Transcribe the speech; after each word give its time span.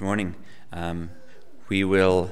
Good 0.00 0.06
morning. 0.06 0.34
Um, 0.72 1.10
we 1.68 1.84
will 1.84 2.30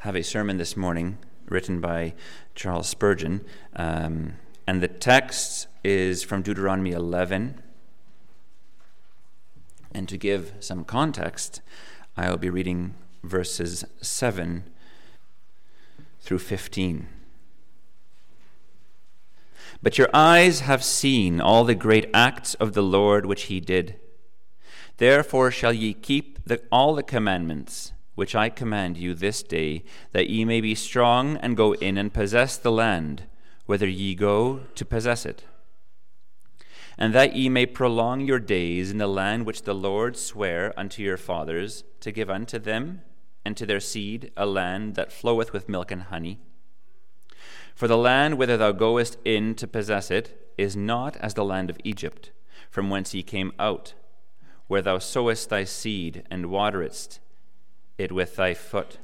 have 0.00 0.14
a 0.14 0.22
sermon 0.22 0.58
this 0.58 0.76
morning 0.76 1.16
written 1.48 1.80
by 1.80 2.12
Charles 2.54 2.90
Spurgeon, 2.90 3.42
um, 3.74 4.34
and 4.66 4.82
the 4.82 4.88
text 4.88 5.68
is 5.82 6.22
from 6.22 6.42
Deuteronomy 6.42 6.90
11. 6.90 7.62
And 9.92 10.06
to 10.10 10.18
give 10.18 10.52
some 10.60 10.84
context, 10.84 11.62
I 12.18 12.28
will 12.28 12.36
be 12.36 12.50
reading 12.50 12.94
verses 13.24 13.82
7 14.02 14.64
through 16.20 16.40
15. 16.40 17.08
But 19.82 19.96
your 19.96 20.10
eyes 20.12 20.60
have 20.60 20.84
seen 20.84 21.40
all 21.40 21.64
the 21.64 21.74
great 21.74 22.10
acts 22.12 22.52
of 22.56 22.74
the 22.74 22.82
Lord 22.82 23.24
which 23.24 23.44
he 23.44 23.58
did. 23.58 23.98
Therefore 24.98 25.50
shall 25.50 25.72
ye 25.72 25.92
keep 25.94 26.38
the, 26.44 26.62
all 26.70 26.94
the 26.94 27.02
commandments 27.02 27.92
which 28.14 28.34
I 28.34 28.48
command 28.48 28.96
you 28.96 29.12
this 29.14 29.42
day, 29.42 29.84
that 30.12 30.30
ye 30.30 30.44
may 30.44 30.60
be 30.60 30.74
strong 30.74 31.36
and 31.36 31.56
go 31.56 31.74
in 31.74 31.98
and 31.98 32.14
possess 32.14 32.56
the 32.56 32.72
land, 32.72 33.24
whither 33.66 33.88
ye 33.88 34.14
go 34.14 34.60
to 34.74 34.84
possess 34.86 35.26
it. 35.26 35.44
And 36.96 37.14
that 37.14 37.36
ye 37.36 37.50
may 37.50 37.66
prolong 37.66 38.22
your 38.22 38.38
days 38.38 38.90
in 38.90 38.96
the 38.96 39.06
land 39.06 39.44
which 39.44 39.62
the 39.62 39.74
Lord 39.74 40.16
sware 40.16 40.72
unto 40.78 41.02
your 41.02 41.18
fathers 41.18 41.84
to 42.00 42.10
give 42.10 42.30
unto 42.30 42.58
them 42.58 43.02
and 43.44 43.54
to 43.58 43.66
their 43.66 43.80
seed 43.80 44.32
a 44.34 44.46
land 44.46 44.94
that 44.94 45.12
floweth 45.12 45.52
with 45.52 45.68
milk 45.68 45.90
and 45.90 46.04
honey 46.04 46.38
for 47.76 47.86
the 47.86 47.98
land 47.98 48.38
whither 48.38 48.56
thou 48.56 48.72
goest 48.72 49.18
in 49.24 49.54
to 49.54 49.68
possess 49.68 50.10
it 50.10 50.50
is 50.56 50.74
not 50.74 51.14
as 51.18 51.34
the 51.34 51.44
land 51.44 51.68
of 51.68 51.78
Egypt, 51.84 52.30
from 52.70 52.88
whence 52.88 53.12
ye 53.12 53.22
came 53.22 53.52
out, 53.58 53.92
where 54.68 54.82
thou 54.82 54.98
sowest 54.98 55.48
thy 55.48 55.64
seed 55.64 56.24
and 56.30 56.46
waterest 56.46 57.20
it 57.98 58.12
with 58.12 58.36
thy 58.36 58.52
foot, 58.52 58.98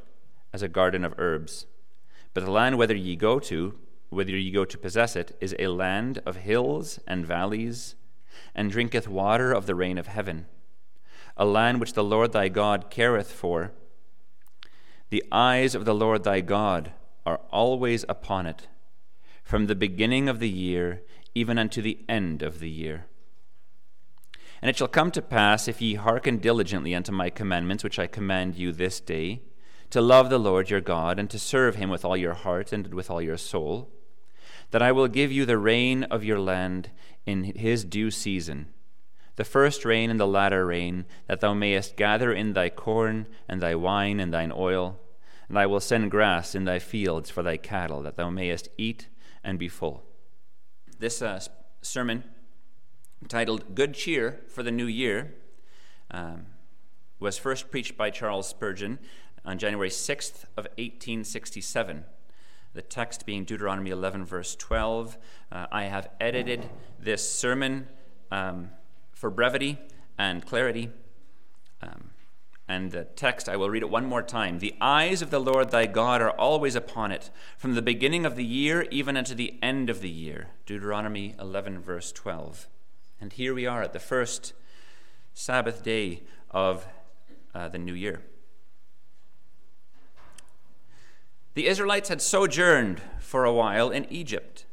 as 0.53 0.63
a 0.63 0.69
garden 0.69 1.05
of 1.05 1.15
herbs. 1.19 1.67
But 2.35 2.45
the 2.45 2.51
land 2.51 2.77
whither 2.79 2.97
ye 2.97 3.17
go 3.17 3.39
to, 3.41 3.79
whither 4.11 4.37
ye 4.37 4.51
go 4.51 4.65
to 4.65 4.79
possess 4.79 5.17
it, 5.17 5.37
is 5.41 5.57
a 5.59 5.69
land 5.69 6.21
of 6.27 6.37
hills 6.37 6.99
and 7.07 7.27
valleys, 7.27 7.95
and 8.55 8.71
drinketh 8.71 9.09
water 9.09 9.53
of 9.53 9.67
the 9.67 9.75
rain 9.75 9.99
of 9.99 10.09
heaven, 10.09 10.47
a 11.37 11.45
land 11.45 11.81
which 11.81 11.95
the 11.95 12.05
Lord 12.05 12.33
thy 12.33 12.49
God 12.49 12.91
careth 12.91 13.31
for. 13.33 13.73
The 15.09 15.25
eyes 15.33 15.75
of 15.75 15.85
the 15.85 15.95
Lord 15.95 16.25
thy 16.25 16.41
God 16.41 16.93
are 17.25 17.41
always 17.51 18.05
upon 18.09 18.47
it, 18.47 18.69
from 19.43 19.67
the 19.67 19.75
beginning 19.75 20.29
of 20.29 20.39
the 20.39 20.49
year 20.49 21.03
even 21.35 21.59
unto 21.59 21.81
the 21.81 21.99
end 22.09 22.43
of 22.43 22.61
the 22.61 22.69
year. 22.69 23.07
And 24.63 24.71
it 24.71 24.77
shall 24.77 24.89
come 24.89 25.11
to 25.11 25.21
pass, 25.21 25.69
if 25.69 25.83
ye 25.83 25.95
hearken 25.95 26.39
diligently 26.39 26.95
unto 26.95 27.13
my 27.13 27.29
commandments, 27.29 27.85
which 27.85 27.99
I 27.99 28.07
command 28.07 28.55
you 28.55 28.73
this 28.73 29.01
day, 29.01 29.43
to 29.91 30.01
love 30.01 30.31
the 30.31 30.39
Lord 30.39 30.71
your 30.71 30.81
God, 30.81 31.19
and 31.19 31.29
to 31.31 31.39
serve 31.39 31.75
him 31.75 31.91
with 31.91 32.05
all 32.05 32.17
your 32.17 32.35
heart 32.35 32.73
and 32.73 32.95
with 32.95 33.11
all 33.11 33.21
your 33.21 33.37
soul, 33.37 33.91
that 34.71 34.81
I 34.81 34.93
will 34.93 35.09
give 35.09 35.31
you 35.31 35.45
the 35.45 35.59
rain 35.59 36.05
of 36.05 36.25
your 36.25 36.39
land 36.39 36.91
in 37.27 37.45
his 37.45 37.85
due 37.85 38.11
season, 38.11 38.69
the 39.37 39.45
first 39.45 39.85
rain 39.85 40.09
and 40.09 40.21
the 40.21 40.27
latter 40.27 40.65
rain, 40.65 41.05
that 41.27 41.41
thou 41.41 41.53
mayest 41.53 41.97
gather 41.97 42.33
in 42.33 42.53
thy 42.53 42.71
corn 42.71 43.27
and 43.49 43.61
thy 43.61 43.75
wine 43.75 44.21
and 44.21 44.33
thine 44.33 44.53
oil 44.55 44.99
and 45.53 45.59
I 45.59 45.67
will 45.67 45.81
send 45.81 46.11
grass 46.11 46.55
in 46.55 46.65
thy 46.65 46.79
fields 46.79 47.29
for 47.29 47.43
thy 47.43 47.59
cattle, 47.59 48.03
that 48.05 48.17
thou 48.17 48.31
mayest 48.31 48.71
eat 48.79 49.09
and 49.45 49.59
be 49.59 49.69
full. 49.69 50.03
This 50.99 51.21
uh, 51.21 51.41
sermon, 51.83 52.25
titled 53.29 53.75
Good 53.75 53.95
Cheer 53.95 54.41
for 54.49 54.63
the 54.63 54.71
New 54.71 54.87
Year, 54.87 55.35
um, 56.11 56.47
was 57.19 57.39
first 57.39 57.71
preached 57.71 57.97
by 57.97 58.11
Charles 58.11 58.49
Spurgeon 58.49 58.99
on 59.45 59.59
January 59.59 59.89
6th 59.89 60.45
of 60.57 60.67
1867. 60.77 62.05
The 62.75 62.83
text 62.83 63.27
being 63.27 63.45
Deuteronomy 63.45 63.91
11, 63.91 64.25
verse 64.25 64.57
12. 64.57 65.19
Uh, 65.51 65.67
I 65.71 65.85
have 65.85 66.09
edited 66.21 66.69
this 66.99 67.29
sermon 67.29 67.89
um, 68.31 68.71
for 69.13 69.31
brevity 69.31 69.79
and 70.19 70.45
clarity. 70.45 70.91
Um, 71.83 72.11
and 72.69 72.91
the 72.91 73.05
text, 73.05 73.49
I 73.49 73.57
will 73.57 73.69
read 73.69 73.83
it 73.83 73.91
one 73.91 74.07
more 74.07 74.23
time. 74.23 74.59
The 74.59 74.75
eyes 74.81 75.21
of 75.21 75.31
the 75.31 75.39
Lord 75.39 75.71
thy 75.71 75.87
God 75.87 76.23
are 76.23 76.31
always 76.31 76.75
upon 76.75 77.13
it, 77.13 77.31
from 77.59 77.75
the 77.75 77.83
beginning 77.83 78.25
of 78.25 78.37
the 78.37 78.45
year 78.45 78.87
even 78.91 79.17
unto 79.17 79.35
the 79.35 79.59
end 79.61 79.91
of 79.91 80.01
the 80.01 80.09
year. 80.09 80.49
Deuteronomy 80.65 81.35
11, 81.39 81.81
verse 81.81 82.13
12. 82.13 82.69
And 83.23 83.33
here 83.33 83.55
we 83.55 83.67
are 83.67 83.83
at 83.83 83.93
the 83.93 84.01
first 84.01 84.53
Sabbath 85.33 85.85
day 85.85 86.25
of 86.51 86.89
uh, 87.55 87.69
the 87.69 87.79
new 87.79 87.95
year. 87.95 88.21
The 91.55 91.69
Israelites 91.69 92.09
had 92.09 92.21
sojourned 92.21 93.01
for 93.21 93.45
a 93.45 93.53
while 93.53 93.91
in 93.91 94.07
Egypt, 94.11 94.67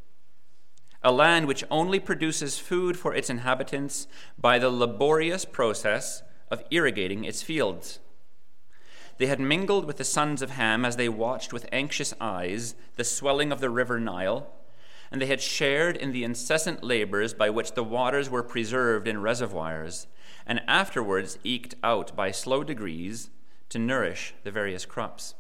a 1.04 1.12
land 1.12 1.46
which 1.46 1.64
only 1.70 2.00
produces 2.00 2.58
food 2.58 2.98
for 2.98 3.14
its 3.14 3.30
inhabitants 3.30 4.08
by 4.36 4.58
the 4.58 4.72
laborious 4.72 5.46
process 5.46 6.24
of 6.50 6.64
irrigating 6.72 7.26
its 7.26 7.44
fields. 7.44 8.00
They 9.20 9.28
had 9.28 9.40
mingled 9.40 9.86
with 9.86 9.98
the 9.98 10.04
sons 10.04 10.42
of 10.42 10.50
Ham 10.50 10.86
as 10.86 10.96
they 10.96 11.08
watched 11.08 11.54
with 11.54 11.70
anxious 11.72 12.16
eyes 12.20 12.74
the 12.96 13.04
swelling 13.04 13.52
of 13.52 13.60
the 13.60 13.70
river 13.70 14.00
Nile, 14.00 14.52
and 15.12 15.22
they 15.22 15.26
had 15.26 15.42
shared 15.42 15.98
in 15.98 16.12
the 16.12 16.24
incessant 16.24 16.84
labors 16.84 17.34
by 17.34 17.50
which 17.50 17.74
the 17.74 17.84
waters 17.84 18.30
were 18.30 18.44
preserved 18.44 19.08
in 19.08 19.22
reservoirs, 19.22 20.08
and 20.46 20.62
afterwards 20.68 21.40
eked 21.44 21.76
out 21.84 22.16
by 22.16 22.32
slow 22.32 22.64
degrees 22.64 23.30
to 23.70 23.80
nourish 23.80 24.34
the 24.44 24.52
various 24.52 24.86
crops. 24.86 25.36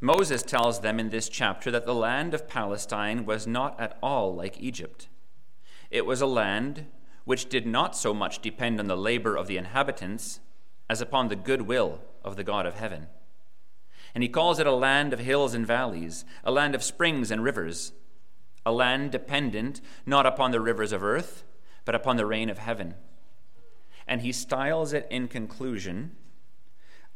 Moses 0.00 0.42
tells 0.42 0.80
them 0.80 0.98
in 0.98 1.10
this 1.10 1.28
chapter 1.28 1.70
that 1.70 1.86
the 1.86 1.94
land 1.94 2.34
of 2.34 2.48
Palestine 2.48 3.24
was 3.24 3.46
not 3.46 3.78
at 3.78 3.96
all 4.02 4.34
like 4.34 4.60
Egypt. 4.60 5.08
It 5.90 6.06
was 6.06 6.20
a 6.20 6.26
land 6.26 6.86
which 7.24 7.48
did 7.48 7.66
not 7.66 7.96
so 7.96 8.12
much 8.12 8.40
depend 8.40 8.80
on 8.80 8.88
the 8.88 8.96
labor 8.96 9.36
of 9.36 9.46
the 9.46 9.56
inhabitants 9.56 10.40
as 10.90 11.00
upon 11.00 11.28
the 11.28 11.36
goodwill 11.36 12.00
of 12.24 12.36
the 12.36 12.44
God 12.44 12.66
of 12.66 12.74
heaven. 12.74 13.06
And 14.14 14.22
he 14.22 14.28
calls 14.28 14.58
it 14.58 14.66
a 14.66 14.74
land 14.74 15.12
of 15.12 15.20
hills 15.20 15.54
and 15.54 15.66
valleys, 15.66 16.24
a 16.42 16.50
land 16.50 16.74
of 16.74 16.82
springs 16.82 17.30
and 17.30 17.44
rivers, 17.44 17.92
a 18.64 18.72
land 18.72 19.10
dependent 19.10 19.80
not 20.06 20.26
upon 20.26 20.50
the 20.50 20.60
rivers 20.60 20.92
of 20.92 21.02
earth, 21.02 21.44
but 21.84 21.94
upon 21.94 22.16
the 22.16 22.26
rain 22.26 22.48
of 22.48 22.58
heaven. 22.58 22.94
And 24.06 24.20
he 24.20 24.32
styles 24.32 24.92
it 24.92 25.06
in 25.10 25.28
conclusion 25.28 26.12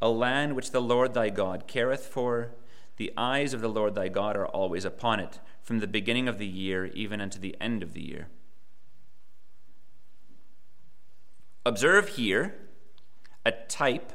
a 0.00 0.08
land 0.08 0.54
which 0.54 0.72
the 0.72 0.80
Lord 0.80 1.14
thy 1.14 1.30
God 1.30 1.66
careth 1.66 2.06
for. 2.06 2.52
The 2.96 3.12
eyes 3.16 3.54
of 3.54 3.60
the 3.60 3.68
Lord 3.68 3.94
thy 3.94 4.08
God 4.08 4.36
are 4.36 4.46
always 4.46 4.84
upon 4.84 5.20
it, 5.20 5.38
from 5.62 5.80
the 5.80 5.86
beginning 5.86 6.28
of 6.28 6.38
the 6.38 6.46
year 6.46 6.86
even 6.86 7.20
unto 7.20 7.38
the 7.38 7.56
end 7.60 7.82
of 7.82 7.92
the 7.92 8.02
year. 8.02 8.28
Observe 11.64 12.10
here 12.10 12.54
a 13.44 13.52
type 13.52 14.12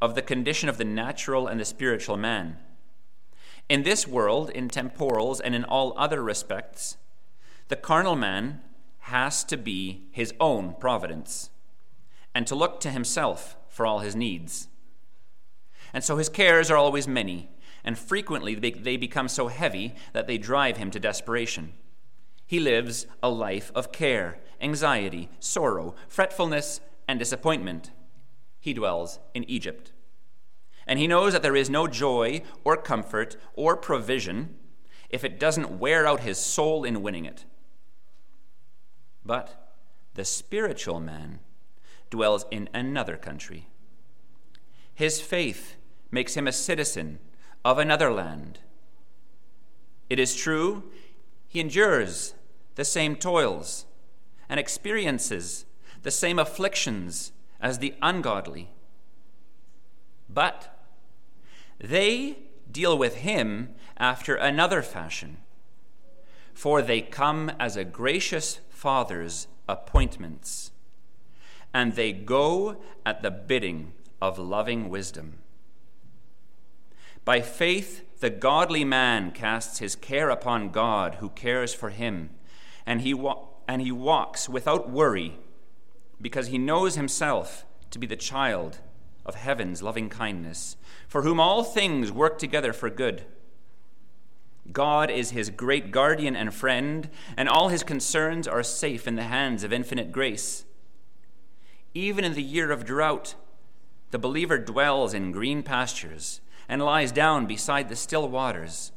of 0.00 0.14
the 0.14 0.22
condition 0.22 0.68
of 0.68 0.78
the 0.78 0.84
natural 0.84 1.46
and 1.46 1.60
the 1.60 1.64
spiritual 1.64 2.16
man. 2.16 2.58
In 3.68 3.82
this 3.82 4.06
world, 4.06 4.48
in 4.50 4.68
temporals, 4.68 5.40
and 5.40 5.54
in 5.54 5.64
all 5.64 5.92
other 5.96 6.22
respects, 6.22 6.96
the 7.68 7.76
carnal 7.76 8.16
man 8.16 8.62
has 9.00 9.44
to 9.44 9.56
be 9.56 10.08
his 10.10 10.32
own 10.40 10.74
providence 10.80 11.50
and 12.34 12.46
to 12.46 12.54
look 12.54 12.80
to 12.80 12.90
himself 12.90 13.56
for 13.68 13.84
all 13.84 13.98
his 13.98 14.16
needs. 14.16 14.68
And 15.92 16.02
so 16.02 16.16
his 16.16 16.28
cares 16.28 16.70
are 16.70 16.76
always 16.76 17.06
many, 17.06 17.50
and 17.84 17.98
frequently 17.98 18.54
they 18.54 18.96
become 18.96 19.28
so 19.28 19.48
heavy 19.48 19.94
that 20.12 20.26
they 20.26 20.38
drive 20.38 20.76
him 20.76 20.90
to 20.90 21.00
desperation. 21.00 21.74
He 22.46 22.60
lives 22.60 23.06
a 23.22 23.28
life 23.28 23.70
of 23.74 23.92
care, 23.92 24.38
anxiety, 24.60 25.28
sorrow, 25.40 25.94
fretfulness, 26.08 26.80
and 27.06 27.18
disappointment. 27.18 27.90
He 28.60 28.72
dwells 28.72 29.18
in 29.34 29.44
Egypt. 29.44 29.92
And 30.88 30.98
he 30.98 31.06
knows 31.06 31.34
that 31.34 31.42
there 31.42 31.54
is 31.54 31.68
no 31.68 31.86
joy 31.86 32.42
or 32.64 32.76
comfort 32.78 33.36
or 33.54 33.76
provision 33.76 34.56
if 35.10 35.22
it 35.22 35.38
doesn't 35.38 35.78
wear 35.78 36.06
out 36.06 36.20
his 36.20 36.38
soul 36.38 36.82
in 36.82 37.02
winning 37.02 37.26
it. 37.26 37.44
But 39.24 39.74
the 40.14 40.24
spiritual 40.24 40.98
man 40.98 41.40
dwells 42.08 42.46
in 42.50 42.70
another 42.72 43.18
country. 43.18 43.68
His 44.94 45.20
faith 45.20 45.76
makes 46.10 46.34
him 46.34 46.48
a 46.48 46.52
citizen 46.52 47.18
of 47.64 47.78
another 47.78 48.10
land. 48.10 48.60
It 50.08 50.18
is 50.18 50.34
true, 50.34 50.84
he 51.46 51.60
endures 51.60 52.34
the 52.76 52.84
same 52.84 53.14
toils 53.14 53.84
and 54.48 54.58
experiences 54.58 55.66
the 56.02 56.10
same 56.10 56.38
afflictions 56.38 57.32
as 57.60 57.78
the 57.78 57.94
ungodly. 58.00 58.70
But 60.30 60.77
they 61.78 62.38
deal 62.70 62.96
with 62.98 63.16
him 63.16 63.74
after 63.96 64.34
another 64.34 64.82
fashion, 64.82 65.38
for 66.52 66.82
they 66.82 67.00
come 67.00 67.50
as 67.58 67.76
a 67.76 67.84
gracious 67.84 68.60
father's 68.68 69.46
appointments, 69.68 70.72
and 71.72 71.94
they 71.94 72.12
go 72.12 72.76
at 73.04 73.22
the 73.22 73.30
bidding 73.30 73.92
of 74.20 74.38
loving 74.38 74.88
wisdom. 74.88 75.38
By 77.24 77.40
faith, 77.40 78.04
the 78.20 78.30
godly 78.30 78.84
man 78.84 79.30
casts 79.30 79.78
his 79.78 79.94
care 79.94 80.30
upon 80.30 80.70
God 80.70 81.16
who 81.16 81.28
cares 81.30 81.74
for 81.74 81.90
him, 81.90 82.30
and 82.86 83.02
he, 83.02 83.14
wa- 83.14 83.44
and 83.68 83.82
he 83.82 83.92
walks 83.92 84.48
without 84.48 84.90
worry 84.90 85.38
because 86.20 86.48
he 86.48 86.58
knows 86.58 86.96
himself 86.96 87.64
to 87.90 87.98
be 87.98 88.06
the 88.06 88.16
child 88.16 88.80
of 89.28 89.34
heaven's 89.34 89.82
loving 89.82 90.08
kindness, 90.08 90.76
for 91.06 91.22
whom 91.22 91.38
all 91.38 91.62
things 91.62 92.10
work 92.10 92.38
together 92.38 92.72
for 92.72 92.88
good. 92.88 93.26
God 94.72 95.10
is 95.10 95.30
his 95.30 95.50
great 95.50 95.90
guardian 95.90 96.34
and 96.34 96.52
friend, 96.52 97.10
and 97.36 97.48
all 97.48 97.68
his 97.68 97.82
concerns 97.82 98.48
are 98.48 98.62
safe 98.62 99.06
in 99.06 99.16
the 99.16 99.24
hands 99.24 99.62
of 99.62 99.72
infinite 99.72 100.10
grace. 100.10 100.64
Even 101.92 102.24
in 102.24 102.32
the 102.32 102.42
year 102.42 102.72
of 102.72 102.86
drought, 102.86 103.34
the 104.10 104.18
believer 104.18 104.58
dwells 104.58 105.12
in 105.12 105.30
green 105.30 105.62
pastures 105.62 106.40
and 106.66 106.82
lies 106.82 107.12
down 107.12 107.46
beside 107.46 107.88
the 107.88 107.96
still 107.96 108.28
waters. 108.28 108.92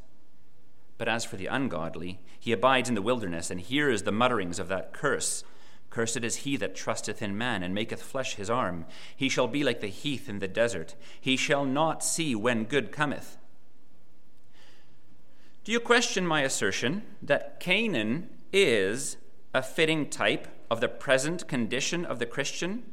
But 0.96 1.08
as 1.08 1.24
for 1.24 1.36
the 1.36 1.46
ungodly, 1.46 2.20
he 2.38 2.52
abides 2.52 2.88
in 2.88 2.94
the 2.94 3.02
wilderness 3.02 3.50
and 3.50 3.60
hears 3.60 4.02
the 4.02 4.12
mutterings 4.12 4.58
of 4.58 4.68
that 4.68 4.92
curse. 4.92 5.44
Cursed 5.92 6.24
is 6.24 6.36
he 6.36 6.56
that 6.56 6.74
trusteth 6.74 7.20
in 7.20 7.36
man 7.36 7.62
and 7.62 7.74
maketh 7.74 8.02
flesh 8.02 8.36
his 8.36 8.48
arm. 8.48 8.86
He 9.14 9.28
shall 9.28 9.46
be 9.46 9.62
like 9.62 9.80
the 9.80 9.88
heath 9.88 10.26
in 10.26 10.38
the 10.38 10.48
desert. 10.48 10.94
He 11.20 11.36
shall 11.36 11.66
not 11.66 12.02
see 12.02 12.34
when 12.34 12.64
good 12.64 12.90
cometh. 12.90 13.36
Do 15.64 15.70
you 15.70 15.78
question 15.80 16.26
my 16.26 16.40
assertion 16.40 17.02
that 17.20 17.60
Canaan 17.60 18.30
is 18.54 19.18
a 19.52 19.62
fitting 19.62 20.08
type 20.08 20.48
of 20.70 20.80
the 20.80 20.88
present 20.88 21.46
condition 21.46 22.06
of 22.06 22.18
the 22.18 22.26
Christian? 22.26 22.84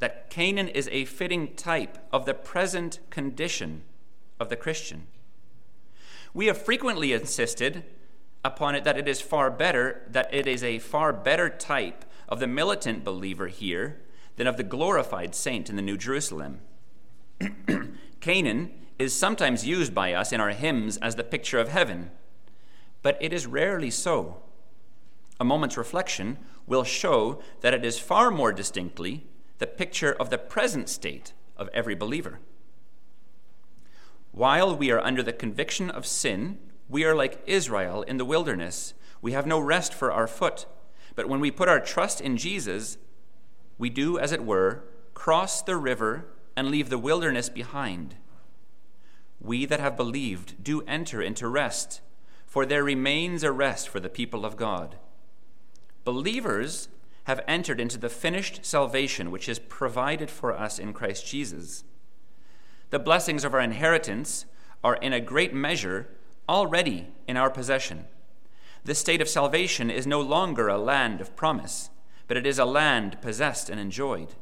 That 0.00 0.28
Canaan 0.28 0.68
is 0.68 0.86
a 0.92 1.06
fitting 1.06 1.54
type 1.54 1.96
of 2.12 2.26
the 2.26 2.34
present 2.34 3.00
condition 3.08 3.84
of 4.38 4.50
the 4.50 4.56
Christian. 4.56 5.06
We 6.34 6.44
have 6.44 6.60
frequently 6.60 7.14
insisted 7.14 7.84
upon 8.44 8.74
it 8.74 8.84
that 8.84 8.98
it 8.98 9.08
is 9.08 9.20
far 9.20 9.50
better, 9.50 10.02
that 10.08 10.32
it 10.32 10.46
is 10.46 10.62
a 10.62 10.78
far 10.78 11.12
better 11.12 11.48
type 11.48 12.04
of 12.28 12.40
the 12.40 12.46
militant 12.46 13.04
believer 13.04 13.48
here 13.48 14.00
than 14.36 14.46
of 14.46 14.56
the 14.56 14.62
glorified 14.62 15.34
saint 15.34 15.68
in 15.68 15.76
the 15.76 15.82
New 15.82 15.96
Jerusalem. 15.96 16.60
Canaan 18.20 18.70
is 18.98 19.14
sometimes 19.14 19.66
used 19.66 19.94
by 19.94 20.12
us 20.12 20.32
in 20.32 20.40
our 20.40 20.50
hymns 20.50 20.96
as 20.98 21.16
the 21.16 21.24
picture 21.24 21.58
of 21.58 21.68
heaven, 21.68 22.10
but 23.02 23.18
it 23.20 23.32
is 23.32 23.46
rarely 23.46 23.90
so. 23.90 24.42
A 25.40 25.44
moment's 25.44 25.76
reflection 25.76 26.38
will 26.66 26.84
show 26.84 27.42
that 27.60 27.74
it 27.74 27.84
is 27.84 27.98
far 27.98 28.30
more 28.30 28.52
distinctly 28.52 29.26
the 29.58 29.66
picture 29.66 30.12
of 30.12 30.30
the 30.30 30.38
present 30.38 30.88
state 30.88 31.32
of 31.56 31.68
every 31.72 31.94
believer. 31.94 32.38
While 34.30 34.74
we 34.76 34.90
are 34.90 35.00
under 35.00 35.22
the 35.22 35.32
conviction 35.32 35.90
of 35.90 36.06
sin, 36.06 36.58
we 36.92 37.04
are 37.04 37.14
like 37.14 37.42
Israel 37.46 38.02
in 38.02 38.18
the 38.18 38.24
wilderness. 38.24 38.92
We 39.22 39.32
have 39.32 39.46
no 39.46 39.58
rest 39.58 39.94
for 39.94 40.12
our 40.12 40.26
foot. 40.26 40.66
But 41.14 41.26
when 41.26 41.40
we 41.40 41.50
put 41.50 41.68
our 41.68 41.80
trust 41.80 42.20
in 42.20 42.36
Jesus, 42.36 42.98
we 43.78 43.88
do, 43.88 44.18
as 44.18 44.30
it 44.30 44.44
were, 44.44 44.84
cross 45.14 45.62
the 45.62 45.78
river 45.78 46.26
and 46.54 46.68
leave 46.68 46.90
the 46.90 46.98
wilderness 46.98 47.48
behind. 47.48 48.16
We 49.40 49.64
that 49.64 49.80
have 49.80 49.96
believed 49.96 50.62
do 50.62 50.82
enter 50.82 51.22
into 51.22 51.48
rest, 51.48 52.02
for 52.46 52.66
there 52.66 52.84
remains 52.84 53.42
a 53.42 53.52
rest 53.52 53.88
for 53.88 53.98
the 53.98 54.10
people 54.10 54.44
of 54.44 54.58
God. 54.58 54.96
Believers 56.04 56.88
have 57.24 57.40
entered 57.48 57.80
into 57.80 57.96
the 57.96 58.10
finished 58.10 58.66
salvation 58.66 59.30
which 59.30 59.48
is 59.48 59.58
provided 59.58 60.30
for 60.30 60.52
us 60.52 60.78
in 60.78 60.92
Christ 60.92 61.26
Jesus. 61.26 61.84
The 62.90 62.98
blessings 62.98 63.44
of 63.44 63.54
our 63.54 63.60
inheritance 63.60 64.44
are 64.84 64.96
in 64.96 65.14
a 65.14 65.20
great 65.20 65.54
measure 65.54 66.08
already 66.48 67.08
in 67.26 67.36
our 67.36 67.50
possession. 67.50 68.06
This 68.84 68.98
state 68.98 69.20
of 69.20 69.28
salvation 69.28 69.90
is 69.90 70.06
no 70.06 70.20
longer 70.20 70.68
a 70.68 70.78
land 70.78 71.20
of 71.20 71.36
promise, 71.36 71.90
but 72.26 72.36
it 72.36 72.46
is 72.46 72.58
a 72.58 72.64
land 72.64 73.20
possessed 73.20 73.70
and 73.70 73.78
enjoyed. 73.78 74.34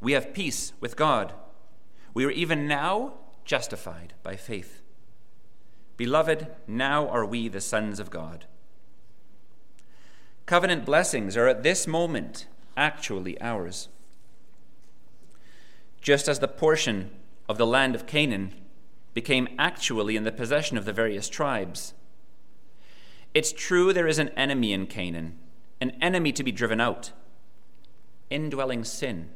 We 0.00 0.12
have 0.12 0.34
peace 0.34 0.72
with 0.80 0.96
God. 0.96 1.32
We 2.12 2.24
are 2.24 2.30
even 2.30 2.66
now 2.66 3.14
justified 3.44 4.14
by 4.22 4.36
faith. 4.36 4.82
Beloved, 5.96 6.48
now 6.66 7.08
are 7.08 7.24
we 7.24 7.48
the 7.48 7.60
sons 7.60 8.00
of 8.00 8.10
God. 8.10 8.46
Covenant 10.44 10.84
blessings 10.84 11.36
are 11.36 11.48
at 11.48 11.62
this 11.62 11.86
moment 11.86 12.46
actually 12.76 13.40
ours. 13.40 13.88
Just 16.00 16.28
as 16.28 16.38
the 16.38 16.48
portion 16.48 17.10
of 17.48 17.58
the 17.58 17.66
land 17.66 17.94
of 17.94 18.06
Canaan 18.06 18.54
became 19.16 19.48
actually 19.58 20.14
in 20.14 20.24
the 20.24 20.30
possession 20.30 20.76
of 20.76 20.84
the 20.84 20.92
various 20.92 21.30
tribes. 21.30 21.94
It's 23.32 23.50
true 23.50 23.94
there 23.94 24.06
is 24.06 24.18
an 24.18 24.28
enemy 24.36 24.74
in 24.74 24.86
Canaan, 24.86 25.38
an 25.80 25.92
enemy 26.02 26.32
to 26.32 26.44
be 26.44 26.52
driven 26.52 26.82
out 26.82 27.12
indwelling 28.28 28.84
sin, 28.84 29.30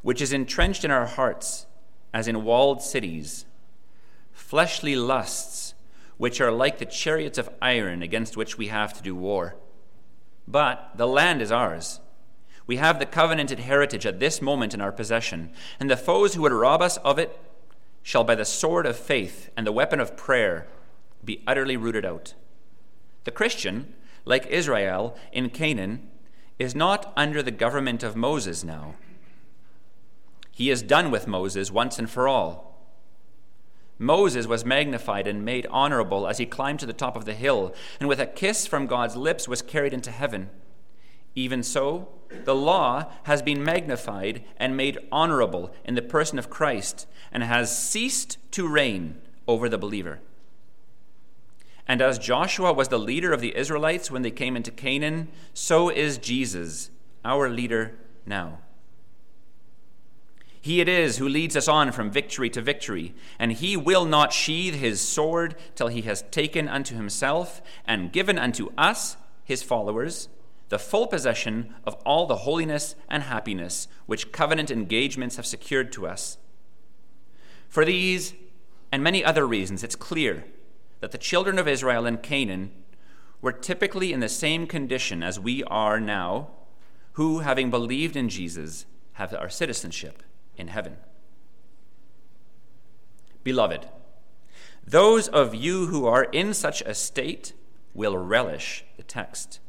which 0.00 0.22
is 0.22 0.32
entrenched 0.32 0.82
in 0.82 0.90
our 0.90 1.04
hearts 1.04 1.66
as 2.14 2.26
in 2.26 2.42
walled 2.42 2.80
cities, 2.80 3.44
fleshly 4.32 4.96
lusts, 4.96 5.74
which 6.16 6.40
are 6.40 6.50
like 6.50 6.78
the 6.78 6.86
chariots 6.86 7.36
of 7.36 7.50
iron 7.60 8.00
against 8.00 8.34
which 8.34 8.56
we 8.56 8.68
have 8.68 8.94
to 8.94 9.02
do 9.02 9.14
war. 9.14 9.56
But 10.48 10.92
the 10.96 11.06
land 11.06 11.42
is 11.42 11.52
ours. 11.52 12.00
We 12.66 12.76
have 12.76 12.98
the 12.98 13.04
covenanted 13.04 13.58
heritage 13.58 14.06
at 14.06 14.20
this 14.20 14.40
moment 14.40 14.72
in 14.72 14.80
our 14.80 14.92
possession, 14.92 15.52
and 15.78 15.90
the 15.90 15.98
foes 15.98 16.32
who 16.32 16.40
would 16.40 16.52
rob 16.52 16.80
us 16.80 16.96
of 16.98 17.18
it 17.18 17.38
shall 18.04 18.22
by 18.22 18.36
the 18.36 18.44
sword 18.44 18.84
of 18.86 18.96
faith 18.96 19.50
and 19.56 19.66
the 19.66 19.72
weapon 19.72 19.98
of 19.98 20.16
prayer 20.16 20.68
be 21.24 21.42
utterly 21.46 21.76
rooted 21.76 22.04
out. 22.04 22.34
The 23.24 23.30
Christian, 23.30 23.94
like 24.26 24.46
Israel 24.46 25.16
in 25.32 25.48
Canaan, 25.48 26.06
is 26.58 26.74
not 26.74 27.12
under 27.16 27.42
the 27.42 27.50
government 27.50 28.02
of 28.02 28.14
Moses 28.14 28.62
now. 28.62 28.94
He 30.52 30.70
is 30.70 30.82
done 30.82 31.10
with 31.10 31.26
Moses 31.26 31.70
once 31.72 31.98
and 31.98 32.08
for 32.08 32.28
all. 32.28 32.78
Moses 33.98 34.46
was 34.46 34.66
magnified 34.66 35.26
and 35.26 35.42
made 35.42 35.66
honorable 35.70 36.28
as 36.28 36.36
he 36.36 36.44
climbed 36.44 36.80
to 36.80 36.86
the 36.86 36.92
top 36.92 37.16
of 37.16 37.24
the 37.24 37.32
hill, 37.32 37.74
and 37.98 38.08
with 38.08 38.20
a 38.20 38.26
kiss 38.26 38.66
from 38.66 38.86
God's 38.86 39.16
lips 39.16 39.48
was 39.48 39.62
carried 39.62 39.94
into 39.94 40.10
heaven. 40.10 40.50
Even 41.34 41.62
so, 41.62 42.08
the 42.44 42.54
law 42.54 43.10
has 43.24 43.42
been 43.42 43.62
magnified 43.62 44.44
and 44.56 44.76
made 44.76 44.98
honorable 45.10 45.74
in 45.84 45.94
the 45.94 46.02
person 46.02 46.38
of 46.38 46.50
Christ, 46.50 47.06
and 47.32 47.42
has 47.42 47.76
ceased 47.76 48.38
to 48.52 48.68
reign 48.68 49.20
over 49.46 49.68
the 49.68 49.78
believer. 49.78 50.20
And 51.86 52.00
as 52.00 52.18
Joshua 52.18 52.72
was 52.72 52.88
the 52.88 52.98
leader 52.98 53.32
of 53.32 53.40
the 53.40 53.56
Israelites 53.56 54.10
when 54.10 54.22
they 54.22 54.30
came 54.30 54.56
into 54.56 54.70
Canaan, 54.70 55.28
so 55.52 55.90
is 55.90 56.18
Jesus, 56.18 56.90
our 57.24 57.48
leader 57.48 57.94
now. 58.24 58.58
He 60.60 60.80
it 60.80 60.88
is 60.88 61.18
who 61.18 61.28
leads 61.28 61.56
us 61.56 61.68
on 61.68 61.92
from 61.92 62.10
victory 62.10 62.48
to 62.50 62.62
victory, 62.62 63.14
and 63.38 63.52
he 63.52 63.76
will 63.76 64.06
not 64.06 64.32
sheathe 64.32 64.74
his 64.74 64.98
sword 64.98 65.56
till 65.74 65.88
he 65.88 66.02
has 66.02 66.22
taken 66.30 66.68
unto 66.68 66.94
himself 66.94 67.60
and 67.86 68.12
given 68.12 68.38
unto 68.38 68.70
us, 68.78 69.18
his 69.44 69.62
followers, 69.62 70.30
the 70.74 70.78
full 70.80 71.06
possession 71.06 71.72
of 71.86 71.94
all 72.04 72.26
the 72.26 72.38
holiness 72.38 72.96
and 73.08 73.22
happiness 73.22 73.86
which 74.06 74.32
covenant 74.32 74.72
engagements 74.72 75.36
have 75.36 75.46
secured 75.46 75.92
to 75.92 76.04
us. 76.04 76.36
For 77.68 77.84
these 77.84 78.34
and 78.90 79.00
many 79.00 79.24
other 79.24 79.46
reasons, 79.46 79.84
it's 79.84 79.94
clear 79.94 80.44
that 80.98 81.12
the 81.12 81.16
children 81.16 81.60
of 81.60 81.68
Israel 81.68 82.06
and 82.06 82.20
Canaan 82.20 82.72
were 83.40 83.52
typically 83.52 84.12
in 84.12 84.18
the 84.18 84.28
same 84.28 84.66
condition 84.66 85.22
as 85.22 85.38
we 85.38 85.62
are 85.62 86.00
now, 86.00 86.50
who, 87.12 87.38
having 87.38 87.70
believed 87.70 88.16
in 88.16 88.28
Jesus, 88.28 88.84
have 89.12 89.32
our 89.32 89.48
citizenship 89.48 90.24
in 90.56 90.66
heaven. 90.66 90.96
Beloved, 93.44 93.88
those 94.84 95.28
of 95.28 95.54
you 95.54 95.86
who 95.86 96.04
are 96.04 96.24
in 96.24 96.52
such 96.52 96.82
a 96.82 96.94
state 96.94 97.52
will 97.94 98.18
relish 98.18 98.84
the 98.96 99.04
text. 99.04 99.60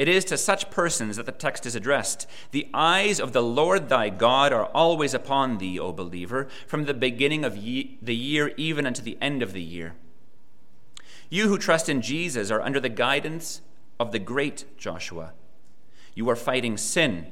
It 0.00 0.08
is 0.08 0.24
to 0.26 0.38
such 0.38 0.70
persons 0.70 1.16
that 1.16 1.26
the 1.26 1.32
text 1.32 1.66
is 1.66 1.76
addressed. 1.76 2.26
The 2.52 2.70
eyes 2.72 3.20
of 3.20 3.34
the 3.34 3.42
Lord 3.42 3.90
thy 3.90 4.08
God 4.08 4.50
are 4.50 4.64
always 4.64 5.12
upon 5.12 5.58
thee, 5.58 5.78
O 5.78 5.92
believer, 5.92 6.48
from 6.66 6.86
the 6.86 6.94
beginning 6.94 7.44
of 7.44 7.54
ye- 7.54 7.98
the 8.00 8.16
year 8.16 8.54
even 8.56 8.86
unto 8.86 9.02
the 9.02 9.18
end 9.20 9.42
of 9.42 9.52
the 9.52 9.62
year. 9.62 9.96
You 11.28 11.48
who 11.48 11.58
trust 11.58 11.90
in 11.90 12.00
Jesus 12.00 12.50
are 12.50 12.62
under 12.62 12.80
the 12.80 12.88
guidance 12.88 13.60
of 13.98 14.10
the 14.10 14.18
great 14.18 14.64
Joshua. 14.78 15.34
You 16.14 16.30
are 16.30 16.36
fighting 16.36 16.78
sin. 16.78 17.26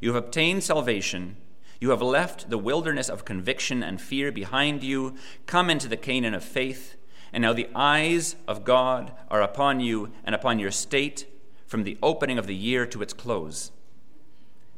You 0.00 0.12
have 0.12 0.24
obtained 0.24 0.64
salvation 0.64 1.36
you 1.82 1.90
have 1.90 2.00
left 2.00 2.48
the 2.48 2.58
wilderness 2.58 3.08
of 3.08 3.24
conviction 3.24 3.82
and 3.82 4.00
fear 4.00 4.30
behind 4.30 4.84
you, 4.84 5.16
come 5.46 5.68
into 5.68 5.88
the 5.88 5.96
Canaan 5.96 6.32
of 6.32 6.44
faith, 6.44 6.94
and 7.32 7.42
now 7.42 7.52
the 7.52 7.66
eyes 7.74 8.36
of 8.46 8.62
God 8.62 9.10
are 9.28 9.42
upon 9.42 9.80
you 9.80 10.12
and 10.24 10.32
upon 10.32 10.60
your 10.60 10.70
state, 10.70 11.26
from 11.72 11.84
the 11.84 11.96
opening 12.02 12.36
of 12.36 12.46
the 12.46 12.54
year 12.54 12.84
to 12.84 13.00
its 13.00 13.14
close. 13.14 13.70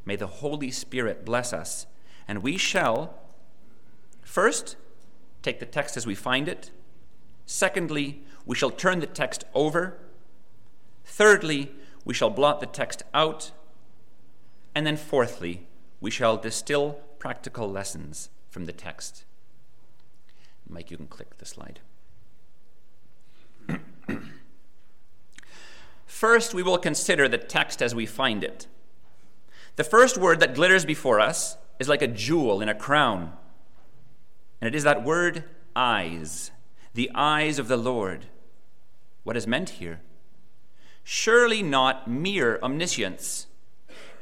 May 0.04 0.14
the 0.14 0.28
Holy 0.28 0.70
Spirit 0.70 1.24
bless 1.24 1.52
us, 1.52 1.88
and 2.28 2.40
we 2.40 2.56
shall, 2.56 3.18
first, 4.22 4.76
take 5.42 5.58
the 5.58 5.66
text 5.66 5.96
as 5.96 6.06
we 6.06 6.14
find 6.14 6.48
it. 6.48 6.70
Secondly, 7.46 8.22
we 8.46 8.54
shall 8.54 8.70
turn 8.70 9.00
the 9.00 9.08
text 9.08 9.42
over. 9.54 9.98
Thirdly, 11.04 11.72
we 12.04 12.14
shall 12.14 12.30
blot 12.30 12.60
the 12.60 12.66
text 12.66 13.02
out. 13.12 13.50
And 14.72 14.86
then 14.86 14.96
fourthly, 14.96 15.66
we 16.00 16.12
shall 16.12 16.36
distill 16.36 17.00
practical 17.18 17.68
lessons 17.68 18.30
from 18.50 18.66
the 18.66 18.72
text. 18.72 19.24
Mike, 20.68 20.92
you 20.92 20.96
can 20.96 21.08
click 21.08 21.38
the 21.38 21.44
slide. 21.44 21.80
First, 26.14 26.54
we 26.54 26.62
will 26.62 26.78
consider 26.78 27.26
the 27.26 27.38
text 27.38 27.82
as 27.82 27.92
we 27.92 28.06
find 28.06 28.44
it. 28.44 28.68
The 29.74 29.82
first 29.82 30.16
word 30.16 30.38
that 30.38 30.54
glitters 30.54 30.84
before 30.84 31.18
us 31.18 31.56
is 31.80 31.88
like 31.88 32.02
a 32.02 32.06
jewel 32.06 32.62
in 32.62 32.68
a 32.68 32.74
crown. 32.74 33.32
And 34.60 34.68
it 34.68 34.76
is 34.76 34.84
that 34.84 35.02
word 35.02 35.42
eyes, 35.74 36.52
the 36.94 37.10
eyes 37.16 37.58
of 37.58 37.66
the 37.66 37.76
Lord. 37.76 38.26
What 39.24 39.36
is 39.36 39.48
meant 39.48 39.70
here? 39.70 40.02
Surely 41.02 41.64
not 41.64 42.06
mere 42.06 42.60
omniscience. 42.62 43.48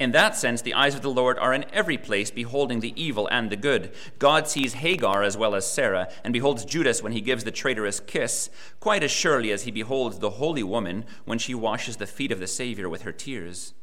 In 0.03 0.11
that 0.11 0.35
sense, 0.35 0.63
the 0.63 0.75
eyes 0.75 0.97
of 0.97 1.03
the 1.03 1.13
Lord 1.13 1.39
are 1.39 1.55
in 1.55 1.65
every 1.73 1.97
place, 1.97 2.33
beholding 2.33 2.81
the 2.81 2.93
evil 3.01 3.29
and 3.31 3.51
the 3.51 3.57
good. 3.57 3.95
God 4.19 4.49
sees 4.49 4.73
Hagar 4.73 5.23
as 5.23 5.37
well 5.37 5.55
as 5.55 5.65
Sarah, 5.71 6.11
and 6.25 6.33
beholds 6.33 6.65
Judas 6.65 7.05
when 7.05 7.13
he 7.13 7.21
gives 7.21 7.45
the 7.45 7.53
traitorous 7.53 8.01
kiss, 8.01 8.51
quite 8.81 9.05
as 9.05 9.13
surely 9.13 9.53
as 9.53 9.63
he 9.63 9.71
beholds 9.71 10.19
the 10.19 10.31
holy 10.31 10.65
woman 10.65 11.05
when 11.25 11.39
she 11.39 11.55
washes 11.55 11.99
the 11.99 12.09
feet 12.09 12.33
of 12.33 12.41
the 12.41 12.49
Savior 12.49 12.89
with 12.89 13.03
her 13.03 13.13
tears. 13.13 13.75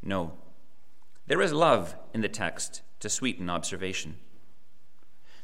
No, 0.00 0.34
there 1.26 1.42
is 1.42 1.52
love 1.52 1.96
in 2.14 2.20
the 2.20 2.28
text 2.28 2.82
to 3.00 3.08
sweeten 3.08 3.50
observation. 3.50 4.18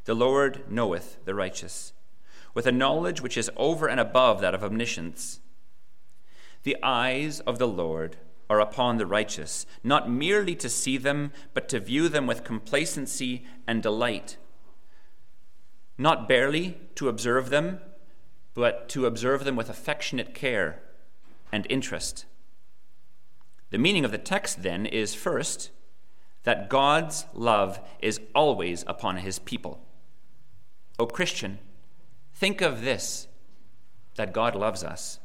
The 0.05 0.15
Lord 0.15 0.71
knoweth 0.71 1.19
the 1.25 1.35
righteous, 1.35 1.93
with 2.55 2.69
a 2.69 2.73
knowledge 2.73 3.21
which 3.21 3.37
is 3.37 3.51
over 3.57 3.89
and 3.89 3.99
above 3.99 4.41
that 4.43 4.55
of 4.55 4.63
omniscience. 4.63 5.41
The 6.63 6.77
eyes 6.85 7.41
of 7.41 7.59
the 7.59 7.67
Lord 7.67 8.17
are 8.51 8.61
upon 8.61 8.97
the 8.97 9.07
righteous, 9.07 9.67
not 9.83 10.11
merely 10.11 10.55
to 10.57 10.69
see 10.69 10.97
them, 10.97 11.33
but 11.55 11.69
to 11.69 11.81
view 11.81 12.09
them 12.09 12.27
with 12.27 12.45
complacency 12.45 13.45
and 13.67 13.83
delight. 13.83 14.37
Not 15.99 16.29
barely 16.29 16.79
to 16.95 17.09
observe 17.09 17.51
them, 17.51 17.81
but 18.55 18.89
to 18.91 19.07
observe 19.07 19.45
them 19.45 19.57
with 19.57 19.69
affectionate 19.69 20.35
care 20.35 20.83
and 21.53 21.67
interest. 21.69 22.25
The 23.71 23.79
meaning 23.79 24.05
of 24.05 24.13
the 24.13 24.19
text, 24.19 24.63
then, 24.63 24.87
is 24.87 25.15
first, 25.15 25.71
that 26.45 26.71
God's 26.71 27.27
love 27.35 27.81
is 28.01 28.21
always 28.35 28.85
upon 28.87 29.19
his 29.19 29.39
people. 29.39 29.87
O 30.99 31.07
Christian, 31.07 31.59
think 32.33 32.61
of 32.61 32.83
this 32.83 33.29
that 34.17 34.33
God 34.33 34.55
loves 34.55 34.83
us. 34.83 35.21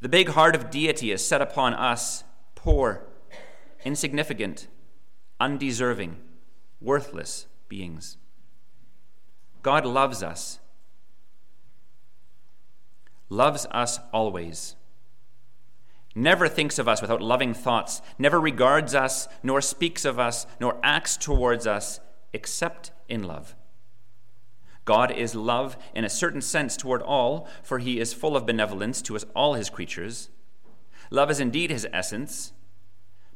The 0.00 0.08
big 0.08 0.28
heart 0.30 0.54
of 0.54 0.70
deity 0.70 1.10
is 1.10 1.26
set 1.26 1.40
upon 1.40 1.74
us, 1.74 2.22
poor, 2.54 3.06
insignificant, 3.84 4.68
undeserving, 5.40 6.18
worthless 6.80 7.46
beings. 7.68 8.18
God 9.62 9.84
loves 9.84 10.22
us, 10.22 10.60
loves 13.28 13.66
us 13.72 13.98
always, 14.12 14.76
never 16.14 16.46
thinks 16.46 16.78
of 16.78 16.86
us 16.86 17.00
without 17.00 17.22
loving 17.22 17.54
thoughts, 17.54 18.00
never 18.18 18.40
regards 18.40 18.94
us, 18.94 19.26
nor 19.42 19.60
speaks 19.60 20.04
of 20.04 20.18
us, 20.18 20.46
nor 20.60 20.78
acts 20.82 21.16
towards 21.16 21.66
us, 21.66 22.00
except 22.32 22.92
in 23.08 23.24
love. 23.24 23.55
God 24.86 25.10
is 25.10 25.34
love 25.34 25.76
in 25.94 26.04
a 26.04 26.08
certain 26.08 26.40
sense 26.40 26.76
toward 26.76 27.02
all, 27.02 27.46
for 27.62 27.78
he 27.78 28.00
is 28.00 28.14
full 28.14 28.36
of 28.36 28.46
benevolence 28.46 29.02
to 29.02 29.16
us, 29.16 29.26
all 29.34 29.54
his 29.54 29.68
creatures. 29.68 30.30
Love 31.10 31.30
is 31.30 31.40
indeed 31.40 31.70
his 31.70 31.86
essence, 31.92 32.52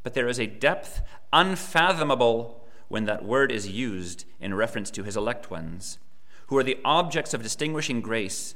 but 0.02 0.14
there 0.14 0.28
is 0.28 0.40
a 0.40 0.46
depth 0.46 1.02
unfathomable 1.32 2.64
when 2.88 3.04
that 3.04 3.24
word 3.24 3.52
is 3.52 3.68
used 3.68 4.24
in 4.40 4.54
reference 4.54 4.90
to 4.92 5.02
his 5.02 5.16
elect 5.16 5.50
ones, 5.50 5.98
who 6.46 6.56
are 6.56 6.62
the 6.62 6.78
objects 6.84 7.34
of 7.34 7.42
distinguishing 7.42 8.00
grace, 8.00 8.54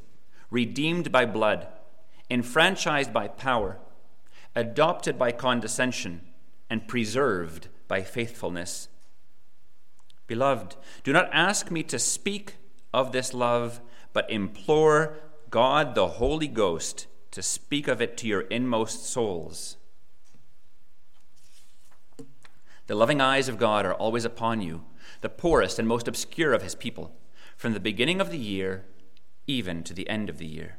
redeemed 0.51 1.11
by 1.13 1.27
blood, 1.27 1.67
enfranchised 2.31 3.13
by 3.13 3.27
power, 3.27 3.79
adopted 4.55 5.19
by 5.19 5.33
condescension, 5.33 6.21
and 6.71 6.87
preserved 6.87 7.69
by 7.89 8.03
faithfulness. 8.03 8.89
Beloved, 10.29 10.77
do 11.03 11.13
not 11.13 11.29
ask 11.33 11.71
me 11.73 11.83
to 11.83 11.99
speak 11.99 12.55
of 12.95 13.13
this 13.13 13.35
love, 13.35 13.81
but 14.13 14.31
implore 14.31 15.19
God 15.51 15.95
the 15.95 16.09
Holy 16.09 16.49
Ghost 16.49 17.07
to 17.33 17.43
speak 17.43 17.89
of 17.89 18.01
it 18.01 18.17
to 18.19 18.29
your 18.29 18.43
inmost 18.43 19.05
souls. 19.05 19.77
The 22.87 22.95
loving 22.95 23.21
eyes 23.21 23.49
of 23.49 23.59
God 23.59 23.85
are 23.85 23.95
always 23.95 24.25
upon 24.25 24.61
you, 24.61 24.85
the 25.21 25.29
poorest 25.29 25.79
and 25.79 25.89
most 25.89 26.07
obscure 26.07 26.53
of 26.53 26.63
his 26.63 26.75
people, 26.75 27.17
from 27.57 27.73
the 27.73 27.81
beginning 27.81 28.21
of 28.21 28.31
the 28.31 28.39
year 28.39 28.85
even 29.47 29.83
to 29.83 29.93
the 29.93 30.09
end 30.09 30.31
of 30.31 30.39
the 30.39 30.47
year. 30.47 30.79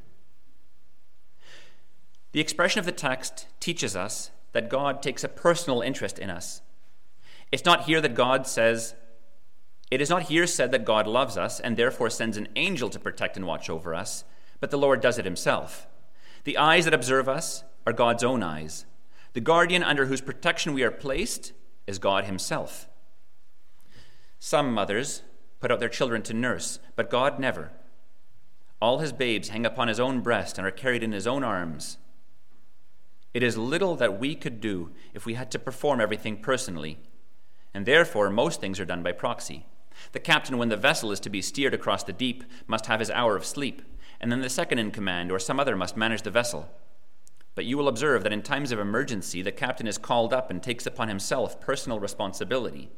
The 2.32 2.40
expression 2.40 2.80
of 2.80 2.86
the 2.86 2.92
text 2.92 3.48
teaches 3.60 3.96
us 3.96 4.32
that 4.54 4.70
God 4.70 5.02
takes 5.02 5.24
a 5.24 5.30
personal 5.30 5.82
interest 5.82 6.18
in 6.20 6.30
us. 6.30 6.62
It's 7.52 7.66
not 7.66 7.84
here 7.84 8.02
that 8.02 8.16
God 8.16 8.48
says, 8.48 8.96
it 9.92 10.02
is 10.02 10.10
not 10.10 10.24
here 10.24 10.48
said 10.48 10.72
that 10.72 10.86
God 10.86 11.08
loves 11.08 11.38
us 11.38 11.60
and 11.60 11.78
therefore 11.78 12.10
sends 12.10 12.38
an 12.38 12.48
angel 12.56 12.90
to 12.90 13.00
protect 13.00 13.38
and 13.38 13.46
watch 13.46 13.70
over 13.70 13.94
us, 13.94 14.24
but 14.60 14.72
the 14.72 14.78
Lord 14.78 15.02
does 15.02 15.18
it 15.18 15.26
himself. 15.26 15.88
The 16.44 16.58
eyes 16.58 16.86
that 16.86 16.94
observe 16.94 17.30
us 17.30 17.64
are 17.86 17.94
God's 17.94 18.24
own 18.24 18.42
eyes. 18.42 18.86
The 19.34 19.42
guardian 19.42 19.84
under 19.84 20.06
whose 20.06 20.22
protection 20.22 20.74
we 20.74 20.84
are 20.84 20.92
placed 20.92 21.54
is 21.86 22.00
God 22.00 22.26
himself. 22.26 22.88
Some 24.40 24.74
mothers 24.74 25.22
put 25.60 25.72
out 25.72 25.80
their 25.80 25.90
children 25.90 26.22
to 26.24 26.34
nurse, 26.34 26.80
but 26.96 27.10
God 27.10 27.40
never. 27.40 27.72
All 28.82 29.00
his 29.00 29.14
babes 29.14 29.50
hang 29.50 29.66
upon 29.66 29.88
his 29.88 30.00
own 30.00 30.22
breast 30.22 30.58
and 30.58 30.66
are 30.66 30.72
carried 30.72 31.04
in 31.04 31.12
his 31.12 31.28
own 31.28 31.44
arms. 31.44 31.98
It 33.34 33.44
is 33.44 33.58
little 33.58 33.96
that 33.98 34.20
we 34.20 34.36
could 34.36 34.62
do 34.62 34.92
if 35.14 35.26
we 35.26 35.34
had 35.34 35.52
to 35.52 35.60
perform 35.60 36.00
everything 36.00 36.38
personally, 36.38 37.00
and 37.74 37.86
therefore 37.86 38.30
most 38.30 38.62
things 38.62 38.80
are 38.80 38.86
done 38.86 39.04
by 39.04 39.12
proxy. 39.12 39.66
The 40.16 40.22
captain, 40.22 40.58
when 40.58 40.70
the 40.70 40.78
vessel 40.78 41.12
is 41.12 41.20
to 41.20 41.30
be 41.30 41.42
steered 41.42 41.74
across 41.74 42.02
the 42.02 42.14
deep, 42.14 42.46
must 42.68 42.86
have 42.86 43.02
his 43.02 43.12
hour 43.12 43.36
of 43.36 43.46
sleep, 43.46 43.82
and 44.22 44.32
then 44.32 44.40
the 44.40 44.50
second 44.50 44.80
in 44.80 44.92
command 44.92 45.30
or 45.30 45.40
some 45.40 45.60
other 45.60 45.76
must 45.76 45.98
manage 45.98 46.22
the 46.22 46.32
vessel. 46.32 46.70
But 47.54 47.66
you 47.66 47.78
will 47.78 47.90
observe 47.90 48.24
that 48.24 48.32
in 48.32 48.42
times 48.42 48.72
of 48.72 48.80
emergency, 48.80 49.42
the 49.42 49.52
captain 49.52 49.88
is 49.88 49.98
called 49.98 50.32
up 50.32 50.50
and 50.50 50.64
takes 50.64 50.86
upon 50.86 51.10
himself 51.10 51.60
personal 51.60 52.00
responsibility. 52.00 52.90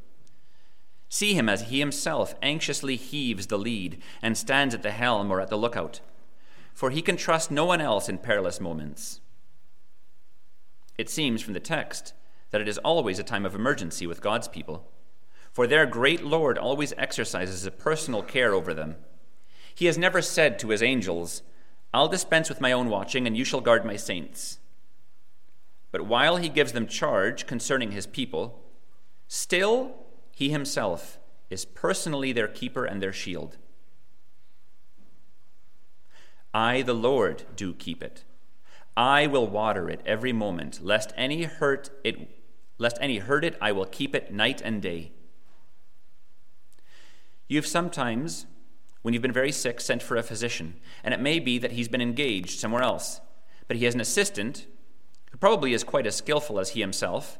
See 1.10 1.34
him 1.34 1.50
as 1.50 1.70
he 1.70 1.80
himself 1.80 2.36
anxiously 2.44 2.98
heaves 2.98 3.48
the 3.48 3.58
lead 3.58 4.00
and 4.22 4.38
stands 4.38 4.76
at 4.76 4.84
the 4.84 4.92
helm 4.92 5.32
or 5.32 5.42
at 5.42 5.50
the 5.50 5.58
lookout, 5.58 6.02
for 6.76 6.92
he 6.92 7.02
can 7.02 7.18
trust 7.18 7.50
no 7.50 7.66
one 7.66 7.82
else 7.82 8.08
in 8.08 8.20
perilous 8.20 8.62
moments. 8.62 9.22
It 11.00 11.10
seems 11.10 11.42
from 11.42 11.56
the 11.56 11.60
text 11.60 12.14
that 12.52 12.62
it 12.62 12.68
is 12.68 12.78
always 12.78 13.18
a 13.18 13.24
time 13.24 13.44
of 13.44 13.56
emergency 13.56 14.06
with 14.06 14.22
God's 14.22 14.48
people 14.48 14.88
for 15.58 15.66
their 15.66 15.88
great 15.88 16.24
Lord 16.24 16.56
always 16.56 16.94
exercises 17.00 17.66
a 17.66 17.72
personal 17.72 18.22
care 18.22 18.54
over 18.54 18.76
them. 18.76 18.96
He 19.74 19.88
has 19.88 19.98
never 19.98 20.22
said 20.22 20.60
to 20.60 20.70
his 20.70 20.84
angels, 20.84 21.42
I'll 21.92 22.08
dispense 22.08 22.48
with 22.48 22.62
my 22.62 22.72
own 22.72 22.90
watching, 22.90 23.26
and 23.26 23.36
you 23.36 23.44
shall 23.44 23.60
guard 23.60 23.84
my 23.84 23.96
saints. 23.96 24.60
But 25.92 26.06
while 26.06 26.38
he 26.38 26.48
gives 26.48 26.74
them 26.74 26.86
charge 26.86 27.48
concerning 27.48 27.90
his 27.90 28.06
people, 28.06 28.62
still 29.28 29.96
he 30.32 30.52
himself 30.52 31.18
is 31.50 31.66
personally 31.66 32.32
their 32.32 32.48
keeper 32.48 32.86
and 32.86 33.02
their 33.02 33.12
shield. 33.12 33.58
I, 36.54 36.84
the 36.84 36.94
Lord, 36.94 37.46
do 37.56 37.74
keep 37.74 38.04
it. 38.04 38.26
I 38.96 39.26
will 39.26 39.48
water 39.48 39.90
it 39.90 40.02
every 40.06 40.34
moment, 40.34 40.82
lest 40.84 41.14
any 41.18 41.46
hurt 41.46 41.90
it 42.04 42.30
lest 42.78 43.00
any 43.02 43.18
hurt 43.18 43.44
it, 43.44 43.58
I 43.60 43.72
will 43.72 43.88
keep 43.88 44.14
it 44.14 44.32
night 44.32 44.62
and 44.64 44.84
day. 44.84 45.14
You've 47.48 47.68
sometimes, 47.68 48.46
when 49.01 49.13
you've 49.13 49.24
been 49.24 49.32
very 49.32 49.51
sick, 49.51 49.80
sent 49.80 50.04
for 50.04 50.18
a 50.18 50.24
physician, 50.24 50.75
and 51.04 51.13
it 51.13 51.20
may 51.20 51.39
be 51.39 51.58
that 51.60 51.72
he's 51.72 51.88
been 51.88 52.01
engaged 52.01 52.60
somewhere 52.60 52.84
else, 52.84 53.22
but 53.68 53.77
he 53.77 53.86
has 53.86 53.96
an 53.96 54.01
assistant 54.01 54.68
who 55.32 55.38
probably 55.38 55.74
is 55.74 55.84
quite 55.84 56.08
as 56.08 56.16
skillful 56.16 56.60
as 56.60 56.70
he 56.70 56.82
himself. 56.82 57.39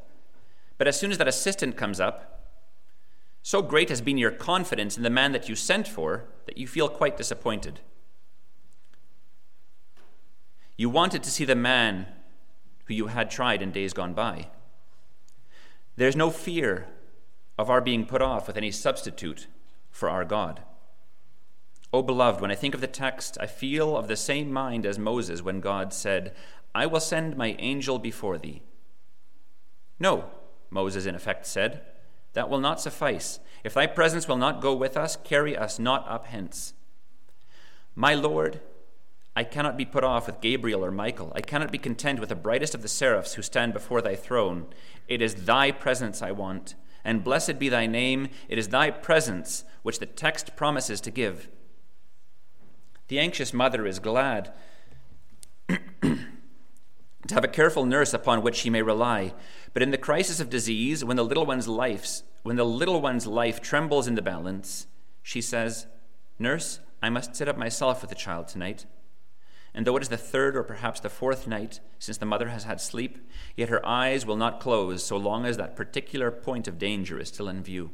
But 0.78 0.88
as 0.88 1.00
soon 1.00 1.12
as 1.12 1.18
that 1.18 1.28
assistant 1.28 1.76
comes 1.76 2.00
up, 2.00 2.38
so 3.42 3.62
great 3.62 3.90
has 3.90 4.02
been 4.02 4.18
your 4.18 4.32
confidence 4.32 4.98
in 4.98 5.04
the 5.04 5.10
man 5.10 5.32
that 5.32 5.48
you 5.48 5.56
sent 5.56 5.88
for 5.88 6.26
that 6.46 6.58
you 6.58 6.68
feel 6.68 6.90
quite 6.90 7.18
disappointed. 7.18 7.80
You 10.76 10.90
wanted 10.90 11.24
to 11.24 11.32
see 11.32 11.46
the 11.46 11.56
man 11.56 12.08
who 12.86 12.94
you 12.94 13.08
had 13.08 13.32
tried 13.32 13.62
in 13.62 13.72
days 13.72 13.94
gone 13.94 14.14
by. 14.14 14.50
There's 15.96 16.16
no 16.16 16.30
fear 16.30 16.88
of 17.58 17.70
our 17.70 17.82
being 17.82 18.06
put 18.06 18.22
off 18.22 18.48
with 18.48 18.58
any 18.58 18.70
substitute 18.70 19.48
for 19.90 20.10
our 20.10 20.26
God. 20.26 20.62
O 21.94 22.02
beloved, 22.02 22.42
when 22.42 22.52
I 22.52 22.56
think 22.56 22.76
of 22.76 22.82
the 22.82 22.88
text, 22.88 23.38
I 23.40 23.48
feel 23.48 23.96
of 23.96 24.08
the 24.08 24.16
same 24.16 24.52
mind 24.52 24.86
as 24.86 25.00
Moses 25.00 25.42
when 25.42 25.62
God 25.62 25.94
said, 25.94 26.36
I 26.76 26.86
will 26.86 27.00
send 27.00 27.38
my 27.38 27.56
angel 27.60 27.98
before 27.98 28.38
thee. 28.38 28.62
No, 30.00 30.26
Moses 30.70 31.06
in 31.06 31.16
effect 31.16 31.46
said, 31.46 31.82
that 32.34 32.50
will 32.50 32.60
not 32.60 32.82
suffice. 32.82 33.40
If 33.64 33.74
thy 33.74 33.88
presence 33.88 34.28
will 34.28 34.38
not 34.38 34.62
go 34.62 34.76
with 34.76 34.96
us, 34.96 35.18
carry 35.24 35.58
us 35.58 35.80
not 35.80 36.08
up 36.08 36.28
hence. 36.28 36.74
My 37.96 38.14
Lord, 38.14 38.62
I 39.36 39.44
cannot 39.44 39.78
be 39.78 39.86
put 39.86 40.04
off 40.04 40.28
with 40.28 40.42
Gabriel 40.42 40.84
or 40.84 40.92
Michael. 40.92 41.32
I 41.36 41.42
cannot 41.42 41.72
be 41.72 41.78
content 41.78 42.20
with 42.20 42.30
the 42.30 42.36
brightest 42.36 42.76
of 42.76 42.82
the 42.82 42.88
seraphs 42.88 43.36
who 43.36 43.42
stand 43.42 43.74
before 43.74 44.02
thy 44.02 44.16
throne. 44.16 44.68
It 45.08 45.22
is 45.22 45.46
thy 45.46 45.72
presence 45.72 46.22
I 46.22 46.32
want, 46.32 46.76
and 47.04 47.24
blessed 47.24 47.60
be 47.60 47.70
thy 47.70 47.86
name. 47.86 48.30
It 48.50 48.58
is 48.58 48.70
thy 48.70 48.92
presence 48.92 49.64
which 49.84 50.00
the 50.00 50.06
text 50.06 50.56
promises 50.56 51.02
to 51.02 51.12
give. 51.12 51.50
The 53.08 53.20
anxious 53.20 53.54
mother 53.54 53.86
is 53.86 54.00
glad 54.00 54.54
to 55.68 56.18
have 57.32 57.44
a 57.44 57.50
careful 57.50 57.86
nurse 57.86 58.14
upon 58.14 58.42
which 58.42 58.56
she 58.56 58.70
may 58.70 58.82
rely. 58.82 59.34
But 59.74 59.84
in 59.84 59.92
the 59.92 59.98
crisis 59.98 60.40
of 60.40 60.50
disease, 60.50 61.04
when 61.06 61.18
the 61.18 61.26
little 61.26 61.46
one's 61.46 61.68
life, 61.68 62.22
when 62.44 62.56
the 62.56 62.66
little 62.66 63.02
one's 63.02 63.28
life 63.28 63.62
trembles 63.62 64.08
in 64.08 64.16
the 64.16 64.22
balance, 64.22 64.88
she 65.22 65.42
says, 65.42 65.88
"Nurse, 66.40 66.80
I 67.02 67.10
must 67.10 67.36
sit 67.36 67.48
up 67.48 67.58
myself 67.58 68.02
with 68.02 68.10
the 68.10 68.16
child 68.16 68.48
tonight." 68.48 68.86
And 69.78 69.86
though 69.86 69.96
it 69.96 70.02
is 70.02 70.10
the 70.10 70.18
third 70.18 70.58
or 70.58 70.64
perhaps 70.64 71.00
the 71.00 71.08
fourth 71.08 71.46
night 71.46 71.82
since 72.00 72.18
the 72.18 72.26
mother 72.26 72.50
has 72.50 72.64
had 72.64 72.82
sleep, 72.82 73.20
yet 73.56 73.70
her 73.70 73.86
eyes 73.86 74.26
will 74.26 74.36
not 74.36 74.60
close 74.60 75.06
so 75.06 75.18
long 75.18 75.46
as 75.46 75.56
that 75.58 75.76
particular 75.76 76.32
point 76.32 76.68
of 76.68 76.80
danger 76.80 77.20
is 77.20 77.28
still 77.28 77.48
in 77.48 77.62
view. 77.62 77.92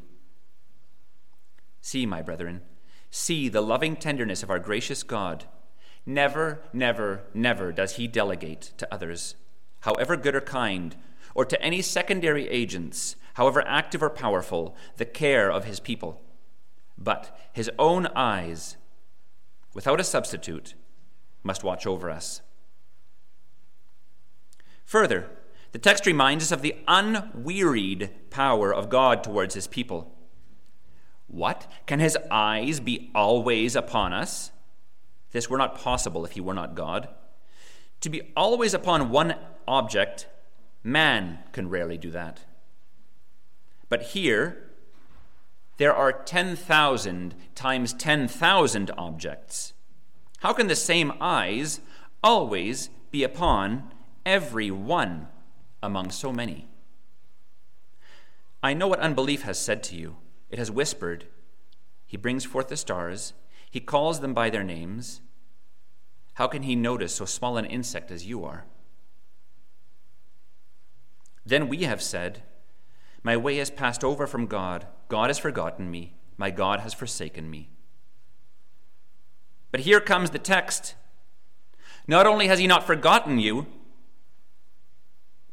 See, 1.82 2.06
my 2.06 2.22
brethren, 2.22 2.62
see 3.12 3.50
the 3.50 3.60
loving 3.60 3.98
tenderness 3.98 4.44
of 4.44 4.50
our 4.50 4.60
gracious 4.60 5.04
God. 5.04 5.44
Never, 6.06 6.62
never, 6.72 7.24
never 7.34 7.74
does 7.74 7.98
he 7.98 8.08
delegate 8.08 8.72
to 8.78 8.88
others, 8.90 9.36
however 9.82 10.16
good 10.16 10.36
or 10.36 10.42
kind, 10.42 10.96
or 11.36 11.44
to 11.44 11.62
any 11.62 11.82
secondary 11.82 12.48
agents, 12.48 13.18
however 13.34 13.62
active 13.68 14.02
or 14.02 14.10
powerful, 14.10 14.74
the 14.96 15.06
care 15.06 15.52
of 15.52 15.66
his 15.66 15.82
people. 15.82 16.22
But 16.98 17.38
his 17.52 17.70
own 17.78 18.08
eyes, 18.16 18.78
without 19.74 20.00
a 20.00 20.06
substitute, 20.06 20.75
must 21.44 21.64
watch 21.64 21.86
over 21.86 22.10
us. 22.10 22.42
Further, 24.86 25.30
the 25.72 25.80
text 25.80 26.06
reminds 26.06 26.46
us 26.46 26.52
of 26.52 26.62
the 26.62 26.76
unwearied 26.88 28.12
power 28.30 28.74
of 28.74 28.90
God 28.90 29.24
towards 29.24 29.56
his 29.56 29.68
people. 29.68 30.16
What? 31.28 31.72
Can 31.88 32.00
his 32.00 32.18
eyes 32.30 32.80
be 32.80 33.10
always 33.16 33.76
upon 33.76 34.14
us? 34.14 34.52
This 35.32 35.50
were 35.50 35.58
not 35.58 35.80
possible 35.80 36.26
if 36.26 36.34
he 36.34 36.42
were 36.42 36.54
not 36.54 36.76
God. 36.76 37.10
To 38.02 38.10
be 38.10 38.32
always 38.38 38.74
upon 38.74 39.10
one 39.10 39.36
object, 39.68 40.28
man 40.84 41.40
can 41.54 41.70
rarely 41.70 41.98
do 41.98 42.12
that. 42.12 42.42
But 43.90 44.04
here, 44.04 44.70
there 45.78 45.96
are 45.96 46.12
10,000 46.12 47.36
times 47.56 47.94
10,000 47.94 48.92
objects. 48.98 49.73
How 50.44 50.52
can 50.52 50.68
the 50.68 50.76
same 50.76 51.14
eyes 51.22 51.80
always 52.22 52.90
be 53.12 53.24
upon 53.24 53.94
every 54.26 54.70
one 54.70 55.30
among 55.82 56.12
so 56.12 56.34
many? 56.34 56.68
I 58.62 58.74
know 58.74 58.90
what 58.90 59.00
unbelief 59.00 59.44
has 59.44 59.58
said 59.58 59.82
to 59.84 59.96
you. 59.96 60.18
It 60.50 60.60
has 60.60 60.70
whispered, 60.70 61.27
He 62.06 62.18
brings 62.18 62.44
forth 62.44 62.68
the 62.68 62.75
stars, 62.75 63.32
He 63.72 63.79
calls 63.79 64.20
them 64.20 64.34
by 64.34 64.50
their 64.50 64.66
names. 64.66 65.22
How 66.34 66.48
can 66.48 66.64
He 66.64 66.75
notice 66.75 67.16
so 67.16 67.24
small 67.24 67.56
an 67.56 67.66
insect 67.66 68.12
as 68.12 68.25
you 68.25 68.44
are? 68.44 68.66
Then 71.46 71.70
we 71.70 71.84
have 71.84 72.01
said, 72.01 72.44
My 73.24 73.38
way 73.38 73.56
has 73.58 73.72
passed 73.72 74.03
over 74.03 74.27
from 74.27 74.48
God, 74.48 74.88
God 75.08 75.29
has 75.29 75.40
forgotten 75.40 75.90
me, 75.90 76.16
my 76.36 76.51
God 76.51 76.82
has 76.82 76.94
forsaken 76.94 77.50
me. 77.50 77.70
But 79.74 79.81
here 79.81 80.00
comes 80.00 80.29
the 80.29 80.38
text. 80.38 80.94
Not 82.07 82.27
only 82.27 82.46
has 82.46 82.59
he 82.59 82.68
not 82.68 82.86
forgotten 82.86 83.40
you, 83.40 83.66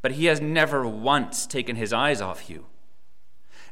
but 0.02 0.12
he 0.12 0.26
has 0.26 0.42
never 0.42 0.86
once 0.86 1.46
taken 1.46 1.74
his 1.74 1.90
eyes 1.90 2.20
off 2.20 2.50
you. 2.50 2.66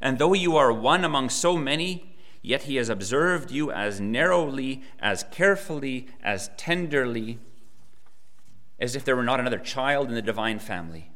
And 0.00 0.18
though 0.18 0.32
you 0.32 0.56
are 0.56 0.72
one 0.72 1.04
among 1.04 1.28
so 1.28 1.58
many, 1.58 2.16
yet 2.40 2.62
he 2.62 2.76
has 2.76 2.88
observed 2.88 3.50
you 3.50 3.70
as 3.70 4.00
narrowly, 4.00 4.82
as 4.98 5.22
carefully, 5.30 6.08
as 6.22 6.48
tenderly, 6.56 7.38
as 8.80 8.96
if 8.96 9.04
there 9.04 9.16
were 9.16 9.22
not 9.22 9.40
another 9.40 9.58
child 9.58 10.08
in 10.08 10.14
the 10.14 10.22
divine 10.22 10.60
family, 10.60 11.10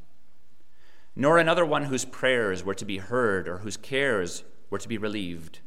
nor 1.17 1.39
another 1.39 1.65
one 1.65 1.85
whose 1.85 2.05
prayers 2.05 2.63
were 2.63 2.75
to 2.75 2.85
be 2.85 2.99
heard 2.99 3.49
or 3.49 3.59
whose 3.59 3.79
cares 3.79 4.45
were 4.69 4.79
to 4.79 4.89
be 4.89 4.99
relieved. 4.99 5.61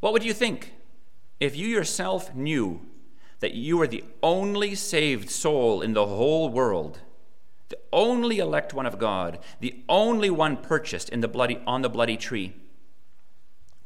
What 0.00 0.12
would 0.12 0.24
you 0.24 0.34
think 0.34 0.74
if 1.40 1.56
you 1.56 1.66
yourself 1.66 2.34
knew 2.34 2.80
that 3.40 3.54
you 3.54 3.76
were 3.76 3.88
the 3.88 4.04
only 4.22 4.74
saved 4.74 5.30
soul 5.30 5.82
in 5.82 5.94
the 5.94 6.06
whole 6.06 6.48
world, 6.48 7.00
the 7.68 7.78
only 7.92 8.38
elect 8.38 8.72
one 8.72 8.86
of 8.86 8.98
God, 8.98 9.38
the 9.60 9.82
only 9.88 10.30
one 10.30 10.56
purchased 10.56 11.08
in 11.08 11.20
the 11.20 11.28
bloody, 11.28 11.58
on 11.66 11.82
the 11.82 11.88
bloody 11.88 12.16
tree, 12.16 12.54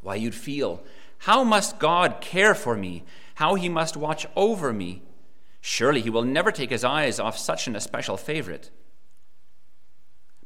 why, 0.03 0.15
you'd 0.15 0.35
feel, 0.35 0.85
how 1.19 1.43
must 1.43 1.79
God 1.79 2.21
care 2.21 2.55
for 2.55 2.77
me? 2.77 3.03
How 3.37 3.55
he 3.55 3.69
must 3.69 3.97
watch 3.97 4.27
over 4.37 4.73
me? 4.73 5.03
Surely 5.61 6.01
he 6.01 6.11
will 6.11 6.23
never 6.23 6.53
take 6.53 6.71
his 6.71 6.85
eyes 6.85 7.19
off 7.19 7.37
such 7.37 7.67
an 7.67 7.75
especial 7.75 8.17
favorite. 8.17 8.71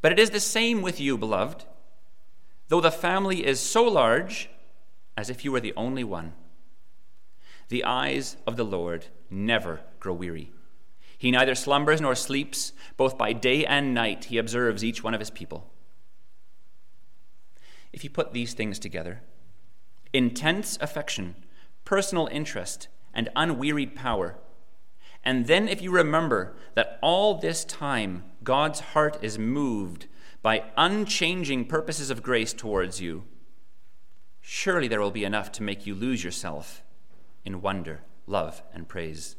But 0.01 0.13
it 0.13 0.19
is 0.19 0.31
the 0.31 0.41
same 0.41 0.81
with 0.81 0.99
you, 0.99 1.19
beloved, 1.19 1.65
though 2.69 2.81
the 2.81 2.91
family 2.91 3.45
is 3.45 3.61
so 3.61 3.85
large 3.85 4.49
as 5.17 5.29
if 5.29 5.45
you 5.45 5.53
were 5.53 5.61
the 5.61 5.75
only 5.77 6.05
one. 6.05 6.33
The 7.71 7.85
eyes 7.85 8.37
of 8.47 8.57
the 8.57 8.65
Lord 8.65 9.07
never 9.31 9.81
grow 9.99 10.13
weary. 10.13 10.53
He 11.17 11.31
neither 11.31 11.55
slumbers 11.55 12.01
nor 12.01 12.15
sleeps, 12.15 12.73
both 12.97 13.19
by 13.19 13.33
day 13.33 13.65
and 13.65 13.95
night 13.95 14.27
he 14.27 14.39
observes 14.39 14.85
each 14.85 15.03
one 15.03 15.15
of 15.15 15.21
his 15.21 15.31
people. 15.31 15.73
If 17.93 18.05
you 18.05 18.11
put 18.11 18.33
these 18.33 18.53
things 18.53 18.79
together 18.79 19.23
intense 20.13 20.77
affection, 20.81 21.37
personal 21.85 22.29
interest, 22.31 22.89
and 23.15 23.29
unwearied 23.35 23.95
power 23.95 24.37
and 25.25 25.47
then 25.47 25.69
if 25.69 25.83
you 25.83 25.91
remember 25.91 26.57
that 26.75 26.99
all 27.03 27.35
this 27.35 27.65
time 27.65 28.25
God's 28.43 28.81
heart 28.81 29.19
is 29.23 29.39
moved 29.39 30.07
by 30.43 30.65
unchanging 30.77 31.67
purposes 31.67 32.11
of 32.11 32.23
grace 32.23 32.53
towards 32.53 33.01
you, 33.01 33.25
surely 34.41 34.89
there 34.89 35.01
will 35.01 35.11
be 35.11 35.25
enough 35.25 35.53
to 35.53 35.63
make 35.63 35.87
you 35.87 35.95
lose 35.95 36.25
yourself 36.25 36.83
in 37.45 37.63
wonder, 37.63 38.03
love, 38.27 38.63
and 38.73 38.89
praise. 38.89 39.37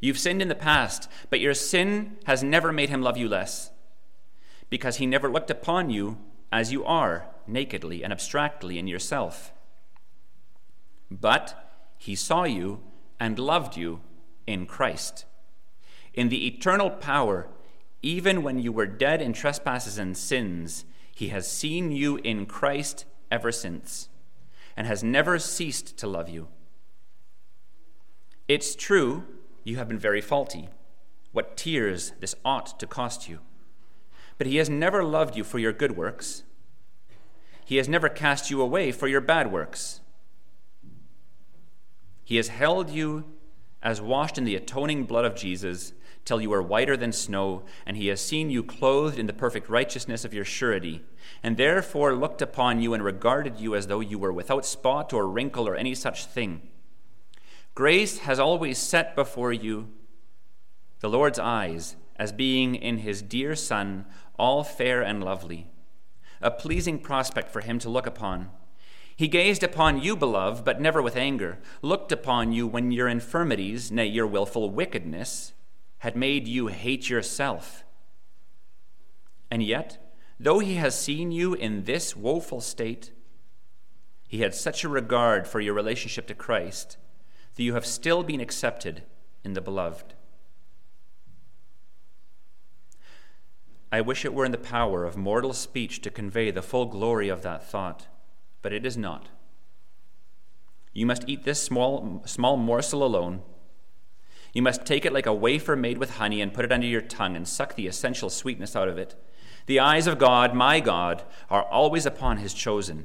You've 0.00 0.18
sinned 0.18 0.40
in 0.40 0.48
the 0.48 0.54
past, 0.54 1.08
but 1.28 1.40
your 1.40 1.54
sin 1.54 2.16
has 2.24 2.42
never 2.42 2.72
made 2.72 2.88
him 2.88 3.02
love 3.02 3.16
you 3.16 3.28
less, 3.28 3.70
because 4.70 4.96
he 4.96 5.06
never 5.06 5.30
looked 5.30 5.50
upon 5.50 5.90
you 5.90 6.18
as 6.50 6.72
you 6.72 6.84
are, 6.84 7.28
nakedly 7.46 8.02
and 8.02 8.12
abstractly 8.12 8.78
in 8.78 8.86
yourself. 8.86 9.52
But 11.10 11.92
he 11.98 12.14
saw 12.14 12.44
you 12.44 12.80
and 13.18 13.38
loved 13.38 13.76
you 13.76 14.00
in 14.46 14.66
Christ. 14.66 15.26
In 16.14 16.28
the 16.28 16.46
eternal 16.46 16.90
power, 16.90 17.48
even 18.02 18.42
when 18.42 18.58
you 18.58 18.72
were 18.72 18.86
dead 18.86 19.20
in 19.20 19.32
trespasses 19.32 19.98
and 19.98 20.16
sins, 20.16 20.84
he 21.14 21.28
has 21.28 21.50
seen 21.50 21.92
you 21.92 22.16
in 22.18 22.46
Christ 22.46 23.04
ever 23.30 23.52
since, 23.52 24.08
and 24.76 24.86
has 24.86 25.04
never 25.04 25.38
ceased 25.38 25.98
to 25.98 26.06
love 26.06 26.28
you. 26.28 26.48
It's 28.50 28.74
true, 28.74 29.22
you 29.62 29.76
have 29.76 29.86
been 29.86 29.96
very 29.96 30.20
faulty. 30.20 30.70
What 31.30 31.56
tears 31.56 32.14
this 32.18 32.34
ought 32.44 32.80
to 32.80 32.86
cost 32.88 33.28
you. 33.28 33.38
But 34.38 34.48
he 34.48 34.56
has 34.56 34.68
never 34.68 35.04
loved 35.04 35.36
you 35.36 35.44
for 35.44 35.60
your 35.60 35.72
good 35.72 35.96
works. 35.96 36.42
He 37.64 37.76
has 37.76 37.88
never 37.88 38.08
cast 38.08 38.50
you 38.50 38.60
away 38.60 38.90
for 38.90 39.06
your 39.06 39.20
bad 39.20 39.52
works. 39.52 40.00
He 42.24 42.38
has 42.38 42.48
held 42.48 42.90
you 42.90 43.24
as 43.84 44.00
washed 44.00 44.36
in 44.36 44.42
the 44.42 44.56
atoning 44.56 45.04
blood 45.04 45.24
of 45.24 45.36
Jesus 45.36 45.92
till 46.24 46.40
you 46.40 46.52
are 46.52 46.60
whiter 46.60 46.96
than 46.96 47.12
snow, 47.12 47.62
and 47.86 47.96
he 47.96 48.08
has 48.08 48.20
seen 48.20 48.50
you 48.50 48.64
clothed 48.64 49.16
in 49.16 49.28
the 49.28 49.32
perfect 49.32 49.68
righteousness 49.68 50.24
of 50.24 50.34
your 50.34 50.44
surety, 50.44 51.04
and 51.40 51.56
therefore 51.56 52.16
looked 52.16 52.42
upon 52.42 52.82
you 52.82 52.94
and 52.94 53.04
regarded 53.04 53.60
you 53.60 53.76
as 53.76 53.86
though 53.86 54.00
you 54.00 54.18
were 54.18 54.32
without 54.32 54.66
spot 54.66 55.12
or 55.12 55.28
wrinkle 55.28 55.68
or 55.68 55.76
any 55.76 55.94
such 55.94 56.24
thing. 56.24 56.62
Grace 57.74 58.18
has 58.18 58.38
always 58.38 58.78
set 58.78 59.14
before 59.14 59.52
you 59.52 59.88
the 61.00 61.08
Lord's 61.08 61.38
eyes, 61.38 61.96
as 62.16 62.30
being 62.30 62.74
in 62.74 62.98
his 62.98 63.22
dear 63.22 63.56
Son, 63.56 64.04
all 64.38 64.62
fair 64.62 65.00
and 65.00 65.24
lovely, 65.24 65.70
a 66.42 66.50
pleasing 66.50 66.98
prospect 66.98 67.50
for 67.50 67.62
him 67.62 67.78
to 67.78 67.88
look 67.88 68.06
upon. 68.06 68.50
He 69.16 69.26
gazed 69.26 69.62
upon 69.62 70.02
you, 70.02 70.16
beloved, 70.16 70.64
but 70.64 70.80
never 70.80 71.00
with 71.00 71.16
anger, 71.16 71.58
looked 71.80 72.12
upon 72.12 72.52
you 72.52 72.66
when 72.66 72.92
your 72.92 73.08
infirmities, 73.08 73.90
nay, 73.90 74.06
your 74.06 74.26
wilful 74.26 74.68
wickedness, 74.68 75.54
had 75.98 76.16
made 76.16 76.46
you 76.46 76.66
hate 76.66 77.08
yourself. 77.08 77.84
And 79.50 79.62
yet, 79.62 80.12
though 80.38 80.58
he 80.58 80.74
has 80.74 80.98
seen 80.98 81.32
you 81.32 81.54
in 81.54 81.84
this 81.84 82.14
woeful 82.14 82.60
state, 82.60 83.12
he 84.28 84.40
had 84.40 84.54
such 84.54 84.84
a 84.84 84.88
regard 84.88 85.46
for 85.46 85.60
your 85.60 85.74
relationship 85.74 86.26
to 86.26 86.34
Christ 86.34 86.98
that 87.60 87.64
you 87.64 87.74
have 87.74 87.84
still 87.84 88.22
been 88.22 88.40
accepted 88.40 89.02
in 89.44 89.52
the 89.52 89.60
beloved. 89.60 90.14
I 93.92 94.00
wish 94.00 94.24
it 94.24 94.32
were 94.32 94.46
in 94.46 94.52
the 94.52 94.56
power 94.56 95.04
of 95.04 95.18
mortal 95.18 95.52
speech 95.52 96.00
to 96.00 96.10
convey 96.10 96.50
the 96.50 96.62
full 96.62 96.86
glory 96.86 97.28
of 97.28 97.42
that 97.42 97.62
thought, 97.62 98.06
but 98.62 98.72
it 98.72 98.86
is 98.86 98.96
not. 98.96 99.28
You 100.94 101.04
must 101.04 101.28
eat 101.28 101.44
this 101.44 101.62
small, 101.62 102.22
small 102.24 102.56
morsel 102.56 103.04
alone. 103.04 103.42
You 104.54 104.62
must 104.62 104.86
take 104.86 105.04
it 105.04 105.12
like 105.12 105.26
a 105.26 105.34
wafer 105.34 105.76
made 105.76 105.98
with 105.98 106.16
honey 106.16 106.40
and 106.40 106.54
put 106.54 106.64
it 106.64 106.72
under 106.72 106.86
your 106.86 107.02
tongue 107.02 107.36
and 107.36 107.46
suck 107.46 107.74
the 107.74 107.86
essential 107.86 108.30
sweetness 108.30 108.74
out 108.74 108.88
of 108.88 108.96
it. 108.96 109.22
The 109.66 109.80
eyes 109.80 110.06
of 110.06 110.18
God, 110.18 110.54
my 110.54 110.80
God, 110.80 111.24
are 111.50 111.64
always 111.64 112.06
upon 112.06 112.38
his 112.38 112.54
chosen, 112.54 113.04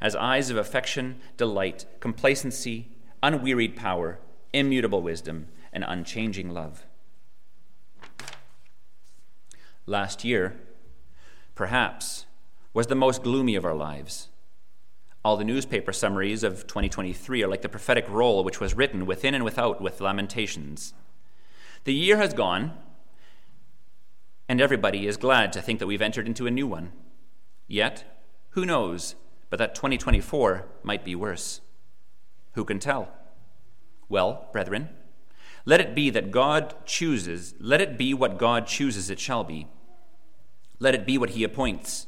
as 0.00 0.14
eyes 0.14 0.48
of 0.48 0.56
affection, 0.56 1.18
delight, 1.36 1.86
complacency, 1.98 2.92
unwearied 3.22 3.76
power, 3.76 4.18
immutable 4.52 5.02
wisdom, 5.02 5.48
and 5.72 5.84
unchanging 5.86 6.50
love 6.50 6.86
last 9.86 10.24
year, 10.24 10.56
perhaps, 11.54 12.26
was 12.74 12.88
the 12.88 12.94
most 12.94 13.22
gloomy 13.22 13.54
of 13.54 13.64
our 13.64 13.74
lives. 13.74 14.28
All 15.24 15.36
the 15.36 15.44
newspaper 15.44 15.92
summaries 15.92 16.42
of 16.42 16.66
2023 16.66 17.42
are 17.42 17.48
like 17.48 17.62
the 17.62 17.68
prophetic 17.68 18.08
roll 18.08 18.44
which 18.44 18.60
was 18.60 18.74
written 18.74 19.06
within 19.06 19.34
and 19.34 19.44
without 19.44 19.80
with 19.80 20.00
lamentations. 20.00 20.92
The 21.84 21.94
year 21.94 22.16
has 22.16 22.34
gone, 22.34 22.72
and 24.48 24.60
everybody 24.60 25.06
is 25.06 25.16
glad 25.16 25.52
to 25.52 25.62
think 25.62 25.78
that 25.78 25.86
we've 25.86 26.02
entered 26.02 26.26
into 26.26 26.46
a 26.46 26.50
new 26.50 26.66
one. 26.66 26.92
Yet, 27.66 28.04
who 28.50 28.64
knows 28.64 29.14
but 29.48 29.58
that 29.58 29.76
2024 29.76 30.66
might 30.82 31.04
be 31.04 31.14
worse? 31.14 31.60
Who 32.56 32.64
can 32.64 32.78
tell? 32.78 33.10
Well, 34.08 34.48
brethren, 34.50 34.88
let 35.66 35.78
it 35.78 35.94
be 35.94 36.08
that 36.10 36.30
God 36.30 36.74
chooses, 36.86 37.54
let 37.60 37.82
it 37.82 37.98
be 37.98 38.14
what 38.14 38.38
God 38.38 38.66
chooses 38.66 39.10
it 39.10 39.20
shall 39.20 39.44
be. 39.44 39.66
Let 40.78 40.94
it 40.94 41.04
be 41.04 41.18
what 41.18 41.30
he 41.30 41.44
appoints. 41.44 42.06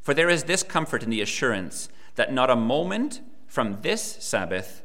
For 0.00 0.14
there 0.14 0.30
is 0.30 0.44
this 0.44 0.62
comfort 0.62 1.02
in 1.02 1.10
the 1.10 1.20
assurance 1.20 1.90
that 2.14 2.32
not 2.32 2.48
a 2.48 2.56
moment 2.56 3.20
from 3.46 3.82
this 3.82 4.16
Sabbath 4.20 4.84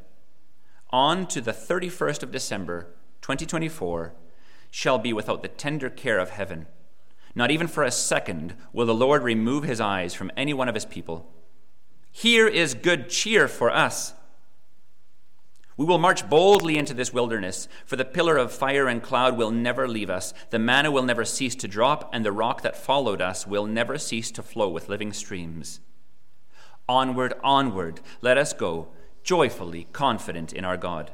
on 0.90 1.28
to 1.28 1.40
the 1.40 1.54
31st 1.54 2.22
of 2.22 2.32
December, 2.32 2.88
2024, 3.22 4.14
shall 4.70 5.00
be 5.00 5.14
without 5.14 5.42
the 5.44 5.48
tender 5.48 5.90
care 5.90 6.20
of 6.20 6.32
heaven. 6.32 6.68
Not 7.36 7.52
even 7.52 7.68
for 7.68 7.84
a 7.84 7.92
second 7.92 8.56
will 8.74 8.86
the 8.86 8.94
Lord 8.94 9.24
remove 9.24 9.64
his 9.64 9.80
eyes 9.80 10.14
from 10.14 10.32
any 10.36 10.54
one 10.54 10.68
of 10.68 10.76
his 10.76 10.86
people. 10.86 11.32
Here 12.12 12.48
is 12.50 12.74
good 12.74 13.10
cheer 13.10 13.48
for 13.48 13.72
us. 13.72 14.14
We 15.76 15.86
will 15.86 15.98
march 15.98 16.30
boldly 16.30 16.78
into 16.78 16.94
this 16.94 17.12
wilderness, 17.12 17.68
for 17.86 17.96
the 17.96 18.06
pillar 18.06 18.38
of 18.38 18.52
fire 18.52 18.88
and 18.88 19.02
cloud 19.02 19.38
will 19.38 19.50
never 19.50 19.88
leave 19.88 20.10
us, 20.10 20.34
the 20.52 20.60
manna 20.60 20.92
will 20.92 21.04
never 21.04 21.26
cease 21.26 21.56
to 21.56 21.68
drop, 21.68 22.10
and 22.14 22.24
the 22.24 22.32
rock 22.32 22.62
that 22.62 22.78
followed 22.78 23.22
us 23.22 23.48
will 23.48 23.66
never 23.66 23.98
cease 23.98 24.30
to 24.32 24.44
flow 24.44 24.70
with 24.70 24.90
living 24.90 25.12
streams. 25.12 25.80
Onward, 26.88 27.34
onward, 27.44 28.02
let 28.22 28.38
us 28.38 28.54
go, 28.54 28.90
joyfully 29.24 29.88
confident 29.94 30.54
in 30.54 30.64
our 30.64 30.78
God. 30.78 31.12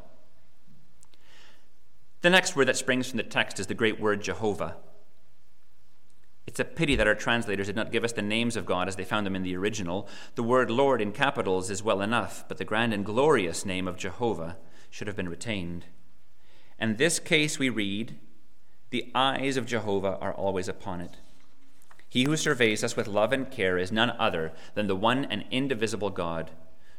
The 2.21 2.29
next 2.29 2.55
word 2.55 2.67
that 2.67 2.75
springs 2.75 3.09
from 3.09 3.17
the 3.17 3.23
text 3.23 3.59
is 3.59 3.67
the 3.67 3.73
great 3.73 3.99
word 3.99 4.21
Jehovah. 4.21 4.75
It's 6.49 6.59
a 6.59 6.65
pity 6.65 6.95
that 6.95 7.05
our 7.05 7.13
translators 7.13 7.67
did 7.67 7.75
not 7.75 7.91
give 7.91 8.03
us 8.03 8.13
the 8.13 8.23
names 8.23 8.55
of 8.55 8.65
God 8.65 8.87
as 8.87 8.95
they 8.95 9.03
found 9.03 9.23
them 9.23 9.35
in 9.35 9.43
the 9.43 9.55
original. 9.55 10.09
The 10.33 10.41
word 10.41 10.71
Lord 10.71 10.99
in 10.99 11.11
capitals 11.11 11.69
is 11.69 11.83
well 11.83 12.01
enough, 12.01 12.43
but 12.47 12.57
the 12.57 12.65
grand 12.65 12.91
and 12.91 13.05
glorious 13.05 13.67
name 13.67 13.87
of 13.87 13.97
Jehovah 13.97 14.57
should 14.89 15.05
have 15.05 15.15
been 15.15 15.29
retained. 15.29 15.85
In 16.79 16.95
this 16.95 17.19
case, 17.19 17.59
we 17.59 17.69
read, 17.69 18.17
The 18.89 19.11
eyes 19.13 19.57
of 19.57 19.67
Jehovah 19.67 20.17
are 20.19 20.33
always 20.33 20.67
upon 20.67 21.01
it. 21.01 21.17
He 22.07 22.23
who 22.23 22.35
surveys 22.35 22.83
us 22.83 22.95
with 22.95 23.07
love 23.07 23.31
and 23.31 23.51
care 23.51 23.77
is 23.77 23.91
none 23.91 24.09
other 24.17 24.51
than 24.73 24.87
the 24.87 24.95
one 24.95 25.25
and 25.25 25.45
indivisible 25.51 26.09
God, 26.09 26.49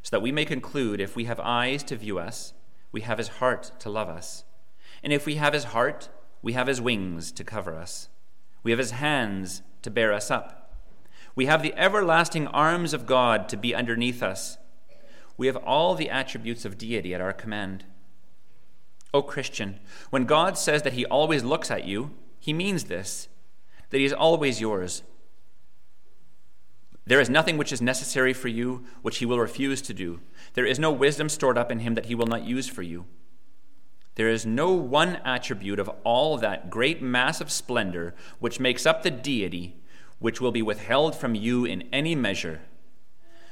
so 0.01 0.11
that 0.13 0.23
we 0.23 0.31
may 0.31 0.45
conclude 0.45 1.01
if 1.01 1.17
we 1.17 1.25
have 1.25 1.41
eyes 1.41 1.83
to 1.83 1.97
view 1.97 2.21
us, 2.21 2.53
we 2.93 3.01
have 3.01 3.19
his 3.19 3.41
heart 3.41 3.73
to 3.81 3.91
love 3.91 4.09
us. 4.09 4.45
And 5.03 5.13
if 5.13 5.27
we 5.27 5.35
have 5.35 5.55
his 5.55 5.65
heart, 5.65 6.09
we 6.41 6.53
have 6.53 6.69
his 6.69 6.81
wings 6.81 7.33
to 7.33 7.43
cover 7.43 7.75
us. 7.75 8.11
We 8.63 8.71
have 8.71 8.79
his 8.79 8.93
hands 8.93 9.63
to 9.83 9.91
bear 9.91 10.13
us 10.13 10.31
up. 10.31 10.77
We 11.35 11.47
have 11.47 11.63
the 11.63 11.75
everlasting 11.77 12.47
arms 12.49 12.93
of 12.93 13.07
God 13.07 13.49
to 13.49 13.57
be 13.57 13.75
underneath 13.75 14.23
us. 14.23 14.59
We 15.37 15.47
have 15.47 15.57
all 15.57 15.95
the 15.95 16.11
attributes 16.11 16.65
of 16.65 16.77
deity 16.77 17.15
at 17.15 17.21
our 17.21 17.33
command. 17.33 17.85
O 19.13 19.23
Christian, 19.23 19.81
when 20.11 20.25
God 20.25 20.59
says 20.59 20.83
that 20.83 20.93
he 20.93 21.07
always 21.07 21.43
looks 21.43 21.71
at 21.71 21.85
you, 21.85 22.11
he 22.39 22.53
means 22.53 22.85
this 22.85 23.29
that 23.91 23.99
he 23.99 24.05
is 24.05 24.13
always 24.13 24.61
yours. 24.61 25.03
There 27.07 27.21
is 27.21 27.29
nothing 27.29 27.59
which 27.59 27.73
is 27.73 27.83
necessary 27.83 28.33
for 28.33 28.47
you 28.47 28.85
which 29.03 29.19
he 29.19 29.27
will 29.27 29.41
refuse 29.41 29.83
to 29.83 29.95
do. 29.95 30.21
There 30.55 30.67
is 30.67 30.79
no 30.79 30.93
wisdom 30.93 31.29
stored 31.29 31.59
up 31.59 31.73
in 31.73 31.81
him 31.81 31.95
that 31.95 32.07
he 32.07 32.15
will 32.15 32.29
not 32.29 32.45
use 32.45 32.69
for 32.69 32.83
you. 32.83 33.07
There 34.17 34.29
is 34.29 34.45
no 34.45 34.73
one 34.73 35.17
attribute 35.25 35.79
of 35.79 35.91
all 36.05 36.37
that 36.39 36.71
great 36.71 37.01
mass 37.01 37.41
of 37.41 37.51
splendor 37.51 38.15
which 38.39 38.61
makes 38.61 38.87
up 38.87 39.03
the 39.03 39.11
deity 39.11 39.77
which 40.19 40.41
will 40.41 40.53
be 40.53 40.63
withheld 40.63 41.17
from 41.17 41.35
you 41.35 41.65
in 41.65 41.89
any 41.93 42.15
measure. 42.15 42.61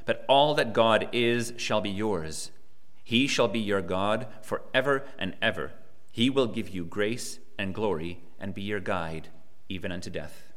But 0.04 0.24
all 0.28 0.54
that 0.54 0.72
God 0.72 1.08
is 1.12 1.52
shall 1.56 1.80
be 1.80 1.90
yours. 1.90 2.50
He 3.02 3.26
shall 3.26 3.48
be 3.48 3.58
your 3.58 3.80
God 3.80 4.26
for 4.42 4.62
ever 4.74 5.04
and 5.18 5.34
ever. 5.40 5.72
He 6.12 6.28
will 6.28 6.46
give 6.46 6.68
you 6.68 6.84
grace 6.84 7.38
and 7.58 7.74
glory 7.74 8.20
and 8.38 8.54
be 8.54 8.62
your 8.62 8.80
guide 8.80 9.28
even 9.68 9.90
unto 9.90 10.10
death. 10.10 10.52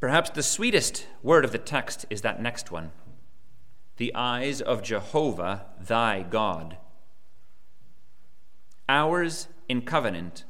Perhaps 0.00 0.30
the 0.30 0.42
sweetest 0.42 1.06
word 1.22 1.44
of 1.44 1.52
the 1.52 1.58
text 1.58 2.06
is 2.10 2.22
that 2.22 2.40
next 2.40 2.70
one 2.70 2.92
the 3.98 4.14
eyes 4.14 4.60
of 4.60 4.82
Jehovah 4.82 5.66
thy 5.78 6.22
God 6.22 6.78
ours 8.88 9.48
in 9.68 9.82
covenant, 9.82 10.44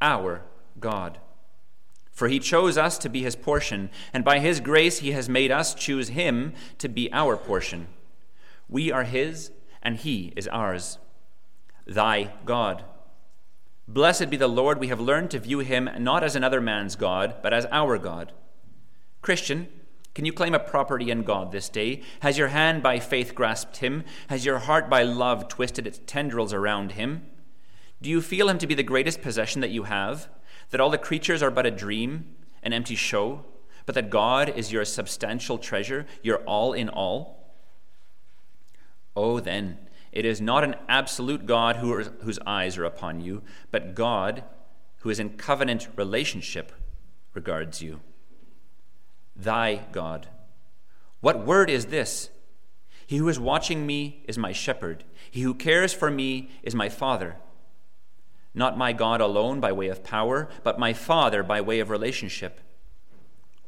our 0.00 0.42
God. 0.78 1.18
For 2.12 2.28
he 2.28 2.38
chose 2.38 2.76
us 2.76 2.98
to 2.98 3.08
be 3.08 3.22
his 3.22 3.36
portion, 3.36 3.90
and 4.12 4.24
by 4.24 4.38
his 4.38 4.60
grace 4.60 4.98
he 4.98 5.12
has 5.12 5.28
made 5.28 5.50
us 5.50 5.74
choose 5.74 6.08
him 6.08 6.52
to 6.78 6.88
be 6.88 7.10
our 7.12 7.36
portion. 7.36 7.86
We 8.68 8.92
are 8.92 9.04
his, 9.04 9.50
and 9.82 9.96
he 9.96 10.32
is 10.36 10.46
ours. 10.48 10.98
Thy 11.86 12.34
God. 12.44 12.84
Blessed 13.88 14.30
be 14.30 14.36
the 14.36 14.48
Lord, 14.48 14.78
we 14.78 14.88
have 14.88 15.00
learned 15.00 15.30
to 15.30 15.40
view 15.40 15.60
him 15.60 15.88
not 15.98 16.22
as 16.22 16.36
another 16.36 16.60
man's 16.60 16.94
God, 16.94 17.36
but 17.42 17.54
as 17.54 17.66
our 17.72 17.98
God. 17.98 18.32
Christian, 19.22 19.68
can 20.14 20.24
you 20.24 20.32
claim 20.32 20.54
a 20.54 20.58
property 20.58 21.10
in 21.10 21.22
God 21.22 21.52
this 21.52 21.68
day? 21.68 22.02
Has 22.20 22.36
your 22.36 22.48
hand 22.48 22.82
by 22.82 22.98
faith 22.98 23.34
grasped 23.34 23.76
him? 23.76 24.04
Has 24.28 24.44
your 24.44 24.58
heart 24.58 24.90
by 24.90 25.02
love 25.02 25.48
twisted 25.48 25.86
its 25.86 26.00
tendrils 26.04 26.52
around 26.52 26.92
him? 26.92 27.26
Do 28.02 28.10
you 28.10 28.20
feel 28.20 28.48
him 28.48 28.58
to 28.58 28.66
be 28.66 28.74
the 28.74 28.82
greatest 28.82 29.22
possession 29.22 29.60
that 29.60 29.70
you 29.70 29.84
have? 29.84 30.28
That 30.70 30.80
all 30.80 30.90
the 30.90 30.98
creatures 30.98 31.42
are 31.42 31.50
but 31.50 31.66
a 31.66 31.70
dream, 31.70 32.34
an 32.62 32.72
empty 32.72 32.96
show, 32.96 33.44
but 33.86 33.94
that 33.94 34.10
God 34.10 34.48
is 34.48 34.72
your 34.72 34.84
substantial 34.84 35.58
treasure, 35.58 36.06
your 36.22 36.38
all 36.38 36.72
in 36.72 36.88
all? 36.88 37.54
Oh, 39.14 39.38
then, 39.38 39.78
it 40.12 40.24
is 40.24 40.40
not 40.40 40.64
an 40.64 40.74
absolute 40.88 41.46
God 41.46 41.76
who 41.76 41.92
are, 41.92 42.02
whose 42.02 42.38
eyes 42.46 42.76
are 42.76 42.84
upon 42.84 43.20
you, 43.20 43.42
but 43.70 43.94
God 43.94 44.42
who 45.00 45.10
is 45.10 45.20
in 45.20 45.30
covenant 45.30 45.88
relationship 45.96 46.72
regards 47.32 47.80
you. 47.80 48.00
Thy 49.42 49.86
God. 49.92 50.28
What 51.20 51.46
word 51.46 51.70
is 51.70 51.86
this? 51.86 52.30
He 53.06 53.16
who 53.16 53.28
is 53.28 53.40
watching 53.40 53.86
me 53.86 54.22
is 54.28 54.38
my 54.38 54.52
shepherd. 54.52 55.04
He 55.30 55.42
who 55.42 55.54
cares 55.54 55.92
for 55.92 56.10
me 56.10 56.50
is 56.62 56.74
my 56.74 56.88
father. 56.88 57.36
Not 58.54 58.78
my 58.78 58.92
God 58.92 59.20
alone 59.20 59.60
by 59.60 59.72
way 59.72 59.88
of 59.88 60.02
power, 60.02 60.48
but 60.64 60.78
my 60.78 60.92
Father 60.92 61.42
by 61.42 61.60
way 61.60 61.80
of 61.80 61.90
relationship. 61.90 62.60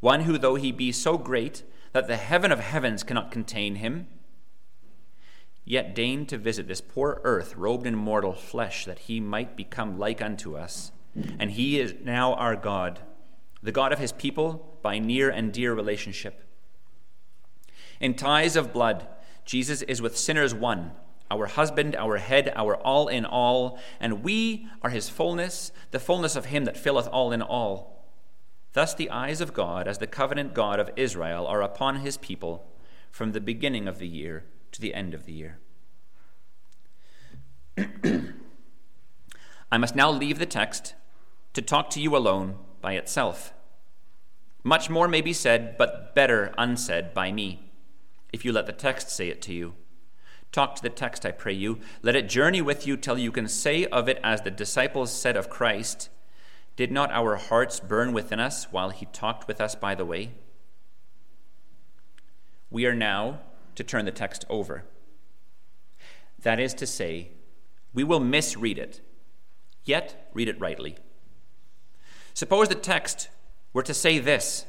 One 0.01 0.23
who, 0.23 0.39
though 0.39 0.57
he 0.57 0.73
be 0.73 0.91
so 0.91 1.17
great 1.17 1.63
that 1.93 2.09
the 2.09 2.17
heaven 2.17 2.51
of 2.51 2.59
heavens 2.59 3.05
cannot 3.05 3.31
contain 3.31 3.77
him, 3.77 4.09
yet 5.65 5.95
deigned 5.95 6.29
to 6.31 6.39
visit 6.39 6.67
this 6.67 6.81
poor 6.81 7.21
earth 7.23 7.55
robed 7.57 7.87
in 7.87 7.95
mortal 7.95 8.33
flesh, 8.33 8.85
that 8.85 9.01
he 9.01 9.21
might 9.21 9.57
become 9.57 9.99
like 9.99 10.21
unto 10.21 10.57
us. 10.57 10.91
And 11.39 11.53
he 11.53 11.79
is 11.79 11.95
now 12.03 12.35
our 12.35 12.57
God, 12.57 13.01
the 13.63 13.73
God 13.73 13.93
of 13.93 13.99
his 13.99 14.13
people 14.13 14.79
by 14.83 14.99
near 14.99 15.31
and 15.31 15.53
dear 15.53 15.73
relationship. 15.75 16.43
In 18.01 18.15
ties 18.15 18.57
of 18.57 18.73
blood, 18.73 19.07
Jesus 19.45 19.83
is 19.83 20.03
with 20.03 20.19
sinners 20.19 20.53
one, 20.55 20.93
our 21.31 21.47
husband, 21.47 21.95
our 21.97 22.19
head, 22.19 22.53
our 22.57 22.77
all 22.77 23.09
in 23.09 23.25
all, 23.25 23.79
and 24.01 24.23
we 24.25 24.67
are 24.83 24.91
his 24.91 25.09
fullness, 25.09 25.73
the 25.93 26.01
fullness 26.01 26.37
of 26.37 26.47
him 26.47 26.65
that 26.65 26.77
filleth 26.77 27.07
all 27.09 27.33
in 27.33 27.41
all. 27.41 27.93
Thus 28.73 28.95
the 28.95 29.11
eyes 29.11 29.41
of 29.41 29.55
God, 29.55 29.87
as 29.87 29.99
the 29.99 30.07
covenant 30.07 30.55
God 30.55 30.81
of 30.81 30.91
Israel, 30.97 31.47
are 31.47 31.63
upon 31.63 32.01
his 32.01 32.17
people 32.17 32.67
from 33.11 33.33
the 33.33 33.41
beginning 33.41 33.87
of 33.87 33.99
the 33.99 34.09
year 34.09 34.45
to 34.73 34.81
the 34.81 34.95
end 34.95 35.15
of 35.15 35.27
the 35.27 35.33
year. 35.33 35.59
I 39.71 39.79
must 39.79 39.95
now 39.95 40.11
leave 40.11 40.39
the 40.39 40.47
text 40.47 40.95
to 41.53 41.63
talk 41.63 41.91
to 41.91 42.01
you 42.01 42.17
alone 42.17 42.59
by 42.83 42.95
itself. 42.95 43.55
Much 44.65 44.91
more 44.91 45.09
may 45.09 45.21
be 45.21 45.33
said, 45.33 45.77
but 45.79 46.15
better 46.15 46.53
unsaid 46.59 47.15
by 47.15 47.33
me, 47.33 47.73
if 48.33 48.45
you 48.45 48.53
let 48.53 48.67
the 48.67 48.73
text 48.73 49.09
say 49.11 49.29
it 49.29 49.41
to 49.43 49.55
you. 49.55 49.75
Talk 50.53 50.77
to 50.77 50.83
the 50.83 50.91
text, 50.91 51.25
I 51.25 51.31
pray 51.31 51.55
you. 51.55 51.81
Let 52.03 52.15
it 52.15 52.29
journey 52.29 52.61
with 52.61 52.87
you 52.87 52.97
till 52.99 53.19
you 53.19 53.33
can 53.33 53.49
say 53.49 53.87
of 53.87 54.09
it 54.09 54.21
as 54.23 54.43
the 54.43 54.51
disciples 54.51 55.11
said 55.11 55.37
of 55.37 55.49
Christ 55.49 56.11
Did 56.77 56.93
not 56.93 57.11
our 57.11 57.37
hearts 57.37 57.81
burn 57.81 58.13
within 58.13 58.41
us 58.41 58.71
while 58.71 58.91
he 58.91 59.07
talked 59.07 59.49
with 59.49 59.61
us 59.61 59.75
by 59.75 59.95
the 59.95 60.05
way? 60.05 60.33
We 62.71 62.87
are 62.87 62.95
now 62.95 63.41
to 63.75 63.85
turn 63.85 64.05
the 64.05 64.11
text 64.11 64.45
over. 64.49 64.85
That 66.41 66.59
is 66.59 66.75
to 66.75 66.87
say, 66.87 67.33
we 67.95 68.05
will 68.05 68.21
misread 68.21 68.79
it, 68.79 69.01
yet 69.85 70.31
read 70.35 70.49
it 70.49 70.61
rightly. 70.61 70.97
Suppose 72.35 72.69
the 72.69 72.75
text 72.75 73.29
were 73.73 73.83
to 73.83 73.95
say 73.95 74.19
this 74.19 74.67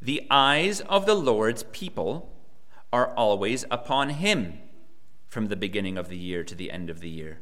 The 0.00 0.26
eyes 0.30 0.80
of 0.82 1.06
the 1.06 1.14
Lord's 1.14 1.64
people 1.64 2.32
are 2.92 3.14
always 3.14 3.64
upon 3.70 4.10
him 4.10 4.58
from 5.26 5.46
the 5.46 5.56
beginning 5.56 5.98
of 5.98 6.08
the 6.08 6.16
year 6.16 6.44
to 6.44 6.54
the 6.54 6.70
end 6.70 6.88
of 6.88 7.00
the 7.00 7.10
year. 7.10 7.40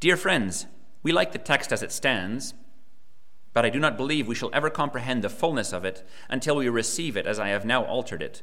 Dear 0.00 0.16
friends, 0.16 0.66
we 1.02 1.12
like 1.12 1.32
the 1.32 1.38
text 1.38 1.72
as 1.72 1.82
it 1.82 1.92
stands, 1.92 2.54
but 3.52 3.64
I 3.64 3.70
do 3.70 3.78
not 3.78 3.96
believe 3.96 4.26
we 4.26 4.34
shall 4.34 4.50
ever 4.52 4.70
comprehend 4.70 5.22
the 5.22 5.28
fullness 5.28 5.72
of 5.72 5.84
it 5.84 6.06
until 6.28 6.56
we 6.56 6.68
receive 6.68 7.16
it 7.16 7.26
as 7.26 7.38
I 7.38 7.48
have 7.48 7.64
now 7.64 7.84
altered 7.84 8.22
it. 8.22 8.42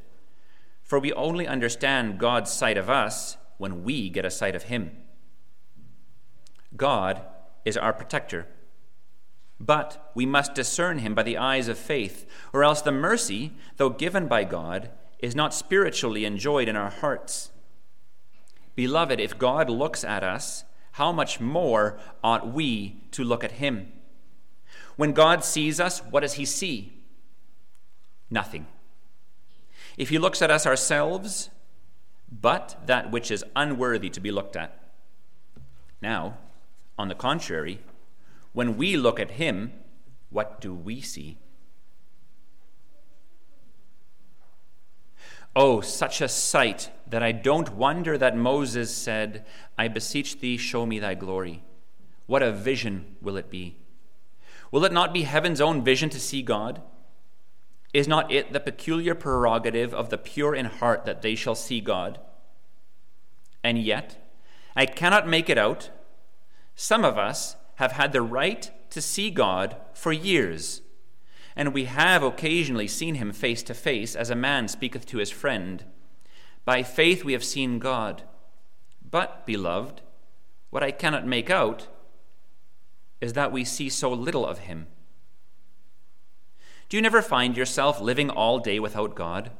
For 0.83 0.99
we 0.99 1.13
only 1.13 1.47
understand 1.47 2.19
God's 2.19 2.51
sight 2.51 2.77
of 2.77 2.89
us 2.89 3.37
when 3.57 3.83
we 3.83 4.09
get 4.09 4.25
a 4.25 4.31
sight 4.31 4.55
of 4.55 4.63
Him. 4.63 4.91
God 6.75 7.21
is 7.65 7.77
our 7.77 7.93
protector. 7.93 8.47
But 9.59 10.11
we 10.15 10.25
must 10.25 10.55
discern 10.55 10.99
him 10.99 11.13
by 11.13 11.23
the 11.23 11.37
eyes 11.37 11.67
of 11.67 11.77
faith, 11.77 12.25
or 12.51 12.63
else 12.63 12.81
the 12.81 12.91
mercy, 12.91 13.53
though 13.77 13.89
given 13.89 14.27
by 14.27 14.43
God, 14.43 14.89
is 15.19 15.35
not 15.35 15.53
spiritually 15.53 16.25
enjoyed 16.25 16.67
in 16.67 16.75
our 16.75 16.89
hearts. 16.89 17.51
Beloved, 18.75 19.19
if 19.19 19.37
God 19.37 19.69
looks 19.69 20.03
at 20.03 20.23
us, 20.23 20.63
how 20.93 21.11
much 21.11 21.39
more 21.39 21.99
ought 22.23 22.51
we 22.53 23.03
to 23.11 23.23
look 23.23 23.43
at 23.43 23.53
him? 23.53 23.91
When 24.95 25.13
God 25.13 25.43
sees 25.43 25.79
us, 25.79 25.99
what 25.99 26.21
does 26.21 26.33
he 26.33 26.45
see? 26.45 26.93
Nothing. 28.29 28.65
If 29.97 30.09
he 30.09 30.17
looks 30.17 30.41
at 30.41 30.51
us 30.51 30.65
ourselves, 30.65 31.49
but 32.31 32.81
that 32.85 33.11
which 33.11 33.29
is 33.29 33.45
unworthy 33.55 34.09
to 34.09 34.19
be 34.19 34.31
looked 34.31 34.55
at. 34.55 34.79
Now, 36.01 36.37
on 36.97 37.07
the 37.07 37.15
contrary, 37.15 37.79
when 38.53 38.77
we 38.77 38.97
look 38.97 39.19
at 39.19 39.31
him, 39.31 39.73
what 40.29 40.61
do 40.61 40.73
we 40.73 41.01
see? 41.01 41.37
Oh, 45.55 45.81
such 45.81 46.21
a 46.21 46.29
sight 46.29 46.91
that 47.07 47.21
I 47.21 47.33
don't 47.33 47.75
wonder 47.75 48.17
that 48.17 48.37
Moses 48.37 48.95
said, 48.95 49.45
I 49.77 49.89
beseech 49.89 50.39
thee, 50.39 50.55
show 50.57 50.85
me 50.85 50.99
thy 50.99 51.13
glory. 51.13 51.63
What 52.25 52.41
a 52.41 52.53
vision 52.53 53.17
will 53.21 53.35
it 53.35 53.49
be! 53.49 53.77
Will 54.71 54.85
it 54.85 54.93
not 54.93 55.13
be 55.13 55.23
heaven's 55.23 55.59
own 55.59 55.83
vision 55.83 56.09
to 56.11 56.19
see 56.19 56.41
God? 56.41 56.81
Is 57.93 58.07
not 58.07 58.31
it 58.31 58.53
the 58.53 58.61
peculiar 58.61 59.13
prerogative 59.13 59.93
of 59.93 60.09
the 60.09 60.17
pure 60.17 60.55
in 60.55 60.65
heart 60.67 61.03
that 61.03 61.21
they 61.21 61.35
shall 61.35 61.55
see 61.55 61.81
God? 61.81 62.19
And 63.61 63.77
yet, 63.77 64.33
I 64.73 64.85
cannot 64.85 65.27
make 65.27 65.49
it 65.49 65.57
out. 65.57 65.89
Some 66.75 67.05
of 67.05 67.17
us 67.17 67.55
have 67.75 67.93
had 67.93 68.11
the 68.11 68.21
right 68.21 68.71
to 68.91 69.01
see 69.01 69.29
God 69.29 69.75
for 69.93 70.11
years, 70.11 70.81
and 71.55 71.73
we 71.73 71.85
have 71.85 72.23
occasionally 72.23 72.87
seen 72.87 73.15
him 73.15 73.31
face 73.31 73.63
to 73.63 73.73
face, 73.73 74.15
as 74.15 74.29
a 74.29 74.35
man 74.35 74.67
speaketh 74.67 75.05
to 75.07 75.17
his 75.17 75.31
friend. 75.31 75.83
By 76.65 76.83
faith 76.83 77.23
we 77.23 77.33
have 77.33 77.43
seen 77.43 77.79
God. 77.79 78.23
But, 79.09 79.45
beloved, 79.45 80.01
what 80.69 80.83
I 80.83 80.91
cannot 80.91 81.25
make 81.27 81.49
out 81.49 81.87
is 83.19 83.33
that 83.33 83.51
we 83.51 83.63
see 83.63 83.89
so 83.89 84.11
little 84.11 84.45
of 84.45 84.59
him. 84.59 84.87
Do 86.89 86.97
you 86.97 87.01
never 87.01 87.21
find 87.21 87.55
yourself 87.55 88.01
living 88.01 88.29
all 88.29 88.59
day 88.59 88.79
without 88.79 89.15
God? 89.15 89.51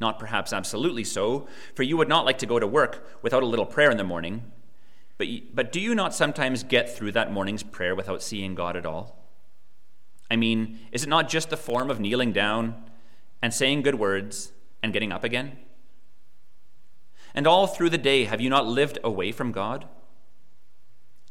Not 0.00 0.18
perhaps 0.18 0.52
absolutely 0.52 1.04
so, 1.04 1.48
for 1.74 1.82
you 1.82 1.96
would 1.96 2.08
not 2.08 2.24
like 2.24 2.38
to 2.38 2.46
go 2.46 2.58
to 2.58 2.66
work 2.66 3.18
without 3.20 3.42
a 3.42 3.46
little 3.46 3.66
prayer 3.66 3.90
in 3.90 3.96
the 3.96 4.04
morning. 4.04 4.52
But, 5.18 5.26
but 5.52 5.72
do 5.72 5.80
you 5.80 5.94
not 5.94 6.14
sometimes 6.14 6.62
get 6.62 6.96
through 6.96 7.12
that 7.12 7.32
morning's 7.32 7.64
prayer 7.64 7.94
without 7.94 8.22
seeing 8.22 8.54
God 8.54 8.76
at 8.76 8.86
all? 8.86 9.18
I 10.30 10.36
mean, 10.36 10.78
is 10.92 11.02
it 11.02 11.08
not 11.08 11.28
just 11.28 11.50
the 11.50 11.56
form 11.56 11.90
of 11.90 12.00
kneeling 12.00 12.32
down 12.32 12.76
and 13.42 13.52
saying 13.52 13.82
good 13.82 13.96
words 13.96 14.52
and 14.82 14.92
getting 14.92 15.12
up 15.12 15.24
again? 15.24 15.58
And 17.34 17.46
all 17.46 17.66
through 17.66 17.90
the 17.90 17.98
day, 17.98 18.24
have 18.24 18.40
you 18.40 18.48
not 18.48 18.66
lived 18.66 18.98
away 19.02 19.32
from 19.32 19.52
God? 19.52 19.86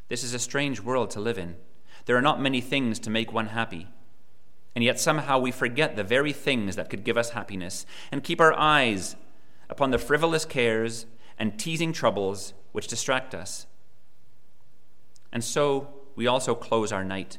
This 0.10 0.24
is 0.24 0.34
a 0.34 0.40
strange 0.40 0.82
world 0.82 1.10
to 1.12 1.20
live 1.20 1.38
in. 1.38 1.56
There 2.06 2.18
are 2.18 2.22
not 2.22 2.42
many 2.42 2.62
things 2.62 3.00
to 3.00 3.10
make 3.10 3.34
one 3.34 3.48
happy. 3.48 3.88
And 4.76 4.84
yet 4.84 5.00
somehow 5.00 5.40
we 5.40 5.52
forget 5.52 5.96
the 5.96 6.04
very 6.04 6.34
things 6.34 6.76
that 6.76 6.90
could 6.90 7.04
give 7.04 7.18
us 7.18 7.32
happiness 7.32 7.86
and 8.12 8.24
keep 8.24 8.40
our 8.40 8.54
eyes 8.54 9.16
upon 9.70 9.92
the 9.92 9.98
frivolous 9.98 10.46
cares 10.46 11.06
and 11.38 11.58
teasing 11.60 11.94
troubles 11.94 12.54
which 12.72 12.88
distract 12.88 13.34
us. 13.34 13.66
And 15.32 15.44
so 15.44 15.90
we 16.16 16.28
also 16.28 16.56
close 16.56 16.92
our 16.92 17.04
night. 17.04 17.38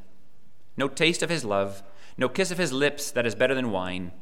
No 0.76 0.88
taste 0.88 1.22
of 1.22 1.30
his 1.30 1.44
love, 1.44 1.82
no 2.16 2.28
kiss 2.28 2.50
of 2.50 2.58
his 2.58 2.72
lips 2.72 3.10
that 3.10 3.26
is 3.26 3.34
better 3.34 3.54
than 3.54 3.70
wine. 3.70 4.12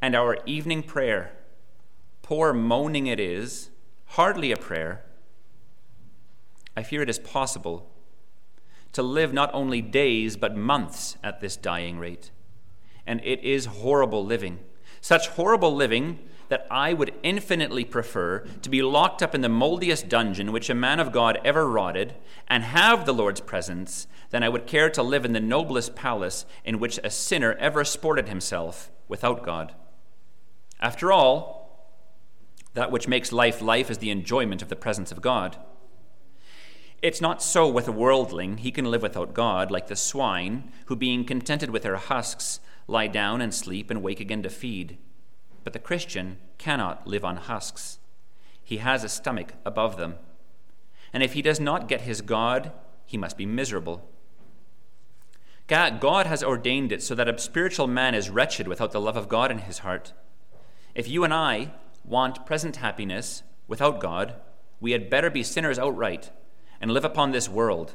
And 0.00 0.14
our 0.14 0.38
evening 0.46 0.82
prayer, 0.82 1.32
poor 2.22 2.52
moaning 2.52 3.06
it 3.06 3.18
is, 3.18 3.70
hardly 4.06 4.52
a 4.52 4.56
prayer. 4.56 5.04
I 6.76 6.82
fear 6.82 7.02
it 7.02 7.10
is 7.10 7.18
possible 7.18 7.90
to 8.92 9.02
live 9.02 9.32
not 9.32 9.52
only 9.52 9.82
days, 9.82 10.36
but 10.36 10.56
months 10.56 11.16
at 11.22 11.40
this 11.40 11.56
dying 11.56 11.98
rate. 11.98 12.30
And 13.06 13.20
it 13.24 13.40
is 13.42 13.66
horrible 13.66 14.24
living. 14.24 14.60
Such 15.00 15.28
horrible 15.28 15.74
living 15.74 16.20
that 16.48 16.66
I 16.70 16.92
would 16.92 17.14
infinitely 17.22 17.84
prefer 17.84 18.40
to 18.62 18.70
be 18.70 18.82
locked 18.82 19.22
up 19.22 19.34
in 19.34 19.40
the 19.40 19.48
moldiest 19.48 20.08
dungeon 20.08 20.52
which 20.52 20.70
a 20.70 20.74
man 20.74 21.00
of 21.00 21.12
God 21.12 21.38
ever 21.44 21.68
rotted 21.68 22.14
and 22.48 22.64
have 22.64 23.06
the 23.06 23.14
Lord's 23.14 23.40
presence 23.40 24.06
than 24.30 24.42
I 24.42 24.48
would 24.48 24.66
care 24.66 24.90
to 24.90 25.02
live 25.02 25.24
in 25.24 25.32
the 25.32 25.40
noblest 25.40 25.94
palace 25.94 26.44
in 26.64 26.78
which 26.78 26.98
a 27.02 27.10
sinner 27.10 27.54
ever 27.54 27.84
sported 27.84 28.28
himself 28.28 28.90
without 29.08 29.44
God. 29.44 29.74
After 30.80 31.12
all, 31.12 31.64
that 32.74 32.90
which 32.90 33.08
makes 33.08 33.32
life 33.32 33.62
life 33.62 33.90
is 33.90 33.98
the 33.98 34.10
enjoyment 34.10 34.60
of 34.60 34.68
the 34.68 34.76
presence 34.76 35.12
of 35.12 35.22
God. 35.22 35.56
It's 37.00 37.20
not 37.20 37.42
so 37.42 37.68
with 37.68 37.86
a 37.86 37.92
worldling. 37.92 38.58
He 38.58 38.70
can 38.70 38.86
live 38.86 39.02
without 39.02 39.34
God, 39.34 39.70
like 39.70 39.88
the 39.88 39.96
swine, 39.96 40.72
who, 40.86 40.96
being 40.96 41.24
contented 41.24 41.70
with 41.70 41.82
their 41.82 41.96
husks, 41.96 42.60
lie 42.88 43.08
down 43.08 43.40
and 43.40 43.54
sleep 43.54 43.90
and 43.90 44.02
wake 44.02 44.20
again 44.20 44.42
to 44.42 44.50
feed. 44.50 44.98
But 45.64 45.72
the 45.72 45.78
Christian 45.78 46.38
cannot 46.58 47.06
live 47.06 47.24
on 47.24 47.36
husks. 47.36 47.98
He 48.62 48.76
has 48.78 49.02
a 49.02 49.08
stomach 49.08 49.54
above 49.64 49.96
them. 49.96 50.16
And 51.12 51.22
if 51.22 51.32
he 51.32 51.42
does 51.42 51.58
not 51.58 51.88
get 51.88 52.02
his 52.02 52.20
God, 52.20 52.72
he 53.06 53.16
must 53.16 53.36
be 53.36 53.46
miserable. 53.46 54.08
God 55.66 56.26
has 56.26 56.44
ordained 56.44 56.92
it 56.92 57.02
so 57.02 57.14
that 57.14 57.28
a 57.28 57.38
spiritual 57.38 57.86
man 57.86 58.14
is 58.14 58.30
wretched 58.30 58.68
without 58.68 58.92
the 58.92 59.00
love 59.00 59.16
of 59.16 59.28
God 59.28 59.50
in 59.50 59.58
his 59.58 59.78
heart. 59.78 60.12
If 60.94 61.08
you 61.08 61.24
and 61.24 61.32
I 61.32 61.72
want 62.04 62.46
present 62.46 62.76
happiness 62.76 63.42
without 63.66 64.00
God, 64.00 64.34
we 64.80 64.92
had 64.92 65.08
better 65.08 65.30
be 65.30 65.42
sinners 65.42 65.78
outright 65.78 66.30
and 66.80 66.90
live 66.90 67.04
upon 67.04 67.30
this 67.30 67.48
world 67.48 67.94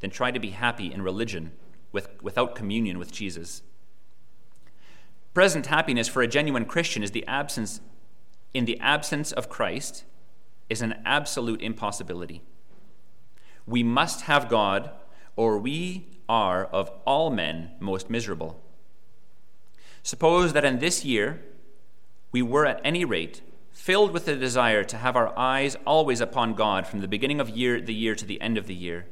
than 0.00 0.10
try 0.10 0.30
to 0.30 0.38
be 0.38 0.50
happy 0.50 0.92
in 0.92 1.02
religion 1.02 1.52
with, 1.90 2.22
without 2.22 2.54
communion 2.54 2.98
with 2.98 3.10
Jesus. 3.10 3.62
Present 5.38 5.66
happiness 5.66 6.08
for 6.08 6.20
a 6.20 6.26
genuine 6.26 6.64
Christian 6.64 7.04
is 7.04 7.12
the 7.12 7.24
absence 7.28 7.80
in 8.52 8.64
the 8.64 8.76
absence 8.80 9.30
of 9.30 9.48
Christ 9.48 10.02
is 10.68 10.82
an 10.82 10.96
absolute 11.04 11.62
impossibility. 11.62 12.42
We 13.64 13.84
must 13.84 14.22
have 14.22 14.48
God, 14.48 14.90
or 15.36 15.56
we 15.56 16.08
are 16.28 16.64
of 16.64 16.90
all 17.06 17.30
men 17.30 17.70
most 17.78 18.10
miserable. 18.10 18.60
Suppose 20.02 20.54
that 20.54 20.64
in 20.64 20.80
this 20.80 21.04
year 21.04 21.40
we 22.32 22.42
were 22.42 22.66
at 22.66 22.80
any 22.82 23.04
rate 23.04 23.40
filled 23.70 24.10
with 24.10 24.24
the 24.24 24.34
desire 24.34 24.82
to 24.82 24.96
have 24.96 25.14
our 25.14 25.32
eyes 25.38 25.76
always 25.86 26.20
upon 26.20 26.54
God 26.54 26.84
from 26.84 27.00
the 27.00 27.06
beginning 27.06 27.38
of 27.38 27.48
year, 27.48 27.80
the 27.80 27.94
year 27.94 28.16
to 28.16 28.24
the 28.24 28.40
end 28.40 28.58
of 28.58 28.66
the 28.66 28.74
year, 28.74 29.06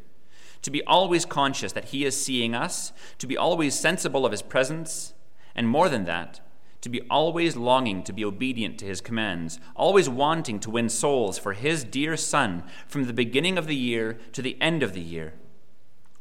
to 0.62 0.73
be 0.73 0.83
always 0.87 1.25
conscious 1.25 1.71
that 1.71 1.91
He 1.91 2.05
is 2.05 2.21
seeing 2.21 2.53
us, 2.53 2.93
to 3.19 3.29
be 3.29 3.37
always 3.37 3.79
sensible 3.79 4.27
of 4.27 4.33
His 4.33 4.43
presence, 4.43 5.12
and 5.57 5.66
more 5.69 5.88
than 5.88 6.05
that, 6.05 6.40
to 6.83 6.88
be 6.88 7.01
always 7.11 7.57
longing 7.57 8.05
to 8.05 8.12
be 8.12 8.25
obedient 8.25 8.79
to 8.79 8.85
His 8.85 9.01
commands, 9.01 9.59
always 9.75 10.09
wanting 10.09 10.61
to 10.61 10.71
win 10.71 10.88
souls 10.88 11.38
for 11.38 11.55
His 11.55 11.83
dear 11.83 12.16
Son 12.16 12.62
from 12.87 13.07
the 13.07 13.12
beginning 13.12 13.59
of 13.59 13.66
the 13.66 13.75
year 13.75 14.19
to 14.33 14.42
the 14.42 14.57
end 14.61 14.85
of 14.85 14.92
the 14.92 15.01
year. 15.01 15.35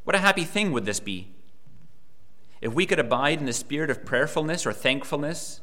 What 0.06 0.15
a 0.15 0.19
happy 0.19 0.43
thing 0.43 0.71
would 0.71 0.86
this 0.86 1.00
be! 1.00 1.34
If 2.62 2.74
we 2.74 2.88
could 2.88 2.98
abide 2.98 3.39
in 3.39 3.45
the 3.45 3.54
spirit 3.54 3.91
of 3.91 4.06
prayerfulness 4.06 4.65
or 4.65 4.74
thankfulness, 4.74 5.62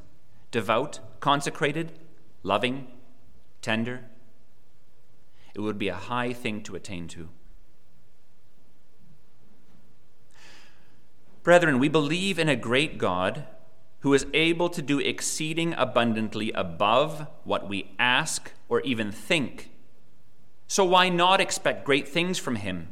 devout, 0.53 1.01
consecrated, 1.19 1.99
loving, 2.43 2.87
tender, 3.61 4.05
it 5.55 5.61
would 5.61 5.79
be 5.79 5.89
a 5.89 5.95
high 5.95 6.33
thing 6.33 6.63
to 6.63 6.77
attain 6.77 7.09
to. 7.09 7.29
Brethren, 11.43 11.81
we 11.81 11.89
believe 11.89 12.39
in 12.39 12.49
a 12.49 12.55
great 12.55 12.99
God 12.99 13.47
who 14.03 14.15
is 14.15 14.27
able 14.35 14.69
to 14.69 14.83
do 14.83 14.99
exceeding 14.99 15.75
abundantly 15.75 16.53
above 16.53 17.27
what 17.45 17.69
we 17.69 17.93
ask 17.99 18.53
or 18.69 18.81
even 18.83 19.11
think. 19.11 19.71
So 20.67 20.85
why 20.85 21.09
not 21.09 21.41
expect 21.41 21.85
great 21.85 22.09
things 22.09 22.39
from 22.39 22.57
him? 22.57 22.89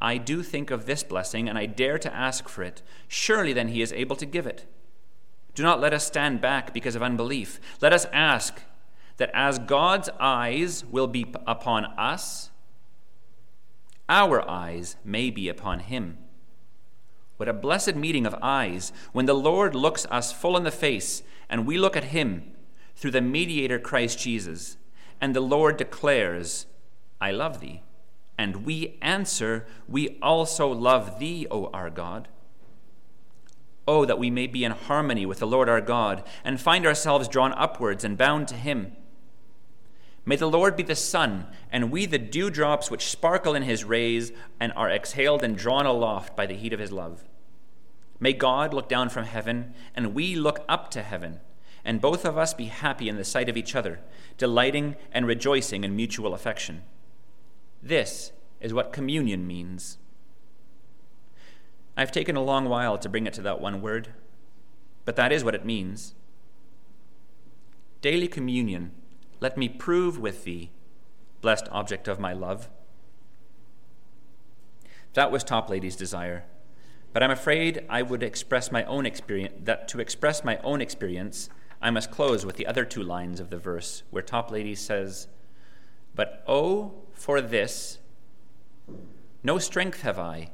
I 0.00 0.16
do 0.16 0.44
think 0.44 0.70
of 0.70 0.86
this 0.86 1.02
blessing, 1.02 1.48
and 1.48 1.58
I 1.58 1.66
dare 1.66 1.98
to 1.98 2.14
ask 2.14 2.48
for 2.48 2.62
it. 2.62 2.82
Surely 3.08 3.52
then 3.52 3.68
he 3.68 3.82
is 3.82 3.92
able 3.92 4.14
to 4.16 4.26
give 4.26 4.46
it. 4.46 4.64
Do 5.54 5.64
not 5.64 5.80
let 5.80 5.92
us 5.92 6.06
stand 6.06 6.40
back 6.40 6.72
because 6.72 6.94
of 6.94 7.02
unbelief. 7.02 7.58
Let 7.80 7.92
us 7.92 8.06
ask 8.12 8.62
that 9.16 9.30
as 9.34 9.58
God's 9.58 10.08
eyes 10.20 10.84
will 10.84 11.08
be 11.08 11.26
upon 11.48 11.84
us, 11.84 12.50
our 14.08 14.48
eyes 14.48 14.96
may 15.04 15.30
be 15.30 15.48
upon 15.48 15.80
him. 15.80 16.18
What 17.38 17.48
a 17.48 17.54
blessed 17.54 17.94
meeting 17.94 18.26
of 18.26 18.34
eyes 18.42 18.92
when 19.12 19.26
the 19.26 19.34
Lord 19.34 19.74
looks 19.74 20.06
us 20.10 20.32
full 20.32 20.56
in 20.56 20.64
the 20.64 20.70
face 20.70 21.22
and 21.48 21.66
we 21.66 21.78
look 21.78 21.96
at 21.96 22.04
him 22.04 22.42
through 22.96 23.12
the 23.12 23.20
mediator 23.20 23.78
Christ 23.78 24.18
Jesus, 24.18 24.76
and 25.20 25.34
the 25.34 25.40
Lord 25.40 25.76
declares, 25.76 26.66
I 27.20 27.30
love 27.30 27.60
thee. 27.60 27.82
And 28.36 28.66
we 28.66 28.98
answer, 29.00 29.66
We 29.88 30.18
also 30.20 30.68
love 30.68 31.20
thee, 31.20 31.46
O 31.50 31.66
our 31.66 31.90
God. 31.90 32.28
Oh, 33.86 34.04
that 34.04 34.18
we 34.18 34.30
may 34.30 34.48
be 34.48 34.64
in 34.64 34.72
harmony 34.72 35.24
with 35.24 35.38
the 35.38 35.46
Lord 35.46 35.68
our 35.68 35.80
God 35.80 36.24
and 36.44 36.60
find 36.60 36.84
ourselves 36.84 37.28
drawn 37.28 37.52
upwards 37.52 38.04
and 38.04 38.18
bound 38.18 38.48
to 38.48 38.54
Him. 38.54 38.96
May 40.28 40.36
the 40.36 40.46
Lord 40.46 40.76
be 40.76 40.82
the 40.82 40.94
sun, 40.94 41.46
and 41.72 41.90
we 41.90 42.04
the 42.04 42.18
dewdrops 42.18 42.90
which 42.90 43.08
sparkle 43.08 43.54
in 43.54 43.62
His 43.62 43.82
rays 43.82 44.30
and 44.60 44.74
are 44.74 44.90
exhaled 44.90 45.42
and 45.42 45.56
drawn 45.56 45.86
aloft 45.86 46.36
by 46.36 46.44
the 46.44 46.54
heat 46.54 46.74
of 46.74 46.80
His 46.80 46.92
love. 46.92 47.24
May 48.20 48.34
God 48.34 48.74
look 48.74 48.90
down 48.90 49.08
from 49.08 49.24
heaven, 49.24 49.72
and 49.96 50.14
we 50.14 50.34
look 50.34 50.66
up 50.68 50.90
to 50.90 51.02
heaven, 51.02 51.40
and 51.82 51.98
both 51.98 52.26
of 52.26 52.36
us 52.36 52.52
be 52.52 52.66
happy 52.66 53.08
in 53.08 53.16
the 53.16 53.24
sight 53.24 53.48
of 53.48 53.56
each 53.56 53.74
other, 53.74 54.00
delighting 54.36 54.96
and 55.12 55.26
rejoicing 55.26 55.82
in 55.82 55.96
mutual 55.96 56.34
affection. 56.34 56.82
This 57.82 58.32
is 58.60 58.74
what 58.74 58.92
communion 58.92 59.46
means. 59.46 59.96
I've 61.96 62.12
taken 62.12 62.36
a 62.36 62.44
long 62.44 62.68
while 62.68 62.98
to 62.98 63.08
bring 63.08 63.26
it 63.26 63.32
to 63.32 63.42
that 63.42 63.62
one 63.62 63.80
word, 63.80 64.12
but 65.06 65.16
that 65.16 65.32
is 65.32 65.42
what 65.42 65.54
it 65.54 65.64
means. 65.64 66.12
Daily 68.02 68.28
communion, 68.28 68.90
let 69.40 69.56
me 69.56 69.68
prove 69.68 70.18
with 70.18 70.44
thee, 70.44 70.70
blessed 71.40 71.68
object 71.70 72.08
of 72.08 72.18
my 72.18 72.32
love. 72.32 72.68
That 75.14 75.30
was 75.30 75.44
Toplady's 75.44 75.96
desire, 75.96 76.44
but 77.12 77.22
I'm 77.22 77.30
afraid 77.30 77.84
I 77.88 78.02
would 78.02 78.22
express 78.22 78.70
my 78.70 78.84
own 78.84 79.06
experience 79.06 79.54
that 79.64 79.88
to 79.88 80.00
express 80.00 80.44
my 80.44 80.58
own 80.58 80.80
experience, 80.80 81.48
I 81.80 81.90
must 81.90 82.10
close 82.10 82.44
with 82.44 82.56
the 82.56 82.66
other 82.66 82.84
two 82.84 83.02
lines 83.02 83.40
of 83.40 83.50
the 83.50 83.58
verse 83.58 84.02
where 84.10 84.22
Toplady 84.22 84.76
says, 84.76 85.28
But 86.14 86.44
oh, 86.46 86.94
for 87.12 87.40
this, 87.40 87.98
no 89.42 89.58
strength 89.58 90.02
have 90.02 90.18
I 90.18 90.50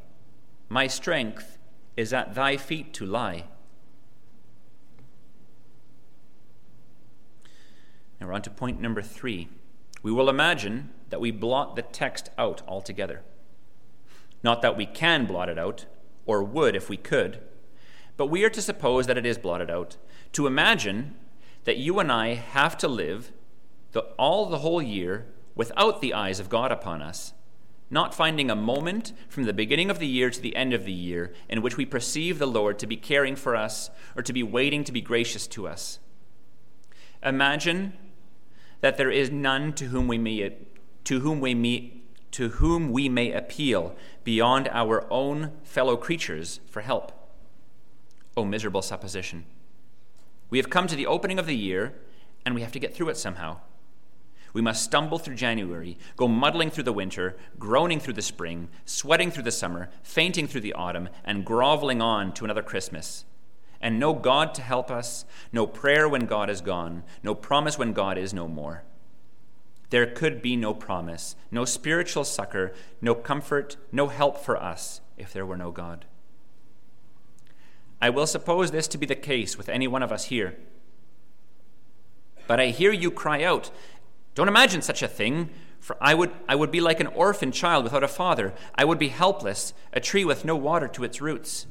my 0.68 0.86
strength 0.86 1.58
is 1.96 2.12
at 2.12 2.34
thy 2.34 2.56
feet 2.56 2.92
to 2.94 3.06
lie. 3.06 3.44
Now 8.24 8.28
we're 8.28 8.36
on 8.36 8.42
to 8.42 8.50
point 8.50 8.80
number 8.80 9.02
three. 9.02 9.50
We 10.02 10.10
will 10.10 10.30
imagine 10.30 10.88
that 11.10 11.20
we 11.20 11.30
blot 11.30 11.76
the 11.76 11.82
text 11.82 12.30
out 12.38 12.62
altogether. 12.66 13.20
Not 14.42 14.62
that 14.62 14.78
we 14.78 14.86
can 14.86 15.26
blot 15.26 15.50
it 15.50 15.58
out, 15.58 15.84
or 16.24 16.42
would 16.42 16.74
if 16.74 16.88
we 16.88 16.96
could, 16.96 17.42
but 18.16 18.28
we 18.28 18.42
are 18.42 18.48
to 18.48 18.62
suppose 18.62 19.06
that 19.06 19.18
it 19.18 19.26
is 19.26 19.36
blotted 19.36 19.70
out, 19.70 19.98
to 20.32 20.46
imagine 20.46 21.14
that 21.64 21.76
you 21.76 21.98
and 21.98 22.10
I 22.10 22.32
have 22.32 22.78
to 22.78 22.88
live 22.88 23.30
the, 23.92 24.00
all 24.18 24.46
the 24.46 24.60
whole 24.60 24.80
year 24.80 25.26
without 25.54 26.00
the 26.00 26.14
eyes 26.14 26.40
of 26.40 26.48
God 26.48 26.72
upon 26.72 27.02
us 27.02 27.34
not 27.90 28.14
finding 28.14 28.50
a 28.50 28.56
moment 28.56 29.12
from 29.28 29.44
the 29.44 29.52
beginning 29.52 29.90
of 29.90 29.98
the 29.98 30.06
year 30.06 30.30
to 30.30 30.40
the 30.40 30.56
end 30.56 30.72
of 30.72 30.86
the 30.86 30.92
year 30.92 31.34
in 31.50 31.60
which 31.60 31.76
we 31.76 31.84
perceive 31.84 32.38
the 32.38 32.46
Lord 32.46 32.78
to 32.78 32.86
be 32.86 32.96
caring 32.96 33.36
for 33.36 33.54
us 33.54 33.90
or 34.16 34.22
to 34.22 34.32
be 34.32 34.42
waiting 34.42 34.82
to 34.84 34.92
be 34.92 35.02
gracious 35.02 35.46
to 35.48 35.68
us. 35.68 35.98
Imagine 37.22 37.92
that 38.84 38.98
there 38.98 39.10
is 39.10 39.30
none 39.30 39.72
to 39.72 39.86
whom 39.86 40.06
we 40.06 40.18
may 40.18 40.52
to 41.04 41.20
whom 41.20 41.40
we 41.40 41.54
may, 41.54 41.90
to 42.30 42.50
whom 42.50 42.92
we 42.92 43.08
may 43.08 43.32
appeal 43.32 43.96
beyond 44.24 44.68
our 44.68 45.10
own 45.10 45.52
fellow 45.62 45.96
creatures 45.96 46.60
for 46.66 46.82
help. 46.82 47.10
Oh 48.36 48.44
miserable 48.44 48.82
supposition. 48.82 49.46
We 50.50 50.58
have 50.58 50.68
come 50.68 50.86
to 50.88 50.96
the 50.96 51.06
opening 51.06 51.38
of 51.38 51.46
the 51.46 51.56
year 51.56 51.94
and 52.44 52.54
we 52.54 52.60
have 52.60 52.72
to 52.72 52.78
get 52.78 52.94
through 52.94 53.08
it 53.08 53.16
somehow. 53.16 53.60
We 54.52 54.60
must 54.60 54.84
stumble 54.84 55.18
through 55.18 55.36
January, 55.36 55.96
go 56.18 56.28
muddling 56.28 56.68
through 56.68 56.84
the 56.84 56.92
winter, 56.92 57.38
groaning 57.58 58.00
through 58.00 58.12
the 58.12 58.20
spring, 58.20 58.68
sweating 58.84 59.30
through 59.30 59.44
the 59.44 59.50
summer, 59.50 59.88
fainting 60.02 60.46
through 60.46 60.60
the 60.60 60.74
autumn, 60.74 61.08
and 61.24 61.46
groveling 61.46 62.02
on 62.02 62.34
to 62.34 62.44
another 62.44 62.62
Christmas. 62.62 63.24
And 63.84 64.00
no 64.00 64.14
God 64.14 64.54
to 64.54 64.62
help 64.62 64.90
us, 64.90 65.26
no 65.52 65.66
prayer 65.66 66.08
when 66.08 66.24
God 66.24 66.48
is 66.48 66.62
gone, 66.62 67.02
no 67.22 67.34
promise 67.34 67.78
when 67.78 67.92
God 67.92 68.16
is 68.16 68.32
no 68.32 68.48
more. 68.48 68.82
There 69.90 70.06
could 70.06 70.40
be 70.40 70.56
no 70.56 70.72
promise, 70.72 71.36
no 71.50 71.66
spiritual 71.66 72.24
succor, 72.24 72.72
no 73.02 73.14
comfort, 73.14 73.76
no 73.92 74.08
help 74.08 74.38
for 74.38 74.56
us 74.56 75.02
if 75.18 75.34
there 75.34 75.44
were 75.44 75.58
no 75.58 75.70
God. 75.70 76.06
I 78.00 78.08
will 78.08 78.26
suppose 78.26 78.70
this 78.70 78.88
to 78.88 78.96
be 78.96 79.04
the 79.04 79.14
case 79.14 79.58
with 79.58 79.68
any 79.68 79.86
one 79.86 80.02
of 80.02 80.10
us 80.10 80.24
here. 80.24 80.56
But 82.46 82.60
I 82.60 82.68
hear 82.68 82.90
you 82.90 83.10
cry 83.10 83.42
out, 83.42 83.70
don't 84.34 84.48
imagine 84.48 84.80
such 84.80 85.02
a 85.02 85.08
thing, 85.08 85.50
for 85.78 85.98
I 86.00 86.14
would, 86.14 86.32
I 86.48 86.54
would 86.54 86.70
be 86.70 86.80
like 86.80 87.00
an 87.00 87.08
orphan 87.08 87.52
child 87.52 87.84
without 87.84 88.02
a 88.02 88.08
father. 88.08 88.54
I 88.74 88.86
would 88.86 88.98
be 88.98 89.08
helpless, 89.08 89.74
a 89.92 90.00
tree 90.00 90.24
with 90.24 90.42
no 90.42 90.56
water 90.56 90.88
to 90.88 91.04
its 91.04 91.20
roots. 91.20 91.66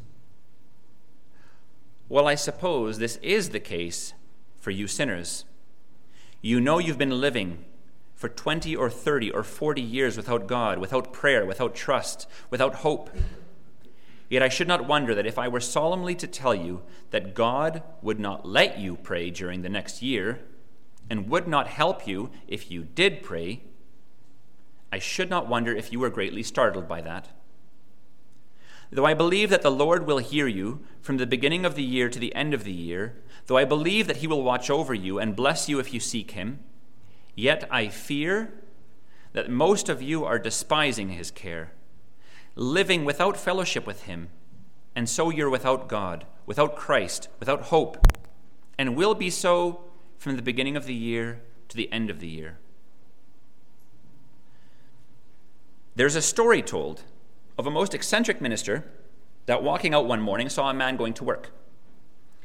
Well, 2.13 2.27
I 2.27 2.35
suppose 2.35 2.99
this 2.99 3.15
is 3.23 3.49
the 3.49 3.59
case 3.59 4.13
for 4.59 4.69
you 4.69 4.85
sinners. 4.85 5.45
You 6.43 6.61
know 6.61 6.77
you've 6.77 6.99
been 6.99 7.19
living 7.19 7.65
for 8.13 8.29
20 8.29 8.75
or 8.75 8.87
30 8.91 9.31
or 9.31 9.41
40 9.41 9.81
years 9.81 10.15
without 10.15 10.45
God, 10.45 10.77
without 10.77 11.11
prayer, 11.11 11.43
without 11.43 11.73
trust, 11.73 12.27
without 12.51 12.75
hope. 12.75 13.09
Yet 14.29 14.43
I 14.43 14.49
should 14.49 14.67
not 14.67 14.87
wonder 14.87 15.15
that 15.15 15.25
if 15.25 15.39
I 15.39 15.47
were 15.47 15.59
solemnly 15.59 16.13
to 16.17 16.27
tell 16.27 16.53
you 16.53 16.83
that 17.09 17.33
God 17.33 17.81
would 18.03 18.19
not 18.19 18.47
let 18.47 18.77
you 18.77 18.95
pray 18.95 19.31
during 19.31 19.63
the 19.63 19.67
next 19.67 20.03
year, 20.03 20.41
and 21.09 21.27
would 21.29 21.47
not 21.47 21.67
help 21.67 22.05
you 22.05 22.29
if 22.47 22.69
you 22.69 22.83
did 22.83 23.23
pray, 23.23 23.63
I 24.91 24.99
should 24.99 25.31
not 25.31 25.47
wonder 25.47 25.75
if 25.75 25.91
you 25.91 25.99
were 25.99 26.11
greatly 26.11 26.43
startled 26.43 26.87
by 26.87 27.01
that. 27.01 27.29
Though 28.93 29.05
I 29.05 29.15
believe 29.15 29.49
that 29.49 29.63
the 29.63 29.71
Lord 29.71 30.05
will 30.05 30.19
hear 30.19 30.45
you 30.45 30.81
from 31.01 31.17
the 31.17 31.25
beginning 31.25 31.65
of 31.65 31.73
the 31.73 31.83
year 31.83 32.09
to 32.09 32.19
the 32.19 32.33
end 32.35 32.53
of 32.53 32.63
the 32.63 32.71
year, 32.71 33.15
though 33.47 33.57
I 33.57 33.65
believe 33.65 34.05
that 34.05 34.17
he 34.17 34.27
will 34.27 34.43
watch 34.43 34.69
over 34.69 34.93
you 34.93 35.17
and 35.17 35.35
bless 35.35 35.67
you 35.67 35.79
if 35.79 35.91
you 35.95 35.99
seek 35.99 36.31
him, 36.31 36.59
yet 37.33 37.67
I 37.71 37.87
fear 37.87 38.53
that 39.31 39.49
most 39.49 39.89
of 39.89 40.03
you 40.03 40.23
are 40.25 40.37
despising 40.37 41.09
his 41.09 41.31
care, 41.31 41.71
living 42.55 43.03
without 43.03 43.35
fellowship 43.35 43.87
with 43.87 44.03
him, 44.03 44.29
and 44.95 45.09
so 45.09 45.31
you're 45.31 45.49
without 45.49 45.89
God, 45.89 46.27
without 46.45 46.75
Christ, 46.75 47.29
without 47.39 47.63
hope, 47.63 47.97
and 48.77 48.95
will 48.95 49.15
be 49.15 49.31
so 49.31 49.85
from 50.19 50.35
the 50.35 50.43
beginning 50.43 50.77
of 50.77 50.85
the 50.85 50.93
year 50.93 51.41
to 51.69 51.75
the 51.75 51.91
end 51.91 52.11
of 52.11 52.19
the 52.19 52.27
year. 52.27 52.59
There's 55.95 56.15
a 56.15 56.21
story 56.21 56.61
told 56.61 57.01
of 57.57 57.67
a 57.67 57.71
most 57.71 57.93
eccentric 57.93 58.41
minister 58.41 58.85
that 59.45 59.63
walking 59.63 59.93
out 59.93 60.07
one 60.07 60.21
morning 60.21 60.49
saw 60.49 60.69
a 60.69 60.73
man 60.73 60.97
going 60.97 61.13
to 61.13 61.23
work 61.23 61.51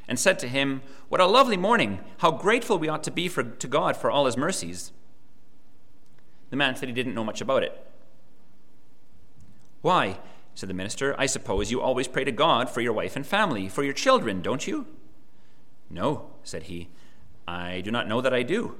and 0.09 0.19
said 0.19 0.39
to 0.39 0.49
him, 0.49 0.83
What 1.09 1.21
a 1.21 1.27
lovely 1.27 1.57
morning! 1.57 2.01
How 2.19 2.31
grateful 2.31 2.79
we 2.79 2.89
ought 2.89 3.05
to 3.05 3.11
be 3.11 3.29
for, 3.29 3.43
to 3.43 3.69
God 3.69 3.97
for 3.97 4.11
all 4.11 4.27
his 4.27 4.37
mercies. 4.37 4.93
The 6.51 6.57
man 6.57 6.77
said 6.77 6.89
he 6.89 6.95
didn't 6.95 7.15
know 7.15 7.25
much 7.25 7.43
about 7.43 7.63
it. 7.63 7.87
Why, 9.83 10.19
said 10.55 10.69
the 10.69 10.75
minister, 10.75 11.15
I 11.19 11.27
suppose 11.27 11.71
you 11.71 11.81
always 11.81 12.09
pray 12.09 12.25
to 12.25 12.33
God 12.33 12.71
for 12.71 12.81
your 12.81 12.95
wife 12.95 13.17
and 13.17 13.27
family, 13.27 13.69
for 13.69 13.85
your 13.85 13.93
children, 13.93 14.41
don't 14.41 14.67
you? 14.67 14.87
No, 15.91 16.31
said 16.43 16.65
he, 16.65 16.89
I 17.47 17.81
do 17.83 17.91
not 17.91 18.09
know 18.09 18.21
that 18.21 18.35
I 18.35 18.43
do. 18.43 18.77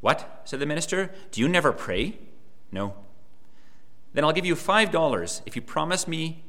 What? 0.00 0.42
said 0.44 0.60
the 0.60 0.66
minister. 0.66 1.12
Do 1.30 1.40
you 1.40 1.48
never 1.48 1.72
pray? 1.72 2.18
No. 2.70 2.94
Then 4.12 4.24
I'll 4.24 4.32
give 4.32 4.46
you 4.46 4.56
five 4.56 4.90
dollars 4.90 5.42
if 5.46 5.56
you 5.56 5.62
promise 5.62 6.06
me 6.06 6.44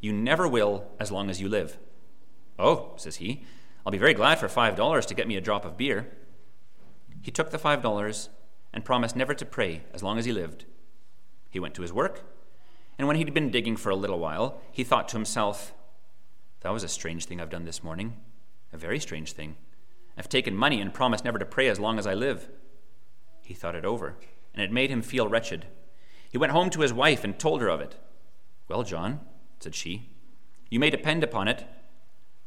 you 0.00 0.12
never 0.12 0.46
will 0.46 0.90
as 1.00 1.10
long 1.10 1.30
as 1.30 1.40
you 1.40 1.48
live. 1.48 1.78
Oh, 2.58 2.92
says 2.96 3.16
he, 3.16 3.44
I'll 3.84 3.92
be 3.92 3.98
very 3.98 4.14
glad 4.14 4.38
for 4.38 4.48
five 4.48 4.76
dollars 4.76 5.06
to 5.06 5.14
get 5.14 5.28
me 5.28 5.36
a 5.36 5.40
drop 5.40 5.64
of 5.64 5.76
beer. 5.76 6.12
He 7.22 7.30
took 7.30 7.50
the 7.50 7.58
five 7.58 7.82
dollars 7.82 8.28
and 8.72 8.84
promised 8.84 9.16
never 9.16 9.34
to 9.34 9.44
pray 9.44 9.82
as 9.94 10.02
long 10.02 10.18
as 10.18 10.26
he 10.26 10.32
lived. 10.32 10.64
He 11.50 11.60
went 11.60 11.74
to 11.74 11.82
his 11.82 11.92
work, 11.92 12.22
and 12.98 13.06
when 13.06 13.16
he'd 13.16 13.32
been 13.32 13.50
digging 13.50 13.76
for 13.76 13.90
a 13.90 13.96
little 13.96 14.18
while, 14.18 14.60
he 14.70 14.84
thought 14.84 15.08
to 15.08 15.16
himself, 15.16 15.74
That 16.60 16.72
was 16.72 16.82
a 16.82 16.88
strange 16.88 17.24
thing 17.24 17.40
I've 17.40 17.50
done 17.50 17.64
this 17.64 17.82
morning. 17.82 18.16
A 18.72 18.76
very 18.76 19.00
strange 19.00 19.32
thing. 19.32 19.56
I've 20.18 20.28
taken 20.28 20.56
money 20.56 20.80
and 20.80 20.92
promised 20.92 21.24
never 21.24 21.38
to 21.38 21.44
pray 21.44 21.68
as 21.68 21.80
long 21.80 21.98
as 21.98 22.06
I 22.06 22.14
live. 22.14 22.48
He 23.42 23.54
thought 23.54 23.74
it 23.74 23.84
over, 23.84 24.16
and 24.52 24.62
it 24.62 24.72
made 24.72 24.90
him 24.90 25.02
feel 25.02 25.28
wretched. 25.28 25.66
He 26.30 26.38
went 26.38 26.52
home 26.52 26.70
to 26.70 26.80
his 26.80 26.92
wife 26.92 27.24
and 27.24 27.38
told 27.38 27.60
her 27.60 27.68
of 27.68 27.80
it. 27.80 27.96
Well, 28.68 28.82
John, 28.82 29.20
said 29.60 29.74
she, 29.74 30.10
you 30.70 30.80
may 30.80 30.90
depend 30.90 31.22
upon 31.22 31.48
it 31.48 31.64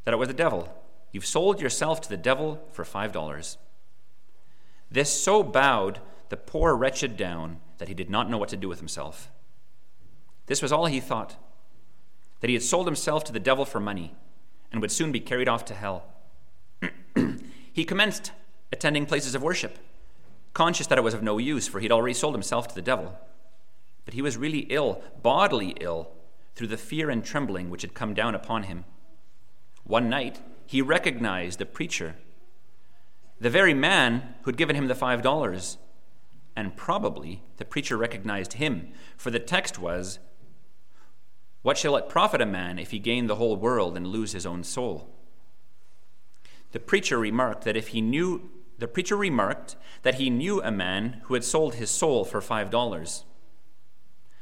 that 0.03 0.13
it 0.13 0.17
was 0.17 0.27
the 0.27 0.33
devil. 0.33 0.73
You've 1.11 1.25
sold 1.25 1.61
yourself 1.61 2.01
to 2.01 2.09
the 2.09 2.17
devil 2.17 2.61
for 2.71 2.83
five 2.83 3.11
dollars. 3.11 3.57
This 4.91 5.11
so 5.11 5.43
bowed 5.43 5.99
the 6.29 6.37
poor 6.37 6.75
wretched 6.75 7.17
down 7.17 7.59
that 7.77 7.87
he 7.87 7.93
did 7.93 8.09
not 8.09 8.29
know 8.29 8.37
what 8.37 8.49
to 8.49 8.57
do 8.57 8.67
with 8.67 8.79
himself. 8.79 9.31
This 10.47 10.61
was 10.61 10.71
all 10.71 10.85
he 10.85 10.99
thought 10.99 11.35
that 12.39 12.49
he 12.49 12.53
had 12.53 12.63
sold 12.63 12.87
himself 12.87 13.23
to 13.25 13.33
the 13.33 13.39
devil 13.39 13.65
for 13.65 13.79
money 13.79 14.15
and 14.71 14.81
would 14.81 14.91
soon 14.91 15.11
be 15.11 15.19
carried 15.19 15.47
off 15.47 15.65
to 15.65 15.73
hell. 15.73 16.05
he 17.73 17.85
commenced 17.85 18.31
attending 18.71 19.05
places 19.05 19.35
of 19.35 19.41
worship, 19.41 19.77
conscious 20.53 20.87
that 20.87 20.97
it 20.97 21.03
was 21.03 21.13
of 21.13 21.23
no 21.23 21.37
use, 21.37 21.67
for 21.67 21.79
he 21.79 21.85
had 21.85 21.91
already 21.91 22.13
sold 22.13 22.33
himself 22.33 22.67
to 22.67 22.75
the 22.75 22.81
devil. 22.81 23.17
But 24.05 24.13
he 24.13 24.21
was 24.21 24.37
really 24.37 24.67
ill, 24.69 25.01
bodily 25.21 25.75
ill, 25.79 26.11
through 26.55 26.67
the 26.67 26.77
fear 26.77 27.09
and 27.09 27.23
trembling 27.23 27.69
which 27.69 27.83
had 27.83 27.93
come 27.93 28.13
down 28.13 28.35
upon 28.35 28.63
him. 28.63 28.85
One 29.83 30.09
night, 30.09 30.41
he 30.65 30.81
recognized 30.81 31.59
the 31.59 31.65
preacher, 31.65 32.15
the 33.39 33.49
very 33.49 33.73
man 33.73 34.35
who 34.41 34.49
had 34.51 34.57
given 34.57 34.75
him 34.75 34.87
the 34.87 34.95
five 34.95 35.21
dollars. 35.21 35.77
And 36.55 36.75
probably 36.75 37.41
the 37.57 37.63
preacher 37.63 37.95
recognized 37.95 38.53
him, 38.53 38.89
for 39.15 39.31
the 39.31 39.39
text 39.39 39.79
was, 39.79 40.19
What 41.61 41.77
shall 41.77 41.95
it 41.95 42.09
profit 42.09 42.41
a 42.41 42.45
man 42.45 42.77
if 42.77 42.91
he 42.91 42.99
gain 42.99 43.27
the 43.27 43.35
whole 43.35 43.55
world 43.55 43.95
and 43.95 44.05
lose 44.05 44.33
his 44.33 44.45
own 44.45 44.63
soul? 44.63 45.09
The 46.71 46.79
preacher 46.79 47.17
remarked 47.17 47.63
that 47.63 47.77
if 47.77 47.89
he 47.89 48.01
knew 48.01 48.49
the 48.77 48.87
preacher 48.87 49.15
remarked 49.15 49.75
that 50.03 50.15
he 50.15 50.29
knew 50.29 50.61
a 50.61 50.71
man 50.71 51.21
who 51.23 51.33
had 51.33 51.43
sold 51.43 51.75
his 51.75 51.89
soul 51.89 52.23
for 52.25 52.41
five 52.41 52.69
dollars. 52.69 53.25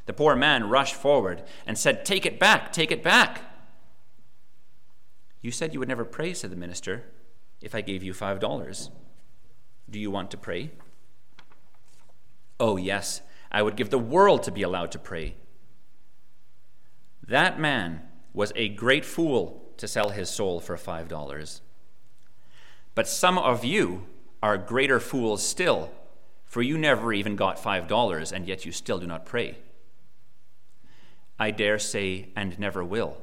The 0.08 0.14
poor 0.14 0.36
man 0.36 0.70
rushed 0.70 0.96
forward 0.96 1.44
and 1.68 1.78
said, 1.78 2.06
Take 2.06 2.26
it 2.26 2.40
back, 2.40 2.74
take 2.74 2.92
it 2.92 3.04
back. 3.04 3.42
You 5.42 5.52
said 5.52 5.74
you 5.74 5.80
would 5.80 5.90
never 5.90 6.06
pray, 6.06 6.34
said 6.34 6.50
the 6.50 6.56
minister, 6.56 7.04
if 7.62 7.76
I 7.76 7.82
gave 7.82 8.04
you 8.04 8.14
five 8.14 8.40
dollars. 8.40 8.90
Do 9.90 10.00
you 10.00 10.10
want 10.10 10.32
to 10.32 10.38
pray? 10.38 10.72
Oh, 12.60 12.78
yes, 12.78 13.22
I 13.52 13.62
would 13.62 13.76
give 13.76 13.90
the 13.90 14.00
world 14.00 14.44
to 14.44 14.52
be 14.52 14.64
allowed 14.64 14.92
to 14.94 15.00
pray. 15.00 15.36
That 17.26 17.60
man 17.60 18.02
was 18.34 18.52
a 18.56 18.70
great 18.70 19.06
fool 19.06 19.64
to 19.78 19.88
sell 19.88 20.10
his 20.10 20.30
soul 20.30 20.60
for 20.60 20.78
five 20.78 21.10
dollars. 21.10 21.62
But 22.96 23.10
some 23.10 23.38
of 23.38 23.66
you 23.66 24.08
are 24.42 24.58
greater 24.58 25.00
fools 25.00 25.46
still, 25.46 25.92
for 26.46 26.62
you 26.62 26.78
never 26.78 27.12
even 27.12 27.36
got 27.36 27.60
five 27.60 27.88
dollars, 27.88 28.32
and 28.32 28.48
yet 28.48 28.66
you 28.66 28.72
still 28.72 29.00
do 29.00 29.06
not 29.06 29.26
pray. 29.26 29.58
I 31.40 31.52
dare 31.52 31.80
say, 31.80 32.30
and 32.36 32.58
never 32.60 32.84
will, 32.84 33.18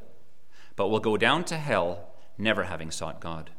but 0.77 0.89
will 0.89 1.01
go 1.01 1.17
down 1.17 1.45
to 1.45 1.57
hell 1.57 2.15
never 2.39 2.65
having 2.65 2.91
sought 2.91 3.21
God. 3.21 3.51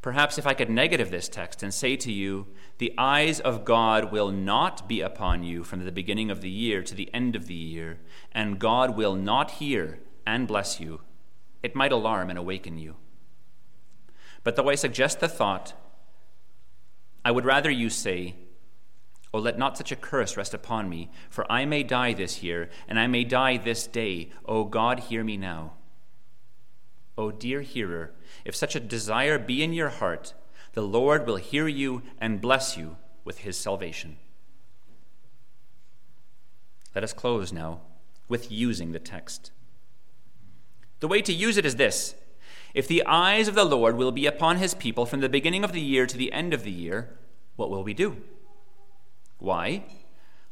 Perhaps 0.00 0.38
if 0.38 0.46
I 0.46 0.54
could 0.54 0.70
negative 0.70 1.10
this 1.10 1.28
text 1.28 1.62
and 1.62 1.74
say 1.74 1.96
to 1.96 2.12
you, 2.12 2.46
the 2.78 2.94
eyes 2.96 3.40
of 3.40 3.64
God 3.64 4.12
will 4.12 4.30
not 4.30 4.88
be 4.88 5.00
upon 5.00 5.42
you 5.42 5.64
from 5.64 5.84
the 5.84 5.92
beginning 5.92 6.30
of 6.30 6.40
the 6.40 6.50
year 6.50 6.82
to 6.82 6.94
the 6.94 7.12
end 7.12 7.34
of 7.34 7.46
the 7.46 7.54
year, 7.54 7.98
and 8.32 8.60
God 8.60 8.96
will 8.96 9.16
not 9.16 9.52
hear 9.52 9.98
and 10.24 10.46
bless 10.46 10.78
you, 10.78 11.00
it 11.62 11.74
might 11.74 11.92
alarm 11.92 12.30
and 12.30 12.38
awaken 12.38 12.78
you. 12.78 12.96
But 14.44 14.54
though 14.54 14.68
I 14.68 14.76
suggest 14.76 15.18
the 15.18 15.28
thought, 15.28 15.72
I 17.24 17.32
would 17.32 17.44
rather 17.44 17.70
you 17.70 17.90
say, 17.90 18.36
Oh, 19.32 19.38
let 19.38 19.58
not 19.58 19.76
such 19.76 19.92
a 19.92 19.96
curse 19.96 20.36
rest 20.36 20.54
upon 20.54 20.88
me, 20.88 21.10
for 21.28 21.50
I 21.52 21.66
may 21.66 21.82
die 21.82 22.14
this 22.14 22.42
year, 22.42 22.70
and 22.88 22.98
I 22.98 23.06
may 23.06 23.24
die 23.24 23.58
this 23.58 23.86
day. 23.86 24.30
O 24.46 24.64
God, 24.64 25.00
hear 25.00 25.22
me 25.22 25.36
now. 25.36 25.72
O 27.18 27.30
dear 27.30 27.60
hearer, 27.60 28.12
if 28.44 28.56
such 28.56 28.74
a 28.74 28.80
desire 28.80 29.38
be 29.38 29.62
in 29.62 29.72
your 29.72 29.90
heart, 29.90 30.34
the 30.72 30.82
Lord 30.82 31.26
will 31.26 31.36
hear 31.36 31.68
you 31.68 32.02
and 32.18 32.40
bless 32.40 32.76
you 32.76 32.96
with 33.24 33.38
his 33.38 33.56
salvation. 33.56 34.16
Let 36.94 37.04
us 37.04 37.12
close 37.12 37.52
now 37.52 37.80
with 38.28 38.50
using 38.50 38.92
the 38.92 38.98
text. 38.98 39.50
The 41.00 41.08
way 41.08 41.22
to 41.22 41.32
use 41.32 41.56
it 41.56 41.66
is 41.66 41.76
this 41.76 42.14
If 42.74 42.88
the 42.88 43.04
eyes 43.04 43.48
of 43.48 43.54
the 43.54 43.64
Lord 43.64 43.96
will 43.96 44.12
be 44.12 44.26
upon 44.26 44.56
his 44.56 44.74
people 44.74 45.04
from 45.04 45.20
the 45.20 45.28
beginning 45.28 45.64
of 45.64 45.72
the 45.72 45.80
year 45.80 46.06
to 46.06 46.16
the 46.16 46.32
end 46.32 46.54
of 46.54 46.64
the 46.64 46.70
year, 46.70 47.18
what 47.56 47.70
will 47.70 47.84
we 47.84 47.94
do? 47.94 48.16
Why? 49.38 49.84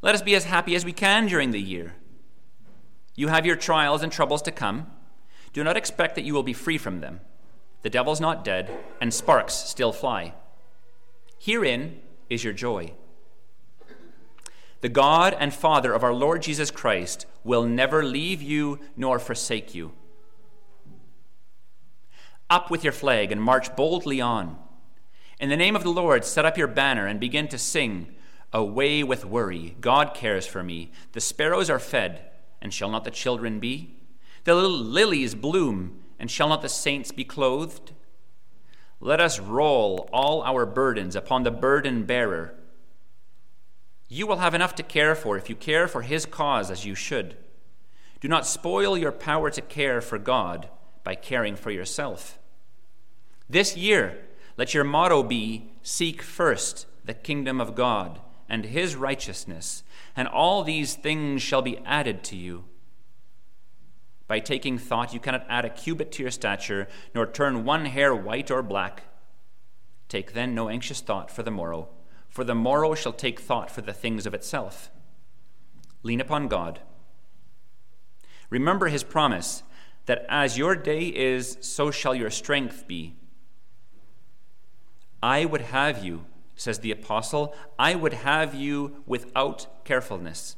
Let 0.03 0.15
us 0.15 0.23
be 0.23 0.35
as 0.35 0.45
happy 0.45 0.75
as 0.75 0.85
we 0.85 0.93
can 0.93 1.27
during 1.27 1.51
the 1.51 1.61
year. 1.61 1.95
You 3.15 3.29
have 3.29 3.47
your 3.47 3.57
trials 3.57 4.03
and 4.03 4.13
troubles 4.13 4.43
to 4.43 4.53
come. 4.53 4.87
Do 5.53 5.65
not 5.65 5.77
expect 5.77 6.15
that 6.15 6.25
you 6.25 6.35
will 6.35 6.43
be 6.43 6.53
free 6.53 6.79
from 6.79 7.01
them. 7.01 7.21
The 7.83 7.91
devil's 7.91 8.21
not 8.21 8.45
dead, 8.45 8.71
and 9.01 9.13
sparks 9.13 9.55
still 9.55 9.93
fly. 9.93 10.35
Herein 11.39 12.01
is 12.29 12.45
your 12.45 12.53
joy. 12.53 12.93
The 14.81 14.89
God 14.89 15.35
and 15.39 15.55
Father 15.55 15.93
of 15.93 16.05
our 16.05 16.15
Lord 16.15 16.43
Jesus 16.43 16.71
Christ 16.71 17.27
will 17.43 17.65
never 17.65 18.05
leave 18.05 18.43
you 18.43 18.81
nor 18.97 19.19
forsake 19.19 19.75
you. 19.75 19.93
Up 22.51 22.71
with 22.71 22.85
your 22.85 22.93
flag 22.93 23.33
and 23.33 23.43
march 23.43 23.75
boldly 23.75 24.21
on. 24.21 24.59
In 25.41 25.49
the 25.49 25.57
name 25.57 25.75
of 25.75 25.83
the 25.83 25.91
Lord, 25.91 26.25
set 26.25 26.45
up 26.45 26.59
your 26.59 26.69
banner 26.69 27.07
and 27.07 27.19
begin 27.19 27.49
to 27.49 27.59
sing. 27.59 28.15
Away 28.57 29.03
with 29.03 29.27
worry. 29.27 29.77
God 29.83 30.15
cares 30.15 30.47
for 30.47 30.63
me. 30.63 30.91
The 31.13 31.21
sparrows 31.21 31.69
are 31.69 31.79
fed, 31.79 32.23
and 32.63 32.73
shall 32.73 32.91
not 32.91 33.05
the 33.05 33.11
children 33.11 33.61
be? 33.61 33.99
The 34.45 34.55
little 34.55 34.79
lilies 34.79 35.35
bloom, 35.35 36.01
and 36.19 36.31
shall 36.31 36.49
not 36.49 36.63
the 36.63 36.71
saints 36.71 37.13
be 37.13 37.23
clothed? 37.23 37.93
Let 38.99 39.21
us 39.21 39.39
roll 39.39 40.09
all 40.11 40.43
our 40.43 40.65
burdens 40.65 41.15
upon 41.15 41.43
the 41.43 41.51
burden 41.51 42.05
bearer. 42.05 42.55
You 44.09 44.27
will 44.27 44.39
have 44.39 44.55
enough 44.55 44.75
to 44.77 44.83
care 44.83 45.15
for 45.15 45.37
if 45.37 45.51
you 45.51 45.55
care 45.55 45.87
for 45.87 46.01
his 46.01 46.25
cause 46.25 46.71
as 46.71 46.87
you 46.87 46.95
should. 46.95 47.37
Do 48.23 48.29
not 48.29 48.47
spoil 48.47 48.97
your 48.97 49.13
power 49.13 49.51
to 49.51 49.61
care 49.61 50.01
for 50.01 50.17
God 50.17 50.71
by 51.05 51.15
caring 51.15 51.57
for 51.57 51.71
yourself. 51.71 52.39
This 53.51 53.77
year, 53.77 54.25
let 54.57 54.73
your 54.73 54.85
motto 54.85 55.23
be 55.23 55.73
Seek 55.83 56.23
first 56.23 56.87
the 57.05 57.13
kingdom 57.13 57.61
of 57.61 57.75
God 57.75 58.23
and 58.49 58.65
his 58.65 58.97
righteousness, 58.97 59.83
and 60.15 60.29
all 60.29 60.63
these 60.63 60.95
things 60.95 61.43
shall 61.43 61.63
be 61.63 61.79
added 61.85 62.23
to 62.25 62.37
you. 62.37 62.65
By 64.29 64.41
taking 64.41 64.79
thought, 64.79 65.15
you 65.15 65.21
cannot 65.21 65.47
add 65.49 65.65
a 65.65 65.71
cubit 65.71 66.11
to 66.13 66.23
your 66.23 66.31
stature, 66.31 66.89
nor 67.15 67.27
turn 67.27 67.65
one 67.65 67.87
hair 67.87 68.15
white 68.15 68.51
or 68.51 68.63
black. 68.63 69.05
Take 70.09 70.33
then 70.33 70.55
no 70.55 70.69
anxious 70.69 71.01
thought 71.01 71.31
for 71.31 71.43
the 71.43 71.51
morrow, 71.51 71.89
for 72.29 72.45
the 72.45 72.55
morrow 72.55 72.95
shall 72.95 73.13
take 73.13 73.41
thought 73.41 73.71
for 73.71 73.83
the 73.83 73.93
things 73.93 74.27
of 74.27 74.35
itself. 74.35 74.91
Lean 76.03 76.21
upon 76.21 76.49
God. 76.49 76.81
Remember 78.51 78.89
his 78.89 79.03
promise 79.03 79.63
that 80.07 80.25
as 80.29 80.59
your 80.59 80.77
day 80.77 81.07
is, 81.07 81.59
so 81.61 81.91
shall 81.91 82.15
your 82.15 82.31
strength 82.31 82.87
be. 82.87 83.17
I 85.23 85.45
would 85.45 85.63
have 85.63 86.05
you, 86.05 86.27
says 86.57 86.81
the 86.81 86.91
apostle, 86.91 87.55
I 87.79 87.95
would 87.95 88.15
have 88.15 88.55
you 88.55 89.03
without 89.07 89.85
carefulness. 89.85 90.57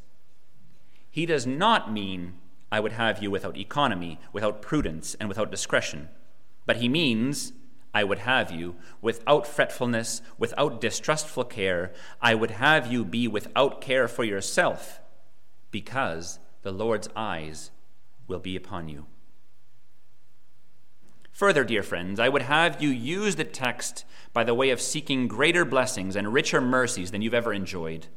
He 1.10 1.26
does 1.26 1.46
not 1.46 1.92
mean 1.92 2.34
I 2.70 2.80
would 2.80 2.92
have 2.92 3.22
you 3.22 3.30
without 3.30 3.56
economy, 3.56 4.20
without 4.32 4.62
prudence, 4.62 5.14
and 5.18 5.28
without 5.28 5.50
discretion, 5.50 6.08
but 6.66 6.76
he 6.76 6.88
means 6.88 7.52
I 7.94 8.04
would 8.04 8.20
have 8.20 8.50
you 8.50 8.76
without 9.00 9.46
fretfulness, 9.46 10.22
without 10.38 10.80
distrustful 10.80 11.44
care. 11.44 11.92
I 12.20 12.34
would 12.34 12.52
have 12.52 12.92
you 12.92 13.04
be 13.04 13.26
without 13.26 13.80
care 13.80 14.06
for 14.06 14.22
yourself, 14.22 15.00
because 15.70 16.38
the 16.62 16.72
Lord's 16.72 17.08
eyes 17.16 17.70
will 18.26 18.38
be 18.38 18.54
upon 18.54 18.88
you. 18.88 19.06
Further, 21.38 21.62
dear 21.62 21.84
friends, 21.84 22.18
I 22.18 22.28
would 22.28 22.42
have 22.42 22.82
you 22.82 22.88
use 22.88 23.36
the 23.36 23.44
text 23.44 24.04
by 24.32 24.42
the 24.42 24.54
way 24.54 24.70
of 24.70 24.80
seeking 24.80 25.28
greater 25.28 25.64
blessings 25.64 26.16
and 26.16 26.32
richer 26.32 26.60
mercies 26.60 27.12
than 27.12 27.22
you've 27.22 27.32
ever 27.32 27.52
enjoyed. 27.52 28.08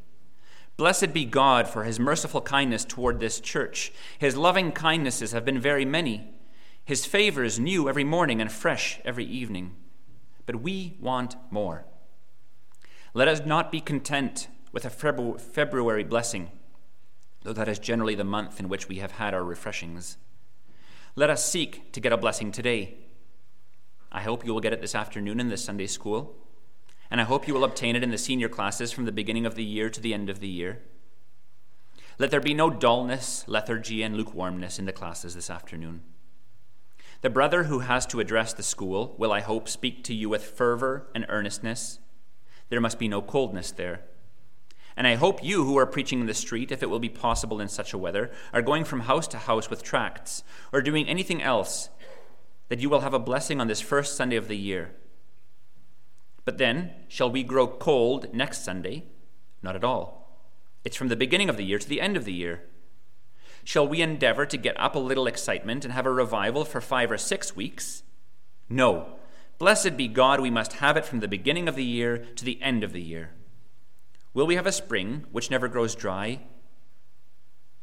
Blessed 0.76 1.14
be 1.14 1.24
God 1.24 1.68
for 1.68 1.84
his 1.84 2.00
merciful 2.00 2.42
kindness 2.42 2.84
toward 2.84 3.20
this 3.20 3.40
church. 3.40 3.94
His 4.18 4.36
loving 4.36 4.72
kindnesses 4.72 5.34
have 5.34 5.46
been 5.46 5.60
very 5.60 5.86
many, 5.86 6.34
his 6.84 7.06
favors 7.06 7.60
new 7.60 7.88
every 7.88 8.04
morning 8.04 8.42
and 8.42 8.52
fresh 8.52 9.00
every 9.06 9.26
evening. 9.26 9.76
But 10.48 10.64
we 10.64 10.98
want 11.00 11.36
more. 11.52 11.86
Let 13.14 13.28
us 13.28 13.46
not 13.46 13.72
be 13.72 13.82
content 13.82 14.48
with 14.72 14.84
a 14.84 14.90
February 14.90 16.04
blessing, 16.06 16.50
though 17.44 17.54
that 17.54 17.70
is 17.70 17.78
generally 17.78 18.16
the 18.16 18.24
month 18.24 18.60
in 18.60 18.68
which 18.68 18.90
we 18.90 18.96
have 18.96 19.12
had 19.12 19.36
our 19.36 19.44
refreshings. 19.44 20.18
Let 21.16 21.30
us 21.30 21.46
seek 21.46 21.92
to 21.92 22.00
get 22.00 22.14
a 22.14 22.18
blessing 22.18 22.52
today 22.52 22.98
I 24.12 24.22
hope 24.22 24.46
you 24.46 24.54
will 24.54 24.60
get 24.60 24.74
it 24.74 24.82
this 24.82 24.96
afternoon 24.96 25.40
in 25.40 25.48
the 25.48 25.58
Sunday 25.58 25.88
school. 25.88 26.36
And 27.10 27.22
I 27.22 27.26
hope 27.26 27.48
you 27.48 27.54
will 27.54 27.64
obtain 27.64 27.96
it 27.96 28.04
in 28.04 28.12
the 28.12 28.18
senior 28.18 28.50
classes 28.50 28.92
from 28.92 29.06
the 29.06 29.12
beginning 29.12 29.46
of 29.46 29.56
the 29.56 29.64
year 29.64 29.90
to 29.90 30.02
the 30.02 30.14
end 30.14 30.30
of 30.30 30.40
the 30.40 30.48
year. 30.48 30.82
Let 32.18 32.32
there 32.32 32.42
be 32.42 32.54
no 32.54 32.70
dullness, 32.70 33.46
lethargy, 33.48 34.04
and 34.04 34.16
lukewarmness 34.16 34.80
in 34.80 34.86
the 34.86 34.92
classes 34.92 35.34
this 35.34 35.50
afternoon. 35.50 36.02
The 37.22 37.30
brother 37.30 37.64
who 37.64 37.80
has 37.80 38.06
to 38.08 38.20
address 38.20 38.54
the 38.54 38.64
school 38.64 39.16
will, 39.18 39.32
I 39.32 39.42
hope, 39.42 39.70
speak 39.70 40.04
to 40.06 40.14
you 40.14 40.30
with 40.30 40.44
fervor 40.44 41.08
and 41.14 41.26
earnestness. 41.30 42.00
There 42.70 42.82
must 42.82 43.00
be 43.00 43.08
no 43.08 43.22
coldness 43.22 43.72
there. 43.72 44.02
And 44.98 45.08
I 45.08 45.16
hope 45.16 45.44
you 45.44 45.64
who 45.64 45.78
are 45.78 45.86
preaching 45.86 46.20
in 46.20 46.28
the 46.28 46.34
street, 46.34 46.72
if 46.72 46.84
it 46.84 46.90
will 46.90 47.00
be 47.00 47.10
possible 47.10 47.62
in 47.62 47.70
such 47.70 47.94
a 47.94 47.98
weather, 47.98 48.32
are 48.54 48.62
going 48.62 48.84
from 48.84 49.02
house 49.02 49.28
to 49.30 49.38
house 49.38 49.70
with 49.70 49.84
tracts, 49.84 50.44
or 50.74 50.82
doing 50.82 51.08
anything 51.08 51.42
else 51.42 51.90
that 52.72 52.80
you 52.80 52.90
will 52.90 53.02
have 53.02 53.14
a 53.14 53.20
blessing 53.20 53.60
on 53.60 53.68
this 53.68 53.82
first 53.82 54.16
Sunday 54.16 54.38
of 54.38 54.48
the 54.48 54.56
year. 54.56 54.92
But 56.46 56.58
then, 56.58 56.92
shall 57.10 57.30
we 57.30 57.44
grow 57.44 57.68
cold 57.68 58.34
next 58.34 58.64
Sunday? 58.64 59.04
Not 59.62 59.76
at 59.76 59.84
all. 59.84 60.42
It's 60.86 60.96
from 60.96 61.10
the 61.10 61.18
beginning 61.18 61.50
of 61.50 61.58
the 61.58 61.66
year 61.66 61.80
to 61.80 61.90
the 61.90 62.00
end 62.00 62.16
of 62.16 62.24
the 62.24 62.32
year. 62.32 62.64
Shall 63.66 63.86
we 63.86 64.02
endeavor 64.02 64.46
to 64.46 64.56
get 64.56 64.80
up 64.80 64.96
a 64.96 65.00
little 65.00 65.28
excitement 65.28 65.84
and 65.84 65.94
have 65.94 66.06
a 66.06 66.14
revival 66.14 66.64
for 66.64 66.80
five 66.80 67.12
or 67.12 67.18
six 67.18 67.58
weeks? 67.58 68.04
No. 68.70 69.16
Blessed 69.58 69.98
be 69.98 70.08
God, 70.08 70.40
we 70.40 70.50
must 70.50 70.76
have 70.76 70.96
it 70.96 71.04
from 71.04 71.20
the 71.20 71.28
beginning 71.28 71.68
of 71.68 71.76
the 71.76 71.84
year 71.84 72.20
to 72.38 72.46
the 72.46 72.62
end 72.62 72.86
of 72.86 72.94
the 72.94 73.02
year. 73.02 73.32
Will 74.34 74.48
we 74.48 74.56
have 74.56 74.66
a 74.66 74.72
spring 74.72 75.26
which 75.34 75.52
never 75.52 75.68
grows 75.68 75.94
dry? 75.94 76.40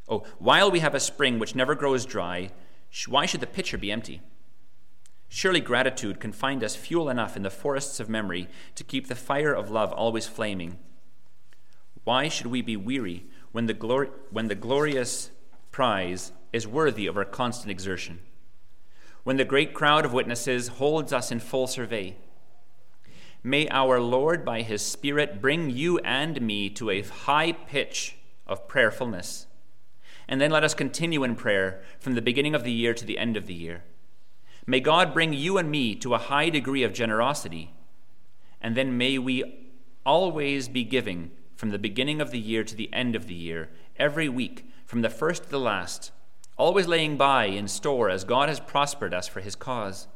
Oh, 0.08 0.24
while 0.38 0.70
we 0.70 0.80
have 0.80 0.94
a 0.94 0.98
spring 0.98 1.38
which 1.38 1.54
never 1.54 1.74
grows 1.74 2.06
dry, 2.06 2.52
why 3.06 3.26
should 3.26 3.42
the 3.42 3.46
pitcher 3.46 3.76
be 3.76 3.92
empty? 3.92 4.22
Surely 5.28 5.60
gratitude 5.60 6.20
can 6.20 6.32
find 6.32 6.64
us 6.64 6.74
fuel 6.74 7.08
enough 7.08 7.36
in 7.36 7.42
the 7.42 7.50
forests 7.50 8.00
of 8.00 8.08
memory 8.08 8.48
to 8.74 8.84
keep 8.84 9.06
the 9.06 9.14
fire 9.14 9.52
of 9.52 9.70
love 9.70 9.92
always 9.92 10.26
flaming. 10.26 10.78
Why 12.04 12.28
should 12.28 12.46
we 12.46 12.62
be 12.62 12.76
weary 12.76 13.26
when 13.52 13.66
the, 13.66 13.74
glor- 13.74 14.10
when 14.30 14.48
the 14.48 14.54
glorious 14.54 15.30
prize 15.70 16.32
is 16.52 16.66
worthy 16.66 17.06
of 17.06 17.16
our 17.16 17.24
constant 17.26 17.70
exertion? 17.70 18.20
When 19.24 19.36
the 19.36 19.44
great 19.44 19.74
crowd 19.74 20.06
of 20.06 20.14
witnesses 20.14 20.68
holds 20.68 21.12
us 21.12 21.30
in 21.30 21.40
full 21.40 21.66
survey? 21.66 22.16
May 23.42 23.68
our 23.68 24.00
Lord, 24.00 24.44
by 24.44 24.62
his 24.62 24.80
Spirit, 24.80 25.42
bring 25.42 25.70
you 25.70 25.98
and 25.98 26.40
me 26.40 26.70
to 26.70 26.90
a 26.90 27.02
high 27.02 27.52
pitch 27.52 28.16
of 28.46 28.66
prayerfulness. 28.66 29.46
And 30.26 30.40
then 30.40 30.50
let 30.50 30.64
us 30.64 30.74
continue 30.74 31.24
in 31.24 31.36
prayer 31.36 31.82
from 32.00 32.14
the 32.14 32.22
beginning 32.22 32.54
of 32.54 32.64
the 32.64 32.72
year 32.72 32.94
to 32.94 33.04
the 33.04 33.18
end 33.18 33.36
of 33.36 33.46
the 33.46 33.54
year. 33.54 33.84
May 34.70 34.80
God 34.80 35.14
bring 35.14 35.32
you 35.32 35.56
and 35.56 35.70
me 35.70 35.94
to 35.94 36.12
a 36.12 36.18
high 36.18 36.50
degree 36.50 36.82
of 36.82 36.92
generosity, 36.92 37.72
and 38.60 38.76
then 38.76 38.98
may 38.98 39.16
we 39.16 39.70
always 40.04 40.68
be 40.68 40.84
giving 40.84 41.30
from 41.56 41.70
the 41.70 41.78
beginning 41.78 42.20
of 42.20 42.32
the 42.32 42.38
year 42.38 42.62
to 42.64 42.76
the 42.76 42.92
end 42.92 43.16
of 43.16 43.28
the 43.28 43.34
year, 43.34 43.70
every 43.96 44.28
week, 44.28 44.70
from 44.84 45.00
the 45.00 45.08
first 45.08 45.44
to 45.44 45.48
the 45.48 45.58
last, 45.58 46.12
always 46.58 46.86
laying 46.86 47.16
by 47.16 47.46
in 47.46 47.66
store 47.66 48.10
as 48.10 48.24
God 48.24 48.50
has 48.50 48.60
prospered 48.60 49.14
us 49.14 49.26
for 49.26 49.40
his 49.40 49.56
cause. 49.56 50.06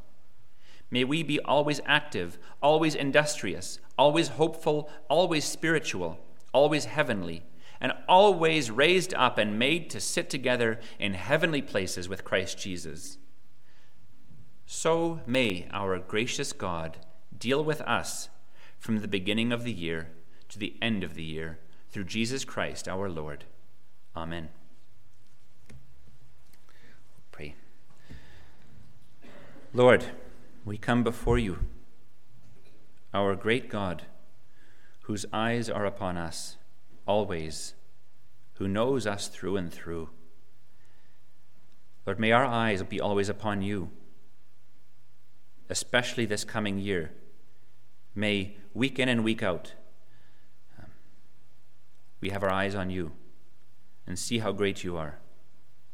May 0.91 1.03
we 1.03 1.23
be 1.23 1.39
always 1.39 1.81
active, 1.87 2.37
always 2.61 2.93
industrious, 2.93 3.79
always 3.97 4.27
hopeful, 4.27 4.87
always 5.09 5.45
spiritual, 5.45 6.19
always 6.53 6.85
heavenly, 6.85 7.41
and 7.81 7.91
always 8.07 8.69
raised 8.69 9.15
up 9.15 9.39
and 9.39 9.57
made 9.57 9.89
to 9.89 9.99
sit 9.99 10.29
together 10.29 10.79
in 10.99 11.15
heavenly 11.15 11.63
places 11.63 12.07
with 12.07 12.23
Christ 12.23 12.59
Jesus. 12.59 13.17
So 14.65 15.21
may 15.25 15.67
our 15.71 15.99
gracious 15.99 16.53
God 16.53 16.97
deal 17.37 17.63
with 17.63 17.81
us 17.81 18.29
from 18.79 18.99
the 18.99 19.07
beginning 19.07 19.51
of 19.51 19.63
the 19.63 19.71
year 19.71 20.09
to 20.49 20.59
the 20.59 20.75
end 20.81 21.03
of 21.03 21.15
the 21.15 21.23
year 21.23 21.59
through 21.89 22.05
Jesus 22.05 22.43
Christ 22.43 22.87
our 22.87 23.09
Lord. 23.09 23.45
Amen. 24.15 24.49
Pray. 27.31 27.55
Lord, 29.73 30.05
we 30.65 30.77
come 30.77 31.03
before 31.03 31.37
you, 31.37 31.59
our 33.13 33.35
great 33.35 33.69
God, 33.69 34.03
whose 35.03 35.25
eyes 35.33 35.69
are 35.69 35.85
upon 35.85 36.17
us 36.17 36.57
always, 37.05 37.73
who 38.53 38.67
knows 38.67 39.05
us 39.05 39.27
through 39.27 39.57
and 39.57 39.71
through. 39.73 40.09
Lord, 42.05 42.19
may 42.19 42.31
our 42.31 42.45
eyes 42.45 42.83
be 42.83 43.01
always 43.01 43.29
upon 43.29 43.61
you 43.61 43.89
especially 45.69 46.25
this 46.25 46.43
coming 46.43 46.77
year, 46.77 47.11
may 48.15 48.57
week 48.73 48.99
in 48.99 49.09
and 49.09 49.23
week 49.23 49.41
out, 49.41 49.73
um, 50.79 50.87
we 52.21 52.29
have 52.29 52.43
our 52.43 52.51
eyes 52.51 52.75
on 52.75 52.89
you 52.89 53.11
and 54.05 54.19
see 54.19 54.39
how 54.39 54.51
great 54.51 54.83
you 54.83 54.97
are, 54.97 55.19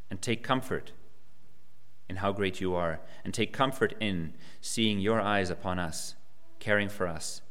and 0.09 0.21
take 0.21 0.43
comfort 0.43 0.91
in 2.09 2.17
how 2.17 2.31
great 2.31 2.59
you 2.59 2.73
are, 2.73 2.99
and 3.23 3.33
take 3.33 3.53
comfort 3.53 3.93
in 3.99 4.33
seeing 4.61 4.99
your 4.99 5.21
eyes 5.21 5.49
upon 5.49 5.77
us, 5.77 6.15
caring 6.59 6.89
for 6.89 7.07
us. 7.07 7.41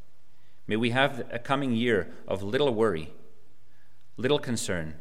May 0.66 0.76
we 0.76 0.90
have 0.90 1.26
a 1.30 1.38
coming 1.38 1.72
year 1.72 2.12
of 2.26 2.42
little 2.42 2.74
worry, 2.74 3.14
little 4.16 4.38
concern, 4.38 4.96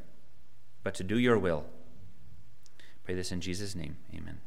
but 0.83 0.93
to 0.95 1.03
do 1.03 1.17
your 1.17 1.37
will. 1.37 1.65
Pray 3.03 3.15
this 3.15 3.31
in 3.31 3.41
Jesus' 3.41 3.75
name. 3.75 3.97
Amen. 4.13 4.39